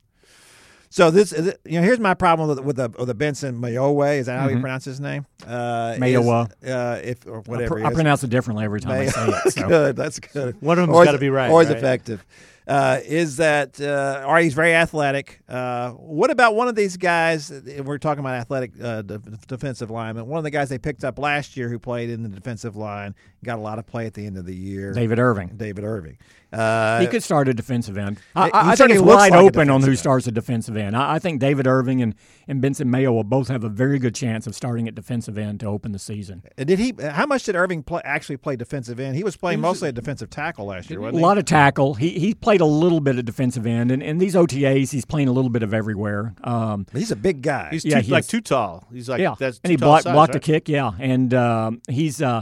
So 0.90 1.12
this, 1.12 1.34
is 1.34 1.48
it- 1.48 1.60
you 1.66 1.80
know, 1.80 1.84
here's 1.84 2.00
my 2.00 2.14
problem 2.14 2.48
with, 2.50 2.60
with 2.60 2.76
the 2.78 2.90
with 2.98 3.08
the 3.08 3.14
Benson 3.14 3.60
Mayowa. 3.62 4.18
Is 4.18 4.28
that 4.28 4.40
how 4.40 4.48
you 4.48 4.60
pronounce 4.60 4.86
his 4.86 5.00
name? 5.00 5.26
Uh, 5.46 5.94
is, 5.96 6.00
Mayowa. 6.02 6.50
Uh, 6.66 7.00
if 7.04 7.26
or 7.28 7.38
I, 7.38 7.40
whatever. 7.42 7.76
pr- 7.76 7.80
it 7.80 7.86
I 7.86 7.94
pronounce 7.94 8.24
it 8.24 8.30
differently 8.30 8.66
every 8.66 8.80
time 8.80 8.94
I 9.02 9.06
say 9.08 9.24
it. 9.28 9.32
That's 9.32 9.56
So. 9.56 9.68
good. 9.68 9.96
That's 9.98 10.20
good. 10.20 10.56
One 10.62 10.80
of 10.80 10.84
them's 10.88 10.94
Always- 10.94 11.08
gotta 11.08 11.18
be 11.18 11.30
right, 11.30 11.50
Always 11.50 11.68
right? 11.70 11.78
effective. 11.78 12.26
Uh, 12.68 12.99
is 13.05 13.38
that 13.38 13.80
uh? 13.80 14.36
He's 14.38 14.53
very 14.53 14.74
athletic. 14.76 15.39
Uh, 15.47 15.91
what 15.91 16.30
about 16.32 16.55
one 16.55 16.68
of 16.68 16.76
these 16.76 16.97
guys? 16.97 17.51
We're 17.84 17.97
talking 17.97 18.20
about 18.20 18.36
athletic 18.36 18.72
uh, 18.82 19.01
de- 19.03 19.20
defensive 19.47 19.89
lineman. 19.89 20.28
One 20.28 20.38
of 20.38 20.43
the 20.43 20.51
guys 20.51 20.70
they 20.70 20.78
picked 20.78 21.03
up 21.03 21.18
last 21.18 21.55
year 21.55 21.70
who 21.70 21.80
played 21.80 22.09
in 22.09 22.24
the 22.24 22.30
defensive 22.30 22.76
line 22.76 23.15
got 23.43 23.57
a 23.57 23.61
lot 23.61 23.80
of 23.80 23.86
play 23.88 24.05
at 24.05 24.13
the 24.13 24.26
end 24.26 24.38
of 24.38 24.45
the 24.45 24.55
year. 24.55 24.93
David 24.93 25.20
Irving. 25.20 25.53
David 25.55 25.84
Irving. 25.86 26.18
Uh, 26.51 27.01
He 27.01 27.07
could 27.07 27.24
start 27.24 27.47
a 27.49 27.53
defensive 27.53 27.97
end. 27.97 28.20
I, 28.36 28.45
he 28.45 28.51
I- 28.53 28.72
I 28.72 28.76
think 28.76 28.91
it's 28.91 29.01
wide 29.01 29.32
like 29.32 29.39
open 29.41 29.70
on 29.70 29.82
who 29.82 29.89
end. 29.89 29.99
starts 29.99 30.28
a 30.28 30.32
defensive 30.32 30.78
end. 30.78 30.95
I, 30.95 31.15
I 31.15 31.20
think 31.20 31.39
David 31.41 31.68
Irving 31.68 32.01
and, 32.01 32.15
and 32.47 32.61
Benson 32.61 32.89
Mayo 32.89 33.11
will 33.11 33.26
both 33.26 33.49
have 33.49 33.63
a 33.65 33.70
very 33.70 33.99
good 33.99 34.15
chance 34.15 34.47
of 34.47 34.55
starting 34.55 34.88
at 34.88 34.95
defensive 34.95 35.38
end 35.38 35.59
to 35.59 35.65
open 35.68 35.91
the 35.91 35.99
season. 35.99 36.41
did 36.57 36.80
he? 36.80 36.93
How 37.01 37.26
much 37.26 37.43
did 37.43 37.55
Irving 37.55 37.84
play, 37.84 38.01
actually 38.05 38.38
play 38.38 38.55
defensive 38.55 38.97
end? 38.99 39.15
He 39.18 39.24
was 39.26 39.36
playing 39.36 39.59
mostly 39.59 39.89
a 39.89 39.91
defensive 39.91 40.30
tackle 40.30 40.65
last 40.68 40.89
year, 40.89 40.99
A 40.99 41.01
wasn't 41.03 41.18
he? 41.20 41.24
lot 41.24 41.38
of 41.38 41.45
tackle. 41.45 41.93
He 41.95 42.11
he 42.18 42.34
played 42.34 42.57
a 42.62 42.66
little 42.66 42.99
bit 42.99 43.18
of 43.18 43.26
defensive 43.26 43.66
end, 43.66 43.91
and 43.91 44.01
in 44.03 44.18
these 44.18 44.36
OTAs, 44.36 44.91
he's 44.91 45.05
playing 45.05 45.28
a 45.28 45.32
little 45.32 45.49
bit 45.49 45.64
of 45.64 45.74
everywhere. 45.74 46.34
Um, 46.43 46.86
He's 46.93 47.12
a 47.12 47.16
big 47.16 47.41
guy. 47.41 47.70
He's 47.72 47.86
Yeah, 47.86 47.99
too, 48.01 48.05
he 48.08 48.12
like 48.12 48.22
is. 48.22 48.28
too 48.28 48.41
tall. 48.41 48.88
He's 48.91 49.08
like 49.10 49.20
yeah, 49.22 49.36
that's 49.38 49.60
and 49.64 49.72
he 49.72 49.78
tall 49.78 49.89
blocked, 49.89 50.03
size, 50.03 50.14
blocked 50.14 50.36
a 50.36 50.39
kick. 50.39 50.68
Yeah, 50.70 50.91
and 50.99 51.34
um, 51.34 51.82
he's 51.89 52.22
uh, 52.22 52.41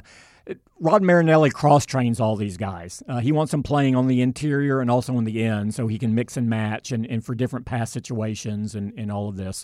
Rod 0.80 1.02
Marinelli 1.04 1.50
cross 1.50 1.86
trains 1.86 2.20
all 2.20 2.36
these 2.36 2.58
guys. 2.58 3.02
Uh, 3.08 3.20
he 3.20 3.32
wants 3.32 3.52
them 3.52 3.64
playing 3.64 3.96
on 3.96 4.08
the 4.08 4.22
interior 4.22 4.82
and 4.82 4.92
also 4.92 5.16
on 5.16 5.24
the 5.24 5.44
end, 5.44 5.74
so 5.74 5.88
he 5.88 5.98
can 5.98 6.14
mix 6.14 6.36
and 6.38 6.50
match 6.50 6.92
and, 6.92 7.06
and 7.06 7.24
for 7.24 7.34
different 7.34 7.66
pass 7.66 7.92
situations 7.92 8.76
and, 8.76 8.94
and 8.98 9.12
all 9.12 9.30
of 9.30 9.38
this. 9.38 9.64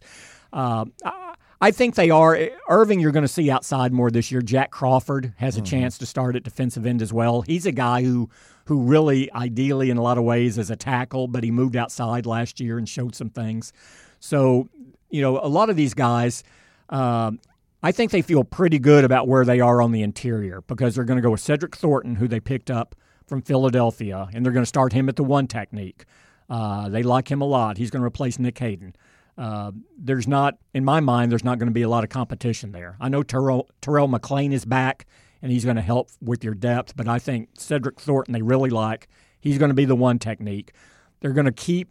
Uh, 0.53 0.85
I, 1.03 1.35
I 1.63 1.69
think 1.71 1.93
they 1.93 2.09
are. 2.09 2.39
Irving, 2.69 2.99
you're 2.99 3.11
going 3.11 3.21
to 3.21 3.27
see 3.27 3.51
outside 3.51 3.93
more 3.93 4.09
this 4.09 4.31
year. 4.31 4.41
Jack 4.41 4.71
Crawford 4.71 5.33
has 5.37 5.57
a 5.57 5.61
chance 5.61 5.97
to 5.99 6.07
start 6.07 6.35
at 6.35 6.43
defensive 6.43 6.87
end 6.87 7.03
as 7.03 7.13
well. 7.13 7.41
He's 7.41 7.67
a 7.67 7.71
guy 7.71 8.01
who 8.03 8.29
who 8.71 8.83
really, 8.83 9.29
ideally, 9.33 9.89
in 9.89 9.97
a 9.97 10.01
lot 10.01 10.17
of 10.17 10.23
ways, 10.23 10.57
is 10.57 10.69
a 10.69 10.77
tackle, 10.77 11.27
but 11.27 11.43
he 11.43 11.51
moved 11.51 11.75
outside 11.75 12.25
last 12.25 12.61
year 12.61 12.77
and 12.77 12.87
showed 12.87 13.13
some 13.13 13.29
things. 13.29 13.73
So, 14.21 14.69
you 15.09 15.21
know, 15.21 15.39
a 15.43 15.49
lot 15.49 15.69
of 15.69 15.75
these 15.75 15.93
guys, 15.93 16.41
um, 16.87 17.41
I 17.83 17.91
think 17.91 18.11
they 18.11 18.21
feel 18.21 18.45
pretty 18.45 18.79
good 18.79 19.03
about 19.03 19.27
where 19.27 19.43
they 19.43 19.59
are 19.59 19.81
on 19.81 19.91
the 19.91 20.03
interior 20.03 20.61
because 20.61 20.95
they're 20.95 21.03
going 21.03 21.17
to 21.17 21.21
go 21.21 21.31
with 21.31 21.41
Cedric 21.41 21.75
Thornton, 21.75 22.15
who 22.15 22.29
they 22.29 22.39
picked 22.39 22.71
up 22.71 22.95
from 23.27 23.41
Philadelphia, 23.41 24.29
and 24.33 24.45
they're 24.45 24.53
going 24.53 24.63
to 24.63 24.69
start 24.69 24.93
him 24.93 25.09
at 25.09 25.17
the 25.17 25.23
one 25.25 25.47
technique. 25.47 26.05
Uh, 26.49 26.87
they 26.87 27.03
like 27.03 27.29
him 27.29 27.41
a 27.41 27.45
lot. 27.45 27.77
He's 27.77 27.91
going 27.91 28.03
to 28.03 28.07
replace 28.07 28.39
Nick 28.39 28.57
Hayden. 28.59 28.95
Uh, 29.37 29.73
there's 29.97 30.29
not, 30.29 30.59
in 30.73 30.85
my 30.85 31.01
mind, 31.01 31.29
there's 31.29 31.43
not 31.43 31.59
going 31.59 31.67
to 31.67 31.73
be 31.73 31.81
a 31.81 31.89
lot 31.89 32.05
of 32.05 32.09
competition 32.09 32.71
there. 32.71 32.95
I 33.01 33.09
know 33.09 33.21
Terrell, 33.21 33.67
Terrell 33.81 34.07
McClain 34.07 34.53
is 34.53 34.63
back, 34.63 35.07
and 35.41 35.51
he's 35.51 35.65
going 35.65 35.75
to 35.75 35.81
help 35.81 36.09
with 36.21 36.43
your 36.43 36.53
depth, 36.53 36.95
but 36.95 37.07
I 37.07 37.19
think 37.19 37.49
Cedric 37.57 37.99
Thornton 37.99 38.33
they 38.33 38.41
really 38.41 38.69
like. 38.69 39.07
He's 39.39 39.57
going 39.57 39.69
to 39.69 39.75
be 39.75 39.85
the 39.85 39.95
one 39.95 40.19
technique. 40.19 40.73
They're 41.19 41.33
going 41.33 41.45
to 41.45 41.51
keep 41.51 41.89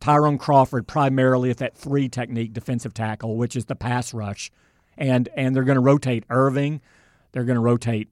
Tyrone 0.00 0.38
Crawford 0.38 0.86
primarily 0.86 1.50
at 1.50 1.58
that 1.58 1.76
three 1.76 2.08
technique 2.08 2.52
defensive 2.52 2.94
tackle, 2.94 3.36
which 3.36 3.56
is 3.56 3.66
the 3.66 3.76
pass 3.76 4.14
rush, 4.14 4.50
and 4.96 5.28
and 5.36 5.54
they're 5.54 5.64
going 5.64 5.76
to 5.76 5.80
rotate 5.80 6.24
Irving, 6.30 6.80
they're 7.32 7.44
going 7.44 7.56
to 7.56 7.60
rotate 7.60 8.08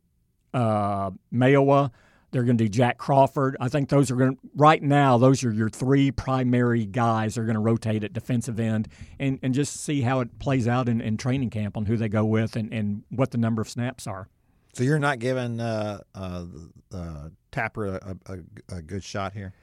uh, 0.52 1.10
Mayowa, 1.32 1.90
they're 2.32 2.44
going 2.44 2.58
to 2.58 2.64
do 2.64 2.68
Jack 2.68 2.98
Crawford. 2.98 3.56
I 3.60 3.68
think 3.68 3.88
those 3.88 4.10
are 4.10 4.16
going 4.16 4.36
to 4.36 4.40
right 4.54 4.82
now. 4.82 5.16
Those 5.16 5.44
are 5.44 5.52
your 5.52 5.68
three 5.70 6.10
primary 6.10 6.84
guys. 6.84 7.34
They're 7.34 7.44
going 7.44 7.54
to 7.54 7.60
rotate 7.60 8.04
at 8.04 8.12
defensive 8.12 8.58
end 8.58 8.88
and, 9.18 9.38
and 9.42 9.54
just 9.54 9.80
see 9.80 10.02
how 10.02 10.20
it 10.20 10.38
plays 10.38 10.66
out 10.66 10.88
in, 10.88 11.00
in 11.00 11.16
training 11.16 11.50
camp 11.50 11.76
on 11.76 11.86
who 11.86 11.96
they 11.96 12.08
go 12.08 12.24
with 12.24 12.56
and, 12.56 12.72
and 12.72 13.04
what 13.10 13.30
the 13.30 13.38
number 13.38 13.62
of 13.62 13.70
snaps 13.70 14.06
are. 14.06 14.28
So 14.76 14.84
you're 14.84 14.98
not 14.98 15.20
giving 15.20 15.58
uh, 15.58 16.00
uh, 16.14 16.44
uh, 16.92 17.28
Tapper 17.50 17.86
a, 17.86 18.16
a, 18.26 18.76
a 18.76 18.82
good 18.82 19.02
shot 19.02 19.32
here. 19.32 19.54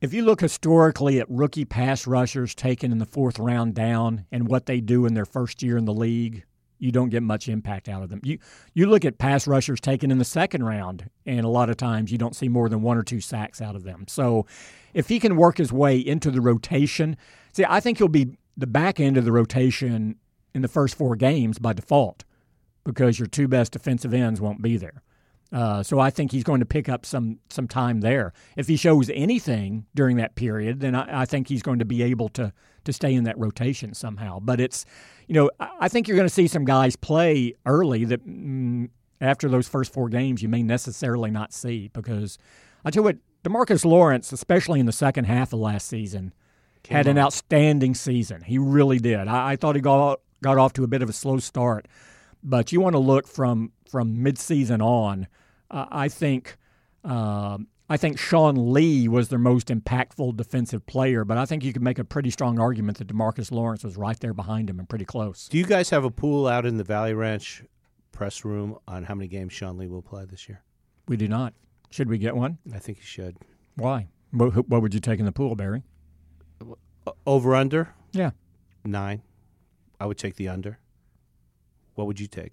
If 0.00 0.14
you 0.14 0.22
look 0.22 0.40
historically 0.40 1.20
at 1.20 1.28
rookie 1.28 1.66
pass 1.66 2.06
rushers 2.06 2.54
taken 2.54 2.92
in 2.92 2.98
the 2.98 3.04
fourth 3.04 3.38
round 3.38 3.74
down 3.74 4.24
and 4.32 4.48
what 4.48 4.64
they 4.64 4.80
do 4.80 5.04
in 5.04 5.12
their 5.12 5.26
first 5.26 5.62
year 5.62 5.76
in 5.76 5.84
the 5.84 5.92
league, 5.92 6.44
you 6.78 6.92
don't 6.92 7.10
get 7.10 7.22
much 7.22 7.46
impact 7.46 7.90
out 7.90 8.02
of 8.02 8.08
them. 8.08 8.20
You 8.24 8.38
you 8.72 8.86
look 8.86 9.04
at 9.04 9.18
pass 9.18 9.46
rushers 9.46 9.82
taken 9.82 10.10
in 10.10 10.16
the 10.16 10.24
second 10.24 10.64
round, 10.64 11.10
and 11.26 11.44
a 11.44 11.48
lot 11.48 11.68
of 11.68 11.76
times 11.76 12.10
you 12.10 12.16
don't 12.16 12.34
see 12.34 12.48
more 12.48 12.70
than 12.70 12.80
one 12.80 12.96
or 12.96 13.02
two 13.02 13.20
sacks 13.20 13.60
out 13.60 13.76
of 13.76 13.84
them. 13.84 14.06
So, 14.08 14.46
if 14.94 15.08
he 15.08 15.20
can 15.20 15.36
work 15.36 15.58
his 15.58 15.72
way 15.72 15.98
into 15.98 16.30
the 16.30 16.40
rotation, 16.40 17.18
see, 17.52 17.66
I 17.68 17.80
think 17.80 17.98
he'll 17.98 18.08
be 18.08 18.38
the 18.56 18.66
back 18.66 18.98
end 18.98 19.18
of 19.18 19.26
the 19.26 19.30
rotation 19.30 20.16
in 20.54 20.62
the 20.62 20.68
first 20.68 20.94
four 20.94 21.16
games 21.16 21.58
by 21.58 21.74
default 21.74 22.24
because 22.84 23.18
your 23.18 23.28
two 23.28 23.48
best 23.48 23.72
defensive 23.72 24.12
ends 24.12 24.40
won't 24.40 24.62
be 24.62 24.76
there. 24.76 25.02
Uh, 25.52 25.82
so 25.82 26.00
I 26.00 26.08
think 26.08 26.32
he's 26.32 26.44
going 26.44 26.60
to 26.60 26.66
pick 26.66 26.88
up 26.88 27.04
some 27.04 27.38
some 27.50 27.68
time 27.68 28.00
there. 28.00 28.32
If 28.56 28.68
he 28.68 28.76
shows 28.76 29.10
anything 29.12 29.84
during 29.94 30.16
that 30.16 30.34
period, 30.34 30.80
then 30.80 30.94
I, 30.94 31.22
I 31.22 31.24
think 31.26 31.48
he's 31.48 31.62
going 31.62 31.78
to 31.80 31.84
be 31.84 32.02
able 32.02 32.30
to 32.30 32.52
to 32.84 32.92
stay 32.92 33.14
in 33.14 33.24
that 33.24 33.38
rotation 33.38 33.94
somehow. 33.94 34.40
But 34.40 34.60
it's, 34.60 34.84
you 35.28 35.34
know, 35.34 35.50
I, 35.60 35.88
think 35.88 36.08
you're 36.08 36.16
going 36.16 36.28
to 36.28 36.34
see 36.34 36.48
some 36.48 36.64
guys 36.64 36.96
play 36.96 37.54
early 37.64 38.04
that 38.06 38.26
mm, 38.26 38.88
after 39.20 39.48
those 39.48 39.68
first 39.68 39.92
four 39.92 40.08
games 40.08 40.42
you 40.42 40.48
may 40.48 40.62
necessarily 40.62 41.30
not 41.30 41.52
see 41.52 41.88
because 41.92 42.38
I 42.84 42.90
tell 42.90 43.02
you 43.02 43.04
what, 43.04 43.16
Demarcus 43.44 43.84
Lawrence, 43.84 44.32
especially 44.32 44.80
in 44.80 44.86
the 44.86 44.92
second 44.92 45.24
half 45.24 45.52
of 45.52 45.60
last 45.60 45.86
season, 45.86 46.32
had 46.88 47.06
an 47.06 47.18
outstanding 47.18 47.94
season. 47.94 48.42
He 48.42 48.58
really 48.58 48.98
did. 48.98 49.28
I, 49.28 49.52
I 49.52 49.56
thought 49.56 49.76
he 49.76 49.80
got 49.80 50.20
got 50.42 50.58
off 50.58 50.72
to 50.74 50.84
a 50.84 50.88
bit 50.88 51.02
of 51.02 51.08
a 51.08 51.12
slow 51.12 51.38
start, 51.38 51.86
but 52.42 52.72
you 52.72 52.80
want 52.80 52.94
to 52.94 52.98
look 52.98 53.26
from 53.26 53.72
from 53.88 54.16
midseason 54.18 54.82
on. 54.82 55.26
Uh, 55.70 55.86
I 55.90 56.08
think 56.08 56.56
um 57.04 57.68
I 57.90 57.96
think 57.98 58.18
Sean 58.18 58.72
Lee 58.72 59.06
was 59.06 59.28
their 59.28 59.38
most 59.38 59.68
impactful 59.68 60.36
defensive 60.36 60.86
player, 60.86 61.24
but 61.26 61.36
I 61.36 61.44
think 61.44 61.62
you 61.62 61.72
could 61.74 61.82
make 61.82 61.98
a 61.98 62.04
pretty 62.04 62.30
strong 62.30 62.58
argument 62.58 62.98
that 62.98 63.08
Demarcus 63.08 63.52
Lawrence 63.52 63.84
was 63.84 63.96
right 63.98 64.18
there 64.18 64.32
behind 64.32 64.70
him 64.70 64.78
and 64.78 64.88
pretty 64.88 65.04
close. 65.04 65.48
Do 65.48 65.58
you 65.58 65.66
guys 65.66 65.90
have 65.90 66.04
a 66.04 66.10
pool 66.10 66.46
out 66.46 66.64
in 66.64 66.78
the 66.78 66.84
Valley 66.84 67.12
Ranch 67.12 67.62
press 68.12 68.44
room 68.46 68.78
on 68.88 69.04
how 69.04 69.14
many 69.14 69.28
games 69.28 69.52
Sean 69.52 69.76
Lee 69.76 69.88
will 69.88 70.00
play 70.00 70.24
this 70.24 70.48
year? 70.48 70.62
We 71.06 71.18
do 71.18 71.28
not. 71.28 71.52
Should 71.90 72.08
we 72.08 72.16
get 72.16 72.34
one? 72.34 72.56
I 72.74 72.78
think 72.78 72.96
you 72.98 73.04
should. 73.04 73.36
Why? 73.76 74.08
What, 74.30 74.68
what 74.70 74.80
would 74.80 74.94
you 74.94 75.00
take 75.00 75.18
in 75.18 75.26
the 75.26 75.32
pool, 75.32 75.54
Barry? 75.54 75.82
Over 77.26 77.54
under 77.54 77.94
Yeah. 78.12 78.30
nine. 78.84 79.22
I 80.00 80.06
would 80.06 80.16
take 80.18 80.36
the 80.36 80.48
under. 80.48 80.78
What 81.94 82.06
would 82.06 82.20
you 82.20 82.26
take? 82.26 82.52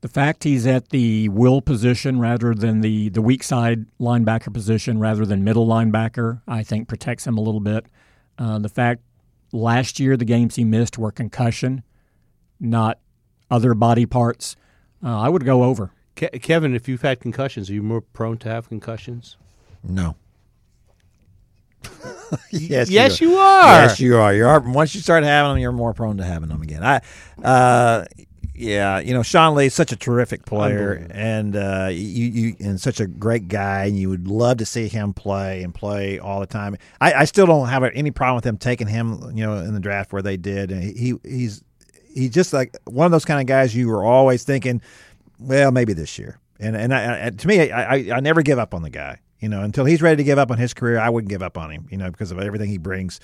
The 0.00 0.08
fact 0.08 0.42
he's 0.42 0.66
at 0.66 0.88
the 0.88 1.28
will 1.28 1.62
position 1.62 2.18
rather 2.18 2.54
than 2.54 2.80
the, 2.80 3.08
the 3.10 3.22
weak 3.22 3.44
side 3.44 3.86
linebacker 4.00 4.52
position 4.52 4.98
rather 4.98 5.24
than 5.24 5.44
middle 5.44 5.66
linebacker, 5.66 6.42
I 6.48 6.64
think 6.64 6.88
protects 6.88 7.24
him 7.24 7.38
a 7.38 7.40
little 7.40 7.60
bit. 7.60 7.86
Uh, 8.36 8.58
the 8.58 8.68
fact 8.68 9.02
last 9.52 10.00
year 10.00 10.16
the 10.16 10.24
games 10.24 10.56
he 10.56 10.64
missed 10.64 10.98
were 10.98 11.12
concussion, 11.12 11.84
not 12.58 12.98
other 13.48 13.74
body 13.74 14.04
parts. 14.06 14.56
Uh, 15.04 15.20
I 15.20 15.28
would 15.28 15.44
go 15.44 15.62
over. 15.62 15.92
Ke- 16.16 16.40
Kevin, 16.42 16.74
if 16.74 16.88
you've 16.88 17.02
had 17.02 17.20
concussions, 17.20 17.70
are 17.70 17.74
you 17.74 17.82
more 17.82 18.00
prone 18.00 18.38
to 18.38 18.48
have 18.48 18.68
concussions? 18.68 19.36
No. 19.84 20.16
yes, 22.50 22.88
yes, 22.90 23.20
you 23.20 23.30
you 23.30 23.36
are. 23.36 23.62
are. 23.62 23.82
Yes, 23.82 24.00
you 24.00 24.16
are. 24.16 24.34
You 24.34 24.46
are. 24.46 24.60
Once 24.60 24.94
you 24.94 25.00
start 25.00 25.24
having 25.24 25.52
them, 25.52 25.58
you're 25.58 25.72
more 25.72 25.92
prone 25.94 26.16
to 26.18 26.24
having 26.24 26.48
them 26.48 26.62
again. 26.62 26.82
I, 26.82 27.00
uh, 27.44 28.04
yeah, 28.54 29.00
you 29.00 29.14
know, 29.14 29.22
Sean 29.22 29.54
Lee's 29.54 29.74
such 29.74 29.92
a 29.92 29.96
terrific 29.96 30.44
player, 30.44 31.06
and 31.10 31.56
uh, 31.56 31.88
you, 31.90 32.26
you 32.26 32.56
and 32.60 32.80
such 32.80 33.00
a 33.00 33.06
great 33.06 33.48
guy, 33.48 33.86
and 33.86 33.98
you 33.98 34.08
would 34.08 34.28
love 34.28 34.58
to 34.58 34.66
see 34.66 34.88
him 34.88 35.12
play 35.14 35.62
and 35.62 35.74
play 35.74 36.18
all 36.18 36.40
the 36.40 36.46
time. 36.46 36.76
I, 37.00 37.12
I 37.12 37.24
still 37.24 37.46
don't 37.46 37.68
have 37.68 37.82
any 37.82 38.10
problem 38.10 38.36
with 38.36 38.44
them 38.44 38.58
taking 38.58 38.86
him, 38.86 39.32
you 39.34 39.44
know, 39.44 39.56
in 39.56 39.74
the 39.74 39.80
draft 39.80 40.12
where 40.12 40.22
they 40.22 40.36
did. 40.36 40.70
And 40.70 40.82
he 40.82 41.14
he's 41.24 41.64
he's 42.14 42.30
just 42.30 42.52
like 42.52 42.76
one 42.84 43.06
of 43.06 43.10
those 43.10 43.24
kind 43.24 43.40
of 43.40 43.46
guys 43.46 43.74
you 43.74 43.88
were 43.88 44.04
always 44.04 44.44
thinking, 44.44 44.82
well, 45.38 45.72
maybe 45.72 45.92
this 45.92 46.18
year. 46.18 46.38
And 46.60 46.76
and 46.76 46.94
I, 46.94 47.26
I, 47.26 47.30
to 47.30 47.48
me, 47.48 47.70
I, 47.72 47.96
I 47.96 48.16
I 48.16 48.20
never 48.20 48.42
give 48.42 48.58
up 48.58 48.74
on 48.74 48.82
the 48.82 48.90
guy. 48.90 49.18
You 49.42 49.48
know, 49.48 49.62
until 49.62 49.84
he's 49.84 50.00
ready 50.00 50.18
to 50.18 50.24
give 50.24 50.38
up 50.38 50.52
on 50.52 50.58
his 50.58 50.72
career, 50.72 51.00
I 51.00 51.10
wouldn't 51.10 51.28
give 51.28 51.42
up 51.42 51.58
on 51.58 51.70
him. 51.70 51.88
You 51.90 51.98
know, 51.98 52.10
because 52.10 52.30
of 52.30 52.38
everything 52.38 52.70
he 52.70 52.78
brings 52.78 53.18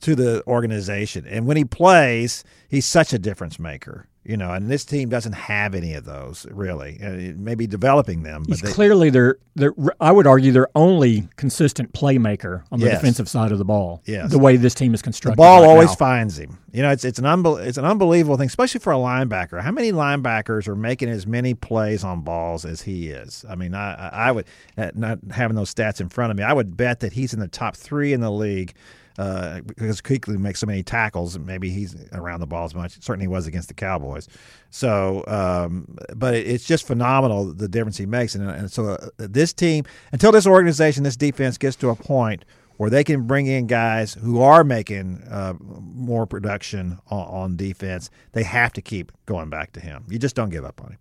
to 0.00 0.16
the 0.16 0.42
organization. 0.48 1.26
And 1.28 1.46
when 1.46 1.56
he 1.56 1.64
plays, 1.64 2.42
he's 2.68 2.84
such 2.84 3.12
a 3.12 3.18
difference 3.20 3.60
maker. 3.60 4.08
You 4.22 4.36
know, 4.36 4.52
and 4.52 4.70
this 4.70 4.84
team 4.84 5.08
doesn't 5.08 5.32
have 5.32 5.74
any 5.74 5.94
of 5.94 6.04
those 6.04 6.46
really. 6.50 7.00
Uh, 7.02 7.32
maybe 7.38 7.66
developing 7.66 8.22
them, 8.22 8.42
but 8.46 8.58
He's 8.58 8.60
they, 8.60 8.70
clearly 8.70 9.08
their, 9.08 9.38
their, 9.54 9.72
I 9.98 10.12
would 10.12 10.26
argue, 10.26 10.52
their 10.52 10.68
only 10.74 11.26
consistent 11.36 11.94
playmaker 11.94 12.62
on 12.70 12.80
the 12.80 12.86
Yes. 12.86 13.00
defensive 13.00 13.30
side 13.30 13.50
of 13.50 13.56
the 13.56 13.64
ball. 13.64 14.02
Yes. 14.04 14.30
The 14.30 14.38
way 14.38 14.56
this 14.58 14.74
team 14.74 14.92
is 14.92 15.00
constructed. 15.00 15.36
the 15.38 15.42
ball 15.42 15.62
right 15.62 15.68
always 15.70 15.88
now. 15.88 15.94
finds 15.94 16.38
him. 16.38 16.58
You 16.70 16.82
know, 16.82 16.90
it's 16.90 17.02
it's 17.04 17.18
an 17.18 17.24
unbel- 17.24 17.64
it's 17.64 17.78
an 17.78 17.86
unbelievable 17.86 18.36
thing, 18.36 18.46
especially 18.48 18.80
for 18.80 18.92
a 18.92 18.96
linebacker. 18.96 19.62
How 19.62 19.72
many 19.72 19.90
linebackers 19.90 20.68
are 20.68 20.76
making 20.76 21.08
as 21.08 21.26
many 21.26 21.54
plays 21.54 22.04
on 22.04 22.20
balls 22.20 22.66
as 22.66 22.82
he 22.82 23.08
is? 23.08 23.46
I 23.48 23.54
mean, 23.54 23.74
I 23.74 23.94
I 23.94 24.08
I 24.28 24.32
would 24.32 24.44
uh, 24.76 24.90
not 24.94 25.18
having 25.30 25.56
those 25.56 25.74
stats 25.74 25.98
in 25.98 26.10
front 26.10 26.30
of 26.30 26.36
me, 26.36 26.44
I 26.44 26.52
would 26.52 26.76
bet 26.76 27.00
that 27.00 27.14
he's 27.14 27.32
in 27.32 27.40
the 27.40 27.48
top 27.48 27.74
three 27.74 28.12
in 28.12 28.20
the 28.20 28.30
league 28.30 28.74
uh, 29.20 29.60
because 29.66 30.00
Kuechly 30.00 30.38
makes 30.38 30.60
so 30.60 30.66
many 30.66 30.82
tackles. 30.82 31.38
Maybe 31.38 31.68
he's 31.68 31.94
around 32.12 32.40
the 32.40 32.46
ball 32.46 32.64
as 32.64 32.74
much. 32.74 32.92
Certainly, 33.02 33.24
he 33.24 33.28
was 33.28 33.46
against 33.46 33.68
the 33.68 33.74
Cowboys. 33.74 34.28
So, 34.70 35.24
um, 35.26 35.98
but 36.16 36.34
it's 36.34 36.64
just 36.64 36.86
phenomenal 36.86 37.52
the 37.52 37.68
difference 37.68 37.98
he 37.98 38.06
makes. 38.06 38.34
And, 38.34 38.48
and 38.48 38.72
so, 38.72 38.92
uh, 38.94 39.08
this 39.18 39.52
team, 39.52 39.84
until 40.12 40.32
this 40.32 40.46
organization, 40.46 41.04
this 41.04 41.18
defense 41.18 41.58
gets 41.58 41.76
to 41.76 41.90
a 41.90 41.94
point 41.94 42.46
where 42.78 42.88
they 42.88 43.04
can 43.04 43.26
bring 43.26 43.46
in 43.46 43.66
guys 43.66 44.14
who 44.14 44.40
are 44.40 44.64
making 44.64 45.22
uh, 45.30 45.52
more 45.60 46.26
production 46.26 46.98
on, 47.10 47.26
on 47.26 47.56
defense, 47.56 48.08
they 48.32 48.42
have 48.42 48.72
to 48.72 48.80
keep 48.80 49.12
going 49.26 49.50
back 49.50 49.72
to 49.72 49.80
him. 49.80 50.02
You 50.08 50.18
just 50.18 50.34
don't 50.34 50.48
give 50.48 50.64
up 50.64 50.80
on 50.80 50.92
him. 50.92 50.98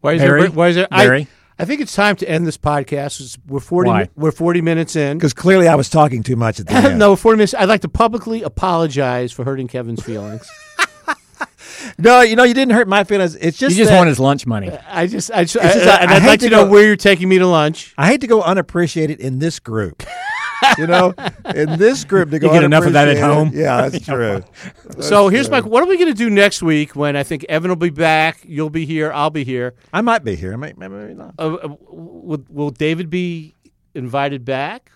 Why 0.00 0.14
is 0.14 0.20
Barry? 0.20 0.42
there? 0.42 0.50
Why 0.50 0.68
is 0.68 0.74
there? 0.74 0.88
I, 0.90 1.04
Barry? 1.04 1.20
I 1.22 1.41
think 1.64 1.80
it's 1.80 1.94
time 1.94 2.16
to 2.16 2.28
end 2.28 2.46
this 2.46 2.58
podcast. 2.58 3.38
We're 3.46 3.60
forty. 3.60 3.88
Why? 3.90 4.08
We're 4.16 4.32
forty 4.32 4.60
minutes 4.60 4.96
in. 4.96 5.16
Because 5.18 5.32
clearly, 5.32 5.68
I 5.68 5.74
was 5.74 5.88
talking 5.88 6.22
too 6.22 6.36
much 6.36 6.58
at 6.60 6.66
the 6.66 6.72
end. 6.74 6.98
no, 6.98 7.14
forty 7.16 7.36
minutes. 7.36 7.54
I'd 7.54 7.68
like 7.68 7.82
to 7.82 7.88
publicly 7.88 8.42
apologize 8.42 9.32
for 9.32 9.44
hurting 9.44 9.68
Kevin's 9.68 10.02
feelings. 10.02 10.48
no, 11.98 12.20
you 12.20 12.36
know, 12.36 12.44
you 12.44 12.54
didn't 12.54 12.72
hurt 12.74 12.88
my 12.88 13.04
feelings. 13.04 13.34
It's 13.36 13.58
just 13.58 13.76
You 13.76 13.82
just 13.82 13.90
that 13.90 13.96
want 13.98 14.08
his 14.08 14.18
lunch 14.20 14.46
money. 14.46 14.70
Uh, 14.70 14.78
I 14.88 15.06
just, 15.06 15.30
I 15.32 15.44
just, 15.44 15.56
I, 15.64 15.96
I 15.96 16.02
I'd 16.02 16.22
hate 16.22 16.28
like 16.28 16.40
to 16.40 16.48
to 16.48 16.54
know 16.56 16.64
go- 16.64 16.70
where 16.70 16.86
you're 16.86 16.96
taking 16.96 17.28
me 17.28 17.38
to 17.38 17.46
lunch. 17.46 17.94
I 17.98 18.06
hate 18.08 18.20
to 18.22 18.26
go 18.26 18.42
unappreciated 18.42 19.20
in 19.20 19.38
this 19.38 19.58
group. 19.60 20.02
You 20.78 20.86
know, 20.86 21.14
in 21.54 21.78
this 21.78 22.04
group 22.04 22.30
to 22.30 22.38
go. 22.38 22.52
get 22.52 22.62
enough 22.64 22.84
of 22.86 22.92
that 22.94 23.08
at 23.08 23.16
unappreciated- 23.16 23.34
home? 23.34 23.50
Yeah, 23.54 23.88
that's 23.88 24.04
true. 24.06 24.42
So 25.00 25.28
here's 25.28 25.50
my. 25.50 25.60
What 25.60 25.82
are 25.82 25.86
we 25.86 25.96
going 25.96 26.08
to 26.08 26.14
do 26.14 26.30
next 26.30 26.62
week? 26.62 26.94
When 26.96 27.16
I 27.16 27.22
think 27.22 27.44
Evan 27.48 27.68
will 27.70 27.76
be 27.76 27.90
back, 27.90 28.40
you'll 28.44 28.70
be 28.70 28.86
here, 28.86 29.12
I'll 29.12 29.30
be 29.30 29.44
here. 29.44 29.74
I 29.92 30.00
might 30.00 30.24
be 30.24 30.34
here. 30.36 30.56
Maybe, 30.56 30.74
maybe 30.78 31.14
not. 31.14 31.34
Uh, 31.38 31.54
uh, 31.54 31.68
will, 31.88 32.44
will 32.48 32.70
David 32.70 33.10
be 33.10 33.54
invited 33.94 34.44
back? 34.44 34.90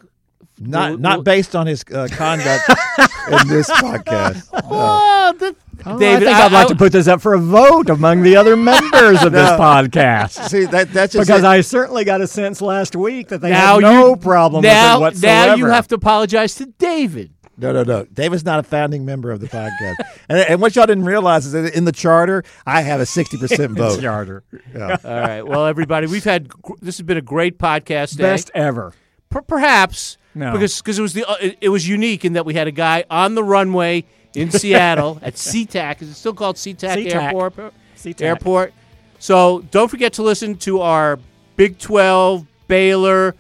Not 0.59 0.91
Well, 0.93 0.99
not 0.99 1.17
well- 1.19 1.23
based 1.23 1.55
on 1.55 1.67
his 1.67 1.85
uh, 1.93 2.09
conduct 2.11 2.69
in 3.31 3.49
this 3.49 3.69
podcast. 3.71 4.49
Oh, 4.65 5.35
the, 5.39 5.55
Oh, 5.85 5.99
David, 5.99 6.29
I 6.29 6.31
think 6.31 6.37
I, 6.39 6.45
would 6.45 6.53
like 6.53 6.67
I- 6.67 6.69
to 6.71 6.77
put 6.77 6.93
this 6.93 7.07
up 7.09 7.21
for 7.21 7.35
a 7.35 7.39
vote 7.39 7.91
among 7.91 8.23
the 8.23 8.37
other 8.37 8.57
members 8.57 9.23
of 9.23 9.33
this 9.33 9.51
podcast. 9.51 10.49
See 10.49 10.65
that 10.67 10.93
that's 10.93 11.13
just 11.13 11.27
Because 11.27 11.43
it. 11.43 11.47
I 11.47 11.61
certainly 11.61 12.05
got 12.05 12.21
a 12.21 12.27
sense 12.27 12.61
last 12.63 12.97
week 12.97 13.29
that 13.29 13.41
they 13.41 13.51
now 13.51 13.75
have 13.75 13.81
no 13.83 14.09
you, 14.11 14.17
problem 14.17 14.63
now, 14.63 15.01
with 15.01 15.15
it 15.15 15.17
whatsoever. 15.17 15.47
Now 15.51 15.55
you 15.57 15.67
have 15.67 15.89
to 15.89 15.95
apologize 15.97 16.55
to 16.57 16.67
David. 16.67 17.33
No, 17.59 17.73
no, 17.73 17.85
no. 17.85 18.05
David's 18.05 18.45
not 18.45 18.59
a 18.61 18.63
founding 18.63 19.07
member 19.07 19.31
of 19.31 19.41
the 19.41 19.47
podcast. 19.49 19.95
and, 20.29 20.39
and 20.39 20.61
what 20.61 20.77
y'all 20.77 20.85
didn't 20.87 21.07
realize 21.07 21.47
is 21.47 21.53
that 21.53 21.75
in 21.75 21.87
the 21.87 21.93
charter, 21.93 22.43
I 22.67 22.83
have 22.83 23.01
a 23.01 23.07
sixty 23.07 23.39
percent 23.39 23.73
vote. 23.73 24.01
charter. 24.01 24.45
Yeah. 24.75 24.97
All 25.05 25.11
right. 25.21 25.43
Well, 25.43 25.65
everybody, 25.67 26.07
we've 26.07 26.25
had 26.25 26.51
this 26.83 26.99
has 26.99 27.07
been 27.07 27.17
a 27.17 27.23
great 27.23 27.59
podcast 27.59 28.17
day. 28.17 28.25
Best 28.25 28.51
ever. 28.55 28.93
Per- 29.31 29.41
perhaps 29.43 30.19
No. 30.35 30.53
because 30.53 30.83
because 30.83 30.99
it 30.99 31.03
was 31.03 31.15
the 31.15 31.25
uh, 31.25 31.37
it, 31.41 31.57
it 31.63 31.69
was 31.71 31.89
unique 31.89 32.25
in 32.27 32.35
that 32.35 32.45
we 32.45 32.53
had 32.55 32.67
a 32.67 32.73
guy 32.73 33.05
on 33.11 33.35
the 33.35 33.43
runway 33.43 34.05
in 34.37 34.51
Seattle 34.51 35.19
at 35.23 35.35
SeaTac. 35.35 36.03
Is 36.03 36.11
it 36.11 36.15
still 36.15 36.35
called 36.35 36.57
SeaTac, 36.57 36.97
SeaTac. 36.97 37.13
Airport? 37.15 37.59
Uh, 37.59 37.71
SeaTac. 37.97 38.21
Airport. 38.23 38.75
So 39.19 39.65
don't 39.71 39.89
forget 39.89 40.13
to 40.15 40.23
listen 40.23 40.57
to 40.59 40.81
our 40.81 41.19
Big 41.57 41.79
Twelve 41.79 42.47
Baylor 42.69 43.35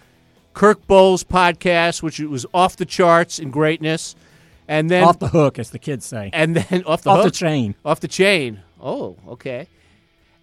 Kirk 0.55 0.87
Bohls 0.87 1.23
podcast, 1.25 2.03
which 2.03 2.19
was 2.21 2.47
off 2.55 2.77
the 2.77 2.87
charts 2.87 3.39
in 3.39 3.51
greatness, 3.51 4.17
and 4.67 4.91
then 4.91 5.05
Off 5.05 5.19
the 5.19 5.29
hook, 5.29 5.59
as 5.59 5.71
the 5.71 5.79
kids 5.79 6.07
say. 6.07 6.31
and 6.33 6.57
then 6.57 6.83
off 6.87 7.03
the 7.03 7.11
Off 7.11 7.25
the 7.25 7.31
chain. 7.31 7.75
Off 7.85 8.01
the 8.01 8.09
chain. 8.09 8.63
Oh, 8.81 9.17
okay. 9.29 9.69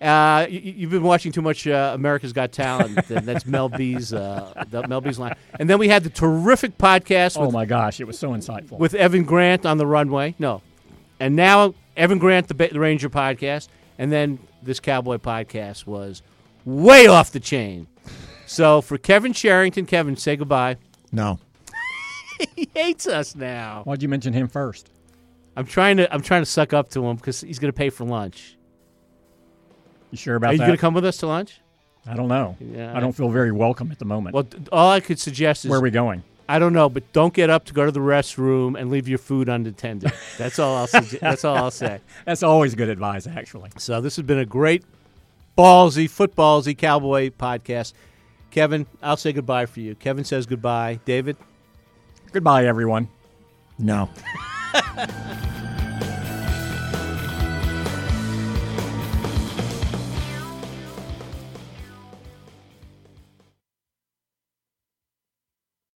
Uh, 0.03 0.47
you, 0.49 0.59
you've 0.59 0.91
been 0.91 1.03
watching 1.03 1.31
too 1.31 1.41
much 1.41 1.65
uh, 1.65 1.91
America's 1.93 2.33
Got 2.33 2.51
Talent. 2.51 3.09
and 3.09 3.25
that's 3.25 3.45
Mel 3.45 3.69
B's 3.69 4.11
uh, 4.13 4.65
the 4.69 4.85
Mel 4.87 4.99
B's 5.01 5.17
line. 5.17 5.35
And 5.59 5.69
then 5.69 5.79
we 5.79 5.87
had 5.87 6.03
the 6.03 6.09
terrific 6.09 6.77
podcast 6.77 7.37
Oh 7.39 7.49
my 7.51 7.65
gosh, 7.65 7.99
it 7.99 8.05
was 8.05 8.19
so 8.19 8.31
insightful. 8.31 8.77
with 8.79 8.93
Evan 8.95 9.23
Grant 9.23 9.65
on 9.65 9.77
the 9.77 9.87
runway. 9.87 10.35
No, 10.39 10.61
and 11.19 11.35
now 11.35 11.73
Evan 11.95 12.17
Grant, 12.19 12.47
the, 12.49 12.53
Ba- 12.53 12.69
the 12.73 12.79
Ranger 12.79 13.09
podcast, 13.09 13.67
and 13.97 14.11
then 14.11 14.39
this 14.61 14.79
Cowboy 14.79 15.17
podcast 15.17 15.85
was 15.87 16.21
way 16.65 17.07
off 17.07 17.31
the 17.31 17.39
chain. 17.39 17.87
So 18.45 18.81
for 18.81 18.97
Kevin 18.97 19.31
Sherrington, 19.33 19.85
Kevin, 19.87 20.15
say 20.17 20.35
goodbye. 20.35 20.77
No. 21.11 21.39
He 22.55 22.67
hates 22.73 23.07
us 23.07 23.35
now. 23.35 23.83
Why'd 23.85 24.01
you 24.01 24.09
mention 24.09 24.33
him 24.33 24.47
first? 24.49 24.89
I'm 25.55 25.65
trying 25.65 25.97
to 25.97 26.11
I'm 26.13 26.21
trying 26.21 26.41
to 26.41 26.45
suck 26.45 26.73
up 26.73 26.89
to 26.89 27.05
him 27.05 27.15
because 27.15 27.39
he's 27.41 27.59
going 27.59 27.71
to 27.71 27.77
pay 27.77 27.89
for 27.89 28.03
lunch. 28.05 28.57
You 30.13 30.17
sure 30.17 30.35
about 30.35 30.45
that. 30.45 30.51
Are 30.51 30.53
you 30.53 30.57
that? 30.59 30.65
going 30.67 30.77
to 30.77 30.81
come 30.81 30.93
with 30.93 31.05
us 31.05 31.17
to 31.17 31.27
lunch? 31.27 31.59
I 32.05 32.13
don't 32.15 32.27
know. 32.27 32.55
Yeah, 32.59 32.95
I 32.95 32.99
don't 32.99 33.13
feel 33.13 33.29
very 33.29 33.51
welcome 33.51 33.91
at 33.91 33.97
the 33.97 34.05
moment. 34.05 34.35
Well, 34.35 34.43
th- 34.43 34.61
all 34.71 34.91
I 34.91 34.99
could 34.99 35.19
suggest 35.19 35.65
is 35.65 35.71
Where 35.71 35.79
are 35.79 35.81
we 35.81 35.89
going? 35.89 36.21
I 36.47 36.59
don't 36.59 36.73
know, 36.73 36.87
but 36.87 37.11
don't 37.13 37.33
get 37.33 37.49
up 37.49 37.65
to 37.65 37.73
go 37.73 37.83
to 37.83 37.91
the 37.91 37.99
restroom 37.99 38.79
and 38.79 38.91
leave 38.91 39.07
your 39.07 39.17
food 39.17 39.49
unattended. 39.49 40.13
That's 40.37 40.59
all 40.59 40.75
I'll 40.75 40.85
suggest. 40.85 41.19
That's 41.19 41.43
all 41.43 41.55
I'll 41.55 41.71
say. 41.71 41.99
That's 42.25 42.43
always 42.43 42.75
good 42.75 42.89
advice, 42.89 43.25
actually. 43.25 43.71
So 43.77 44.01
this 44.01 44.17
has 44.17 44.25
been 44.25 44.37
a 44.37 44.45
great 44.45 44.83
Ballzy, 45.57 46.05
footballsy 46.05 46.77
cowboy 46.77 47.31
podcast. 47.31 47.93
Kevin, 48.51 48.85
I'll 49.01 49.17
say 49.17 49.33
goodbye 49.33 49.65
for 49.65 49.79
you. 49.79 49.95
Kevin 49.95 50.25
says 50.25 50.45
goodbye. 50.45 50.99
David. 51.05 51.37
Goodbye, 52.31 52.67
everyone. 52.67 53.07
No. 53.79 54.11